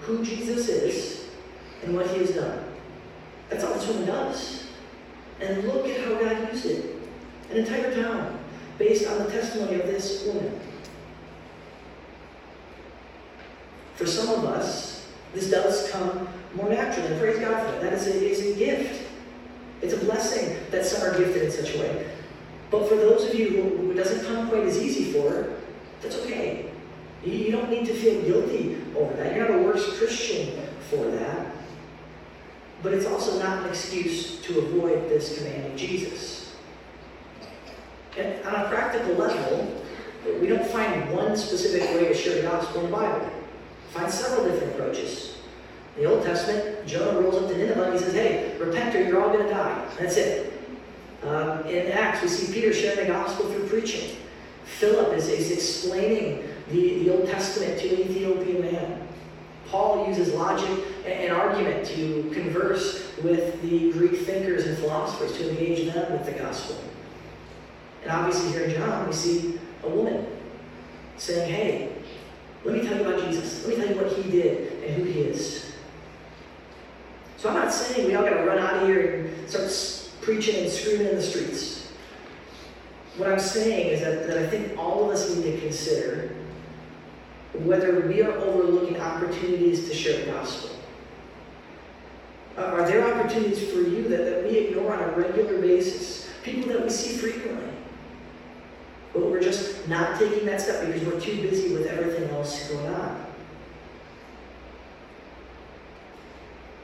who 0.01 0.23
Jesus 0.23 0.67
is 0.67 1.27
and 1.83 1.95
what 1.95 2.07
he 2.07 2.19
has 2.19 2.31
done. 2.31 2.63
That's 3.49 3.63
all 3.63 3.73
this 3.73 3.87
woman 3.87 4.05
does. 4.05 4.67
And 5.39 5.63
look 5.65 5.87
at 5.87 6.01
how 6.01 6.15
God 6.15 6.53
used 6.53 6.65
it. 6.65 6.95
An 7.49 7.57
entire 7.57 7.93
town 7.93 8.39
based 8.77 9.07
on 9.07 9.19
the 9.19 9.31
testimony 9.31 9.79
of 9.79 9.87
this 9.87 10.25
woman. 10.25 10.59
For 13.95 14.05
some 14.05 14.29
of 14.29 14.45
us, 14.45 14.94
this 15.35 15.51
does 15.51 15.91
come 15.91 16.27
more 16.55 16.69
naturally. 16.69 17.19
Praise 17.19 17.39
God 17.39 17.65
for 17.65 17.71
that. 17.73 17.81
That 17.81 17.93
is 17.93 18.07
a, 18.07 18.29
is 18.29 18.55
a 18.55 18.57
gift. 18.57 19.03
It's 19.81 19.93
a 19.93 19.97
blessing 19.97 20.55
that 20.71 20.85
some 20.85 21.07
are 21.07 21.17
gifted 21.17 21.43
in 21.43 21.51
such 21.51 21.75
a 21.75 21.79
way. 21.79 22.07
But 22.71 22.87
for 22.87 22.95
those 22.95 23.29
of 23.29 23.35
you 23.35 23.49
who, 23.49 23.91
it 23.91 23.95
doesn't 23.95 24.25
come 24.25 24.49
quite 24.49 24.63
as 24.63 24.81
easy 24.81 25.11
for, 25.11 25.53
that's 26.01 26.15
okay. 26.19 26.71
You, 27.23 27.33
you 27.33 27.51
don't 27.51 27.69
need 27.69 27.85
to 27.87 27.93
feel 27.93 28.21
guilty 28.21 28.81
over 28.95 29.13
that. 29.17 29.35
You're 29.35 29.49
not 29.49 29.59
a 29.59 29.61
worse 29.61 29.97
Christian 29.97 30.57
for 30.89 31.05
that. 31.11 31.47
But 32.81 32.93
it's 32.93 33.05
also 33.05 33.37
not 33.39 33.63
an 33.63 33.69
excuse 33.69 34.39
to 34.41 34.59
avoid 34.59 35.09
this 35.09 35.37
command 35.37 35.65
of 35.65 35.75
Jesus. 35.75 36.55
And 38.17 38.45
on 38.45 38.55
a 38.55 38.69
practical 38.69 39.15
level, 39.15 39.81
we 40.39 40.47
don't 40.47 40.65
find 40.67 41.11
one 41.13 41.35
specific 41.35 41.89
way 41.95 42.07
to 42.07 42.13
share 42.13 42.41
the 42.41 42.47
gospel 42.47 42.85
in 42.85 42.91
the 42.91 42.97
Bible. 42.97 43.29
Find 43.95 44.11
several 44.11 44.43
different 44.43 44.73
approaches. 44.73 45.37
In 45.95 46.03
the 46.03 46.11
Old 46.11 46.25
Testament, 46.25 46.85
Jonah 46.85 47.17
rolls 47.21 47.41
up 47.41 47.49
to 47.49 47.57
Nineveh 47.57 47.83
and 47.83 47.93
he 47.93 47.99
says, 47.99 48.13
Hey, 48.13 48.57
repent 48.59 48.93
or 48.93 49.01
you're 49.01 49.23
all 49.23 49.29
going 49.29 49.45
to 49.45 49.49
die. 49.49 49.87
That's 49.97 50.17
it. 50.17 50.51
Um, 51.23 51.65
in 51.65 51.89
Acts, 51.93 52.21
we 52.21 52.27
see 52.27 52.53
Peter 52.53 52.73
sharing 52.73 53.07
the 53.07 53.13
gospel 53.13 53.49
through 53.49 53.69
preaching. 53.69 54.17
Philip 54.65 55.13
is, 55.13 55.29
is 55.29 55.49
explaining 55.49 56.43
the, 56.71 57.05
the 57.05 57.13
Old 57.15 57.29
Testament 57.29 57.79
to 57.79 57.87
an 57.87 58.01
Ethiopian 58.01 58.61
man. 58.63 59.07
Paul 59.69 60.05
uses 60.09 60.33
logic 60.33 60.85
and, 61.05 61.31
argument 61.31 61.87
to 61.87 62.29
converse 62.33 63.15
with 63.23 63.61
the 63.61 63.93
Greek 63.93 64.19
thinkers 64.21 64.67
and 64.67 64.77
philosophers 64.77 65.37
to 65.37 65.49
engage 65.49 65.93
them 65.93 66.11
with 66.11 66.25
the 66.25 66.33
gospel. 66.33 66.75
And 68.03 68.11
obviously, 68.11 68.51
here 68.51 68.63
in 68.63 68.75
John, 68.75 69.07
we 69.07 69.13
see 69.13 69.57
a 69.83 69.89
woman 69.89 70.27
saying, 71.17 71.49
Hey, 71.49 71.91
let 72.65 72.75
me 72.75 72.81
tell 72.81 72.97
you 72.97 73.05
about 73.05 73.23
Jesus. 73.23 73.65
Let 73.65 73.77
me 73.77 73.85
tell 73.85 73.95
you 73.95 74.01
what 74.01 74.11
he 74.11 74.29
did 74.29 74.83
and 74.83 74.95
who 74.95 75.03
he 75.03 75.19
is. 75.21 75.71
So 77.37 77.49
I'm 77.49 77.55
not 77.55 77.71
saying 77.71 78.07
we 78.07 78.15
all 78.15 78.23
got 78.23 78.37
to 78.37 78.43
run 78.43 78.57
out 78.57 78.81
of 78.81 78.87
here 78.87 79.25
and 79.27 79.49
start 79.49 79.71
preaching 80.21 80.63
and 80.63 80.71
screaming 80.71 81.07
in 81.07 81.15
the 81.15 81.21
streets. 81.21 81.91
What 83.17 83.29
I'm 83.31 83.39
saying 83.39 83.89
is 83.89 84.01
that, 84.01 84.27
that 84.27 84.37
I 84.39 84.47
think 84.47 84.77
all 84.79 85.05
of 85.05 85.11
us 85.11 85.35
need 85.35 85.43
to 85.43 85.59
consider 85.59 86.35
whether 87.53 88.01
we 88.07 88.21
are 88.23 88.31
overlooking 88.31 88.99
opportunities 88.99 89.87
to 89.87 89.95
share 89.95 90.25
the 90.25 90.31
gospel. 90.31 90.71
Uh, 92.57 92.61
are 92.61 92.87
there 92.87 93.05
opportunities 93.13 93.71
for 93.71 93.79
you 93.79 94.07
that, 94.07 94.25
that 94.25 94.43
we 94.43 94.57
ignore 94.57 94.93
on 94.93 95.03
a 95.03 95.11
regular 95.11 95.59
basis? 95.61 96.29
People 96.43 96.69
that 96.69 96.83
we 96.83 96.89
see 96.89 97.15
frequently. 97.15 97.69
But 99.15 99.31
we're 99.31 99.41
just 99.41 99.87
not 99.87 100.19
taking 100.19 100.45
that 100.47 100.59
step 100.59 100.85
because 100.85 101.07
we're 101.07 101.21
too 101.21 101.41
busy 101.41 101.73
with 101.73 101.87
everything 101.87 102.29
else 102.31 102.67
going 102.69 102.85
on. 102.87 103.25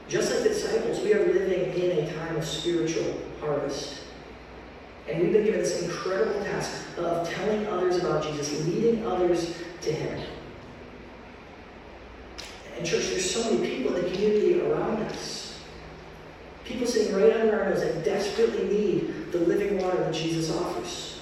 Just 0.08 0.32
like 0.32 0.42
the 0.42 0.48
disciples, 0.48 1.00
we 1.00 1.12
are 1.12 1.26
living 1.26 1.74
in 1.74 1.98
a 1.98 2.14
time 2.14 2.36
of 2.36 2.44
spiritual 2.44 3.20
harvest. 3.38 4.00
And 5.08 5.22
we've 5.22 5.32
been 5.32 5.44
given 5.44 5.60
this 5.60 5.82
incredible 5.82 6.42
task 6.44 6.86
of 6.96 7.28
telling 7.28 7.66
others 7.66 7.98
about 7.98 8.22
Jesus, 8.22 8.64
leading 8.66 9.06
others 9.06 9.58
to 9.82 9.92
Him. 9.92 10.22
And, 12.78 12.86
church, 12.86 13.08
there's 13.10 13.30
so 13.30 13.52
many 13.52 13.76
people 13.76 13.94
in 13.94 14.04
the 14.04 14.10
community 14.10 14.60
around 14.62 15.02
us. 15.02 15.60
People 16.64 16.86
sitting 16.86 17.14
right 17.14 17.34
under 17.34 17.60
our 17.60 17.70
nose 17.70 17.82
that 17.82 18.04
desperately 18.04 18.64
need 18.68 19.32
the 19.32 19.38
living 19.38 19.82
water 19.82 19.98
that 19.98 20.14
Jesus 20.14 20.50
offers. 20.50 21.21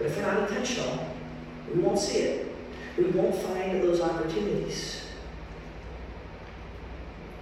But 0.00 0.06
if 0.06 0.16
we're 0.16 0.22
not 0.22 0.48
intentional, 0.48 1.06
we 1.74 1.82
won't 1.82 1.98
see 1.98 2.20
it. 2.20 2.54
We 2.96 3.04
won't 3.04 3.34
find 3.34 3.82
those 3.82 4.00
opportunities. 4.00 5.02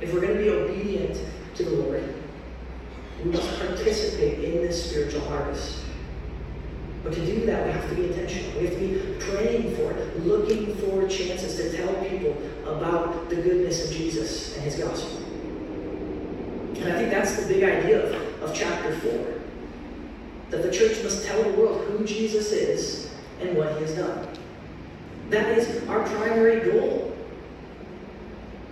If 0.00 0.12
we're 0.12 0.20
going 0.20 0.36
to 0.38 0.42
be 0.42 0.50
obedient 0.50 1.20
to 1.54 1.62
the 1.62 1.70
Lord, 1.70 2.14
we 3.22 3.30
must 3.30 3.60
participate 3.60 4.42
in 4.42 4.54
this 4.54 4.90
spiritual 4.90 5.20
harvest. 5.28 5.84
But 7.04 7.12
to 7.12 7.24
do 7.24 7.46
that, 7.46 7.64
we 7.64 7.72
have 7.72 7.88
to 7.90 7.94
be 7.94 8.06
intentional. 8.06 8.60
We 8.60 8.66
have 8.66 8.74
to 8.74 8.80
be 8.80 9.24
praying 9.24 9.76
for 9.76 9.92
it, 9.92 10.26
looking 10.26 10.74
for 10.78 11.06
chances 11.06 11.54
to 11.58 11.76
tell 11.76 11.94
people 12.06 12.36
about 12.64 13.30
the 13.30 13.36
goodness 13.36 13.88
of 13.88 13.96
Jesus 13.96 14.56
and 14.56 14.64
his 14.64 14.74
gospel. 14.74 15.16
And 16.74 16.92
I 16.92 16.98
think 16.98 17.12
that's 17.12 17.40
the 17.40 17.54
big 17.54 17.62
idea 17.62 18.04
of, 18.04 18.42
of 18.42 18.52
chapter 18.52 18.98
4. 18.98 19.37
That 20.50 20.62
the 20.62 20.70
church 20.70 21.02
must 21.02 21.26
tell 21.26 21.42
the 21.42 21.50
world 21.50 21.84
who 21.86 22.04
Jesus 22.04 22.52
is 22.52 23.10
and 23.40 23.56
what 23.56 23.72
he 23.74 23.82
has 23.82 23.94
done. 23.94 24.28
That 25.30 25.58
is 25.58 25.86
our 25.88 26.02
primary 26.04 26.70
goal. 26.70 27.16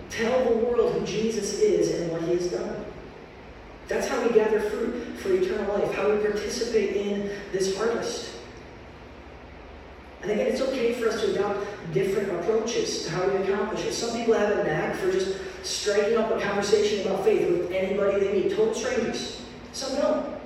Tell 0.09 0.43
the 0.45 0.55
world 0.55 0.93
who 0.93 1.05
Jesus 1.05 1.59
is 1.59 2.01
and 2.01 2.11
what 2.11 2.23
he 2.23 2.33
has 2.33 2.47
done. 2.47 2.85
That's 3.87 4.07
how 4.07 4.21
we 4.27 4.33
gather 4.33 4.59
fruit 4.59 5.17
for 5.19 5.31
eternal 5.33 5.77
life, 5.77 5.93
how 5.93 6.11
we 6.11 6.17
participate 6.17 6.95
in 6.95 7.31
this 7.51 7.77
harvest. 7.77 8.31
And 10.21 10.31
again, 10.31 10.47
it's 10.47 10.61
okay 10.61 10.93
for 10.93 11.09
us 11.09 11.21
to 11.21 11.31
adopt 11.35 11.65
different 11.93 12.31
approaches 12.31 13.03
to 13.03 13.11
how 13.11 13.27
we 13.29 13.35
accomplish 13.43 13.85
it. 13.85 13.93
Some 13.93 14.17
people 14.17 14.33
have 14.33 14.57
a 14.57 14.63
knack 14.63 14.95
for 14.95 15.11
just 15.11 15.37
striking 15.63 16.17
up 16.17 16.31
a 16.31 16.41
conversation 16.41 17.05
about 17.05 17.23
faith 17.23 17.47
with 17.47 17.71
anybody 17.71 18.19
they 18.19 18.33
meet, 18.33 18.55
total 18.55 18.73
strangers. 18.73 19.41
Some 19.73 19.95
don't. 19.95 20.36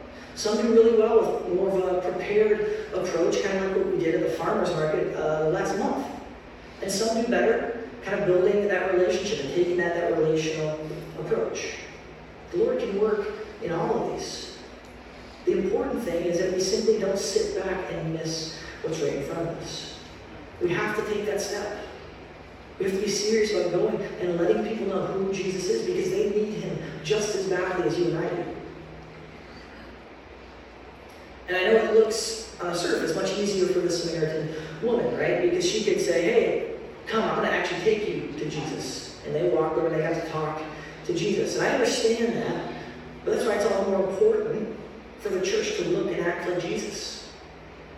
Some 0.41 0.59
do 0.59 0.73
really 0.73 0.97
well 0.97 1.21
with 1.21 1.53
more 1.53 1.69
of 1.69 1.97
a 1.97 2.01
prepared 2.01 2.87
approach, 2.95 3.43
kind 3.43 3.59
of 3.59 3.67
like 3.67 3.77
what 3.77 3.95
we 3.95 4.03
did 4.03 4.15
at 4.15 4.23
the 4.23 4.35
farmer's 4.35 4.71
market 4.71 5.15
uh, 5.15 5.49
last 5.49 5.77
month. 5.77 6.07
And 6.81 6.91
some 6.91 7.21
do 7.21 7.27
better, 7.27 7.87
kind 8.01 8.19
of 8.19 8.25
building 8.25 8.67
that 8.67 8.91
relationship 8.91 9.45
and 9.45 9.53
taking 9.53 9.77
that, 9.77 9.93
that 9.93 10.17
relational 10.17 10.79
approach. 11.19 11.73
The 12.49 12.57
Lord 12.57 12.79
can 12.79 12.99
work 12.99 13.27
in 13.61 13.71
all 13.71 14.01
of 14.01 14.17
these. 14.17 14.57
The 15.45 15.59
important 15.59 16.01
thing 16.01 16.25
is 16.25 16.39
that 16.39 16.53
we 16.53 16.59
simply 16.59 16.97
don't 16.97 17.19
sit 17.19 17.63
back 17.63 17.91
and 17.91 18.11
miss 18.11 18.57
what's 18.81 18.99
right 18.99 19.17
in 19.17 19.23
front 19.25 19.47
of 19.47 19.57
us. 19.59 19.99
We 20.59 20.69
have 20.69 20.95
to 20.95 21.13
take 21.13 21.27
that 21.27 21.39
step. 21.39 21.85
We 22.79 22.85
have 22.85 22.95
to 22.95 23.01
be 23.01 23.11
serious 23.11 23.51
about 23.51 23.73
going 23.73 24.01
and 24.19 24.39
letting 24.39 24.65
people 24.65 24.87
know 24.87 25.05
who 25.05 25.31
Jesus 25.31 25.65
is 25.65 25.85
because 25.85 26.09
they 26.09 26.31
need 26.31 26.63
him 26.63 26.79
just 27.03 27.35
as 27.35 27.47
badly 27.47 27.85
as 27.85 27.99
you 27.99 28.05
and 28.05 28.17
I 28.17 28.27
do. 28.27 28.50
And 31.51 31.59
I 31.59 31.73
know 31.73 31.79
it 31.79 31.93
looks 31.95 32.55
on 32.61 32.67
the 32.67 32.75
surface 32.75 33.13
much 33.13 33.37
easier 33.37 33.67
for 33.67 33.79
the 33.79 33.89
Samaritan 33.89 34.55
woman, 34.81 35.17
right? 35.17 35.41
Because 35.41 35.69
she 35.69 35.83
could 35.83 35.99
say, 35.99 36.21
hey, 36.23 36.75
come, 37.07 37.23
I'm 37.23 37.35
going 37.39 37.49
to 37.49 37.53
actually 37.53 37.81
take 37.81 38.07
you 38.07 38.31
to 38.39 38.49
Jesus. 38.49 39.19
And 39.25 39.35
they 39.35 39.49
walk 39.49 39.73
over 39.73 39.87
and 39.87 39.95
they 39.97 40.01
have 40.01 40.23
to 40.23 40.29
talk 40.29 40.61
to 41.07 41.13
Jesus. 41.13 41.57
And 41.57 41.67
I 41.67 41.71
understand 41.71 42.37
that, 42.37 42.73
but 43.25 43.35
that's 43.35 43.45
why 43.45 43.55
it's 43.55 43.65
all 43.65 43.83
more 43.83 44.09
important 44.09 44.77
for 45.19 45.27
the 45.27 45.41
church 45.41 45.75
to 45.75 45.89
look 45.89 46.07
and 46.07 46.25
act 46.25 46.49
like 46.49 46.61
Jesus. 46.61 47.29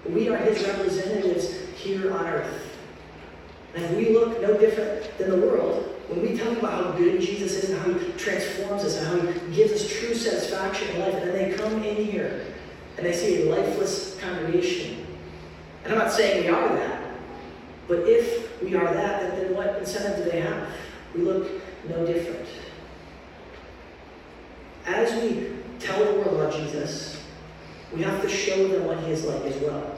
We 0.04 0.30
are 0.30 0.38
his 0.38 0.66
representatives 0.66 1.54
here 1.76 2.12
on 2.12 2.26
earth. 2.26 2.76
And 3.76 3.86
if 3.86 3.92
we 3.92 4.16
look 4.16 4.42
no 4.42 4.58
different 4.58 5.16
than 5.20 5.30
the 5.30 5.38
world, 5.38 5.84
when 6.08 6.24
we 6.24 6.36
talk 6.36 6.58
about 6.58 6.86
how 6.86 6.92
good 6.94 7.22
Jesus 7.22 7.64
is 7.64 7.70
and 7.70 7.80
how 7.80 7.94
he 8.00 8.14
transforms 8.14 8.84
us 8.84 8.98
and 8.98 9.08
how 9.08 9.32
he 9.32 9.56
gives 9.56 9.74
us 9.74 9.88
true 9.88 10.16
satisfaction 10.16 10.88
in 10.90 11.02
life, 11.02 11.14
and 11.14 11.30
then 11.30 11.52
they 11.52 11.56
come 11.56 11.84
in 11.84 12.04
here 12.04 12.48
and 12.98 13.06
they 13.06 13.14
see 13.14 13.44
a 13.44 13.56
lifeless 13.56 14.20
congregation. 14.20 15.06
And 15.84 15.94
I'm 15.94 16.00
not 16.00 16.12
saying 16.12 16.44
we 16.44 16.50
are 16.50 16.76
that, 16.76 17.04
but 17.88 18.00
if 18.00 18.62
we 18.62 18.76
are 18.76 18.94
that, 18.94 19.36
then, 19.36 19.54
what 19.56 19.78
incentive 19.78 20.24
do 20.24 20.32
they 20.32 20.42
have? 20.42 20.68
We 21.14 21.22
look 21.22 21.50
no 21.90 22.06
different. 22.06 22.48
As 24.86 25.14
we 25.22 25.52
tell 25.80 26.04
the 26.04 26.20
world 26.20 26.40
about 26.40 26.54
Jesus, 26.54 27.22
we 27.94 28.02
have 28.04 28.22
to 28.22 28.30
show 28.30 28.68
them 28.68 28.86
what 28.86 29.00
he 29.00 29.12
is 29.12 29.26
like 29.26 29.44
as 29.44 29.56
well. 29.58 29.96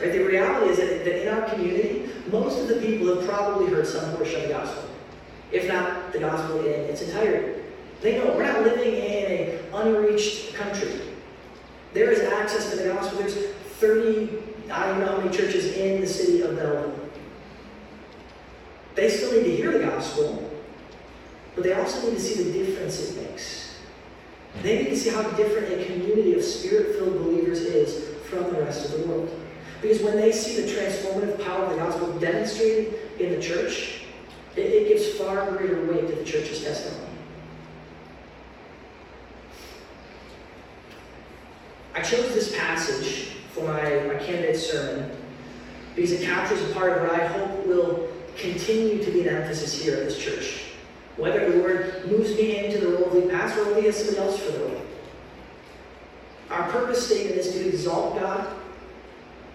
Right? 0.00 0.12
The 0.12 0.24
reality 0.24 0.70
is 0.70 0.78
that 0.78 1.22
in 1.22 1.28
our 1.28 1.48
community, 1.48 2.10
most 2.30 2.60
of 2.60 2.68
the 2.68 2.76
people 2.76 3.14
have 3.14 3.26
probably 3.26 3.66
heard 3.72 3.86
some 3.86 4.14
portion 4.16 4.42
of 4.42 4.48
the 4.48 4.54
gospel, 4.54 4.84
if 5.52 5.68
not 5.68 6.12
the 6.12 6.18
gospel 6.18 6.60
in 6.60 6.66
its 6.66 7.02
entirety. 7.02 7.62
They 8.02 8.18
know 8.18 8.26
we're 8.36 8.44
not 8.44 8.62
living 8.62 8.94
in 8.94 9.48
an 9.48 9.58
unreached 9.72 10.54
country. 10.54 11.00
There 11.96 12.10
is 12.10 12.20
access 12.20 12.68
to 12.68 12.76
the 12.76 12.90
gospel. 12.90 13.20
There's 13.20 13.38
30, 13.80 14.28
I 14.70 14.86
don't 14.86 15.00
know 15.00 15.06
how 15.12 15.16
many 15.16 15.34
churches 15.34 15.74
in 15.78 16.02
the 16.02 16.06
city 16.06 16.42
of 16.42 16.54
Belleville. 16.54 16.92
They 18.94 19.08
still 19.08 19.32
need 19.32 19.44
to 19.44 19.56
hear 19.56 19.72
the 19.72 19.78
gospel, 19.78 20.52
but 21.54 21.64
they 21.64 21.72
also 21.72 22.06
need 22.06 22.18
to 22.18 22.22
see 22.22 22.42
the 22.42 22.52
difference 22.52 23.00
it 23.00 23.22
makes. 23.22 23.76
They 24.62 24.82
need 24.82 24.90
to 24.90 24.96
see 24.98 25.08
how 25.08 25.22
different 25.22 25.72
a 25.72 25.86
community 25.86 26.34
of 26.34 26.44
spirit 26.44 26.96
filled 26.96 27.14
believers 27.14 27.62
is 27.62 28.14
from 28.26 28.42
the 28.52 28.60
rest 28.60 28.84
of 28.84 29.00
the 29.00 29.06
world. 29.08 29.30
Because 29.80 30.02
when 30.02 30.18
they 30.18 30.32
see 30.32 30.60
the 30.60 30.70
transformative 30.70 31.42
power 31.46 31.64
of 31.64 31.70
the 31.70 31.76
gospel 31.76 32.12
demonstrated 32.18 32.92
in 33.18 33.32
the 33.32 33.40
church, 33.40 34.02
it, 34.54 34.66
it 34.66 34.88
gives 34.88 35.18
far 35.18 35.50
greater 35.52 35.82
weight 35.86 36.08
to 36.08 36.14
the 36.14 36.24
church's 36.24 36.62
testimony. 36.62 37.05
I 41.96 42.02
chose 42.02 42.34
this 42.34 42.54
passage 42.54 43.28
for 43.52 43.64
my, 43.64 43.80
my 44.00 44.22
candidate 44.22 44.58
sermon 44.58 45.10
because 45.94 46.12
it 46.12 46.26
captures 46.26 46.60
a 46.70 46.74
part 46.74 46.92
of 46.92 47.08
what 47.08 47.18
I 47.18 47.26
hope 47.26 47.66
will 47.66 48.08
continue 48.36 49.02
to 49.02 49.10
be 49.10 49.26
an 49.26 49.34
emphasis 49.34 49.82
here 49.82 49.96
at 49.96 50.04
this 50.04 50.18
church. 50.18 50.64
Whether 51.16 51.50
the 51.50 51.56
Lord 51.56 52.06
moves 52.06 52.36
me 52.36 52.66
into 52.66 52.78
the 52.78 52.88
role 52.88 53.06
of 53.06 53.14
lead 53.14 53.30
pastor 53.30 53.62
or 53.62 53.80
has 53.80 53.96
somebody 53.96 54.18
else 54.18 54.38
for 54.38 54.52
the 54.52 54.58
role. 54.58 54.82
Our 56.50 56.70
purpose 56.70 57.06
statement 57.06 57.38
is 57.38 57.52
to 57.52 57.66
exalt 57.66 58.20
God, 58.20 58.54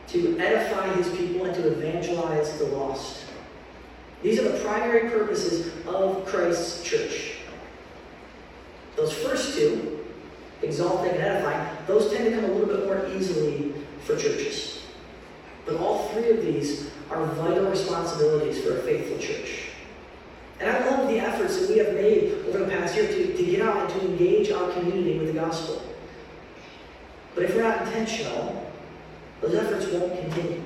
to 0.08 0.40
edify 0.40 0.92
his 0.94 1.10
people, 1.16 1.46
and 1.46 1.54
to 1.54 1.68
evangelize 1.68 2.58
the 2.58 2.66
lost. 2.66 3.24
These 4.24 4.40
are 4.40 4.52
the 4.52 4.60
primary 4.64 5.12
purposes 5.12 5.72
of 5.86 6.26
Christ's 6.26 6.82
church. 6.84 7.36
Those 8.96 9.14
first 9.14 9.56
two, 9.56 10.04
exalting 10.64 11.12
and 11.12 11.22
edifying, 11.22 11.71
those 11.92 12.12
tend 12.12 12.24
to 12.26 12.32
come 12.32 12.46
a 12.46 12.54
little 12.54 12.74
bit 12.74 12.86
more 12.86 13.06
easily 13.16 13.74
for 14.06 14.16
churches. 14.16 14.84
But 15.66 15.76
all 15.76 16.08
three 16.10 16.30
of 16.32 16.42
these 16.42 16.90
are 17.10 17.26
vital 17.26 17.70
responsibilities 17.70 18.64
for 18.64 18.78
a 18.78 18.82
faithful 18.84 19.18
church. 19.18 19.68
And 20.60 20.70
I 20.70 20.90
love 20.90 21.10
the 21.10 21.20
efforts 21.20 21.60
that 21.60 21.70
we 21.70 21.80
have 21.80 21.94
made 21.94 22.46
over 22.48 22.60
the 22.60 22.66
past 22.66 22.96
year 22.96 23.08
to, 23.08 23.36
to 23.36 23.46
get 23.46 23.62
out 23.62 23.78
and 23.92 24.00
to 24.00 24.08
engage 24.08 24.52
our 24.52 24.72
community 24.72 25.20
with 25.20 25.34
the 25.34 25.40
gospel. 25.40 25.82
But 27.36 27.44
if 27.44 27.56
we're 27.56 27.64
not 27.64 27.88
intentional, 27.88 28.72
those 29.42 29.56
efforts 29.56 29.88
won't 29.88 30.18
continue. 30.22 30.64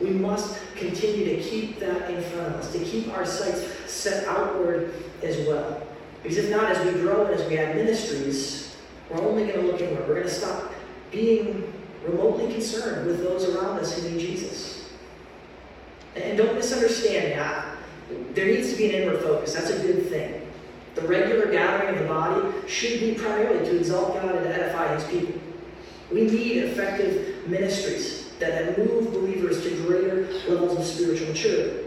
We 0.00 0.10
must 0.10 0.58
continue 0.74 1.36
to 1.36 1.42
keep 1.42 1.78
that 1.78 2.10
in 2.10 2.22
front 2.22 2.48
of 2.48 2.54
us, 2.54 2.72
to 2.72 2.78
keep 2.80 3.12
our 3.16 3.24
sights 3.24 3.64
set 3.86 4.26
outward 4.26 4.92
as 5.22 5.46
well. 5.46 5.86
Because 6.22 6.38
if 6.38 6.50
not, 6.50 6.64
as 6.64 6.84
we 6.84 7.00
grow 7.00 7.26
and 7.26 7.34
as 7.38 7.46
we 7.48 7.58
add 7.58 7.76
ministries, 7.76 8.63
we're 9.10 9.20
only 9.20 9.46
going 9.46 9.60
to 9.60 9.66
look 9.66 9.80
inward. 9.80 10.08
We're 10.08 10.14
going 10.14 10.26
to 10.26 10.32
stop 10.32 10.72
being 11.10 11.72
remotely 12.04 12.52
concerned 12.52 13.06
with 13.06 13.18
those 13.18 13.48
around 13.48 13.78
us 13.78 13.98
who 13.98 14.10
need 14.10 14.20
Jesus. 14.20 14.90
And 16.16 16.38
don't 16.38 16.54
misunderstand 16.54 17.30
me. 17.30 18.24
There 18.34 18.46
needs 18.46 18.70
to 18.70 18.76
be 18.76 18.90
an 18.90 19.02
inward 19.02 19.20
focus. 19.22 19.54
That's 19.54 19.70
a 19.70 19.80
good 19.80 20.08
thing. 20.08 20.40
The 20.94 21.02
regular 21.02 21.50
gathering 21.50 21.96
of 21.96 22.02
the 22.02 22.08
body 22.08 22.68
should 22.68 23.00
be 23.00 23.14
primarily 23.14 23.64
to 23.64 23.76
exalt 23.76 24.14
God 24.14 24.36
and 24.36 24.44
to 24.44 24.54
edify 24.54 24.94
His 24.94 25.04
people. 25.04 25.40
We 26.12 26.22
need 26.22 26.58
effective 26.64 27.48
ministries 27.48 28.30
that, 28.38 28.76
that 28.76 28.78
move 28.78 29.12
believers 29.12 29.62
to 29.64 29.70
greater 29.86 30.26
levels 30.48 30.78
of 30.78 30.84
spiritual 30.84 31.28
maturity. 31.28 31.86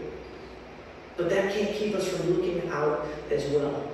But 1.16 1.30
that 1.30 1.54
can't 1.54 1.74
keep 1.74 1.94
us 1.94 2.06
from 2.08 2.30
looking 2.30 2.68
out 2.68 3.06
as 3.30 3.44
well. 3.50 3.90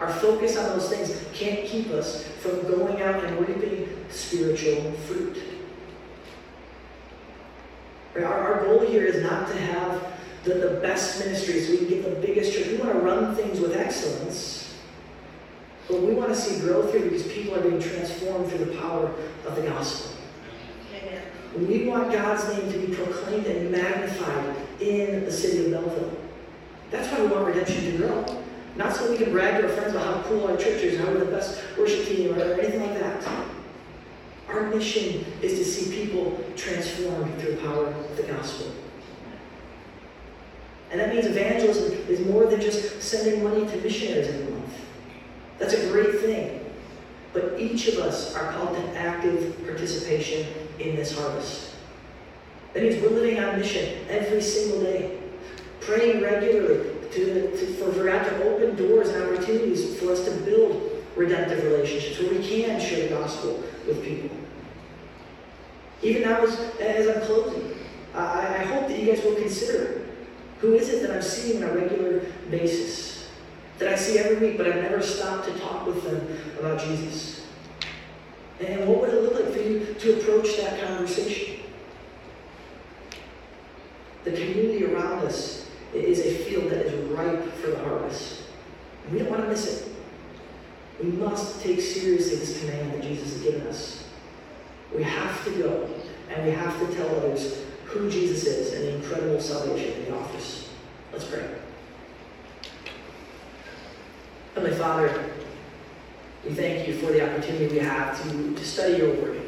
Our 0.00 0.12
focus 0.12 0.56
on 0.56 0.78
those 0.78 0.88
things 0.88 1.24
can't 1.34 1.66
keep 1.66 1.90
us 1.90 2.26
from 2.40 2.62
going 2.62 3.02
out 3.02 3.24
and 3.24 3.46
reaping 3.46 3.88
spiritual 4.10 4.92
fruit. 4.92 5.42
Our, 8.16 8.24
our 8.24 8.64
goal 8.64 8.86
here 8.86 9.04
is 9.04 9.22
not 9.22 9.48
to 9.48 9.56
have 9.58 10.12
the, 10.44 10.54
the 10.54 10.80
best 10.80 11.18
ministry 11.18 11.60
so 11.60 11.72
we 11.72 11.78
can 11.78 11.88
get 11.88 12.04
the 12.04 12.26
biggest 12.26 12.52
church. 12.52 12.68
We 12.68 12.76
want 12.76 12.92
to 12.92 13.00
run 13.00 13.34
things 13.34 13.60
with 13.60 13.76
excellence. 13.76 14.76
But 15.88 16.02
we 16.02 16.12
want 16.12 16.28
to 16.28 16.36
see 16.36 16.60
growth 16.60 16.92
here 16.92 17.02
because 17.02 17.26
people 17.26 17.56
are 17.56 17.62
being 17.62 17.80
transformed 17.80 18.50
through 18.50 18.66
the 18.66 18.78
power 18.78 19.12
of 19.46 19.56
the 19.56 19.62
gospel. 19.62 20.16
Amen. 20.94 21.22
We 21.66 21.88
want 21.88 22.12
God's 22.12 22.46
name 22.56 22.70
to 22.70 22.78
be 22.78 22.94
proclaimed 22.94 23.46
and 23.46 23.72
magnified 23.72 24.54
in 24.80 25.24
the 25.24 25.32
city 25.32 25.64
of 25.64 25.72
Belleville. 25.72 26.16
That's 26.90 27.10
why 27.10 27.22
we 27.22 27.28
want 27.28 27.46
redemption 27.46 27.92
to 27.92 27.98
grow. 27.98 28.37
Not 28.78 28.94
so 28.94 29.10
we 29.10 29.18
can 29.18 29.32
brag 29.32 29.60
to 29.60 29.66
our 29.66 29.74
friends 29.74 29.90
about 29.90 30.06
how 30.06 30.22
cool 30.28 30.46
our 30.46 30.56
church 30.56 30.82
is, 30.82 31.00
how 31.00 31.06
we're 31.06 31.18
the 31.18 31.24
best 31.24 31.60
worship 31.76 32.06
team, 32.06 32.32
or 32.32 32.40
anything 32.40 32.80
like 32.80 32.94
that. 33.00 33.28
Our 34.48 34.70
mission 34.70 35.26
is 35.42 35.58
to 35.58 35.64
see 35.64 36.04
people 36.06 36.42
transformed 36.54 37.40
through 37.40 37.56
the 37.56 37.62
power 37.62 37.86
of 37.86 38.16
the 38.16 38.22
gospel. 38.22 38.70
And 40.92 41.00
that 41.00 41.12
means 41.12 41.26
evangelism 41.26 41.92
is 42.08 42.20
more 42.20 42.46
than 42.46 42.60
just 42.60 43.02
sending 43.02 43.42
money 43.42 43.66
to 43.66 43.76
missionaries 43.78 44.28
every 44.28 44.52
month. 44.52 44.74
That's 45.58 45.74
a 45.74 45.88
great 45.90 46.20
thing. 46.20 46.64
But 47.32 47.58
each 47.58 47.88
of 47.88 47.98
us 47.98 48.34
are 48.36 48.52
called 48.52 48.76
to 48.76 48.96
active 48.96 49.60
participation 49.64 50.46
in 50.78 50.94
this 50.94 51.18
harvest. 51.18 51.74
That 52.74 52.84
means 52.84 53.02
we're 53.02 53.10
living 53.10 53.40
on 53.40 53.58
mission 53.58 54.06
every 54.08 54.40
single 54.40 54.80
day, 54.82 55.18
praying 55.80 56.22
regularly 56.22 56.97
to, 57.12 57.50
to, 57.56 57.66
for, 57.74 57.92
for 57.92 58.04
God 58.04 58.24
to 58.24 58.44
open 58.44 58.76
doors 58.76 59.08
and 59.08 59.22
opportunities 59.22 59.98
for 59.98 60.12
us 60.12 60.24
to 60.24 60.30
build 60.42 61.04
redemptive 61.16 61.64
relationships 61.64 62.20
where 62.20 62.38
we 62.38 62.46
can 62.46 62.80
share 62.80 63.08
the 63.08 63.14
gospel 63.14 63.62
with 63.86 64.02
people. 64.04 64.36
Even 66.02 66.22
now, 66.22 66.42
as, 66.42 66.58
as 66.80 67.08
I'm 67.08 67.22
closing, 67.22 67.74
I, 68.14 68.58
I 68.58 68.64
hope 68.64 68.88
that 68.88 68.98
you 68.98 69.12
guys 69.12 69.24
will 69.24 69.34
consider 69.34 70.06
who 70.60 70.74
is 70.74 70.88
it 70.88 71.02
that 71.02 71.14
I'm 71.14 71.22
seeing 71.22 71.62
on 71.62 71.70
a 71.70 71.74
regular 71.74 72.20
basis? 72.50 73.28
That 73.78 73.92
I 73.92 73.96
see 73.96 74.18
every 74.18 74.36
week, 74.48 74.58
but 74.58 74.66
I've 74.66 74.82
never 74.82 75.00
stopped 75.00 75.46
to 75.46 75.58
talk 75.58 75.86
with 75.86 76.02
them 76.02 76.38
about 76.58 76.80
Jesus. 76.80 77.46
And 78.60 78.88
what 78.88 79.00
would 79.00 79.10
it 79.10 79.22
look 79.22 79.34
like 79.34 79.52
for 79.52 79.60
you 79.60 79.94
to 79.94 80.20
approach 80.20 80.56
that 80.56 80.80
conversation? 80.82 81.60
The 84.24 84.32
community 84.32 84.84
around 84.84 85.24
us 85.24 85.68
is 85.94 86.18
a 86.18 86.44
field 86.44 86.70
that 86.70 86.86
is 86.86 87.08
ripe 87.10 87.52
for 87.54 87.68
the 87.68 87.78
harvest. 87.78 88.42
And 88.97 88.97
we 89.12 89.18
don't 89.18 89.30
want 89.30 89.42
to 89.42 89.48
miss 89.48 89.66
it. 89.66 89.92
We 91.02 91.10
must 91.10 91.62
take 91.62 91.80
seriously 91.80 92.36
this 92.36 92.60
command 92.60 92.92
that 92.92 93.02
Jesus 93.02 93.32
has 93.34 93.42
given 93.42 93.66
us. 93.66 94.04
We 94.94 95.02
have 95.02 95.44
to 95.44 95.50
go 95.50 95.88
and 96.30 96.44
we 96.44 96.52
have 96.52 96.78
to 96.80 96.94
tell 96.94 97.08
others 97.16 97.64
who 97.84 98.10
Jesus 98.10 98.44
is 98.44 98.72
and 98.74 98.84
the 98.84 98.94
incredible 98.96 99.40
salvation 99.40 100.04
he 100.04 100.10
offers. 100.10 100.68
Let's 101.12 101.24
pray. 101.24 101.48
Heavenly 104.54 104.76
Father, 104.76 105.30
we 106.44 106.52
thank 106.52 106.88
you 106.88 106.94
for 106.98 107.12
the 107.12 107.28
opportunity 107.28 107.68
we 107.68 107.78
have 107.78 108.20
to, 108.22 108.54
to 108.54 108.64
study 108.64 108.98
your 108.98 109.14
word. 109.14 109.40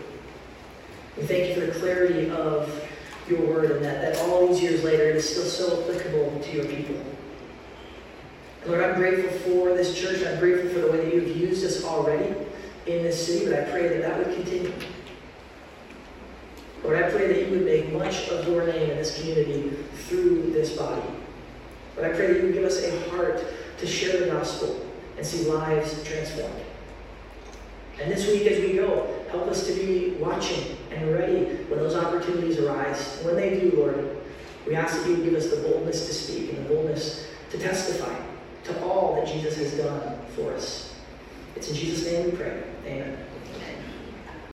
We 1.16 1.24
thank 1.24 1.48
you 1.48 1.54
for 1.54 1.72
the 1.72 1.78
clarity 1.78 2.30
of 2.30 2.88
your 3.28 3.40
word 3.40 3.72
and 3.72 3.84
that, 3.84 4.00
that 4.00 4.18
all 4.22 4.48
these 4.48 4.62
years 4.62 4.82
later 4.84 5.11
it 5.11 5.16
is 5.16 5.28
still 5.28 5.44
so 5.44 5.82
applicable 5.82 6.40
to 6.40 6.52
your 6.52 6.64
people. 6.64 6.96
Lord, 8.66 8.82
I'm 8.82 8.96
grateful 8.96 9.30
for 9.38 9.74
this 9.74 9.98
church. 9.98 10.22
I'm 10.26 10.38
grateful 10.38 10.68
for 10.70 10.80
the 10.80 10.92
way 10.92 11.04
that 11.04 11.14
you've 11.14 11.36
used 11.36 11.64
us 11.64 11.82
already 11.82 12.34
in 12.86 13.02
this 13.02 13.26
city, 13.26 13.46
but 13.46 13.58
I 13.58 13.70
pray 13.70 13.88
that 13.88 14.02
that 14.02 14.18
would 14.18 14.34
continue. 14.34 14.72
Lord, 16.84 17.02
I 17.02 17.11
pray 17.11 17.26
that 17.28 17.46
you 17.46 17.50
would 17.52 17.64
make 17.64 17.90
much 17.92 18.28
of 18.28 18.46
your 18.46 18.66
name 18.66 18.90
in 18.90 18.96
this 18.96 19.18
community 19.18 19.70
through 20.08 20.50
this 20.52 20.76
body. 20.76 21.02
But 21.96 22.04
I 22.04 22.08
pray 22.11 22.28
that 22.28 22.36
you 22.36 22.42
would 22.44 22.54
give 22.54 22.64
us 22.64 22.82
a 22.82 23.11
heart 23.11 23.42
to 23.78 23.86
share 23.86 24.20
the 24.20 24.26
gospel 24.26 24.86
and 25.16 25.26
see 25.26 25.48
lives 25.48 26.02
transformed. 26.04 26.54
And 28.00 28.11
this 28.11 28.26
week 28.26 28.46
as 28.46 28.61
we 28.61 28.74
go, 28.74 29.22
help 29.30 29.48
us 29.48 29.66
to 29.66 29.72
be 29.74 30.11
watching 30.18 30.76
and 30.90 31.12
ready 31.12 31.44
when 31.64 31.78
those 31.78 31.94
opportunities 31.94 32.58
arise. 32.58 33.20
When 33.22 33.36
they 33.36 33.61
do, 33.61 33.72
Lord, 33.76 34.16
we 34.66 34.74
ask 34.74 34.98
that 34.98 35.08
you 35.08 35.16
would 35.16 35.24
give 35.24 35.34
us 35.34 35.50
the 35.50 35.56
boldness 35.56 36.06
to 36.06 36.14
speak 36.14 36.50
and 36.52 36.64
the 36.64 36.74
boldness 36.74 37.26
to 37.50 37.58
testify 37.58 38.14
to 38.74 38.84
all 38.84 39.16
that 39.16 39.26
Jesus 39.26 39.56
has 39.56 39.74
done 39.74 40.18
for 40.34 40.52
us. 40.54 40.94
It's 41.56 41.68
in 41.68 41.74
Jesus' 41.74 42.10
name 42.10 42.30
we 42.30 42.36
pray. 42.36 42.62
Amen. 42.86 43.30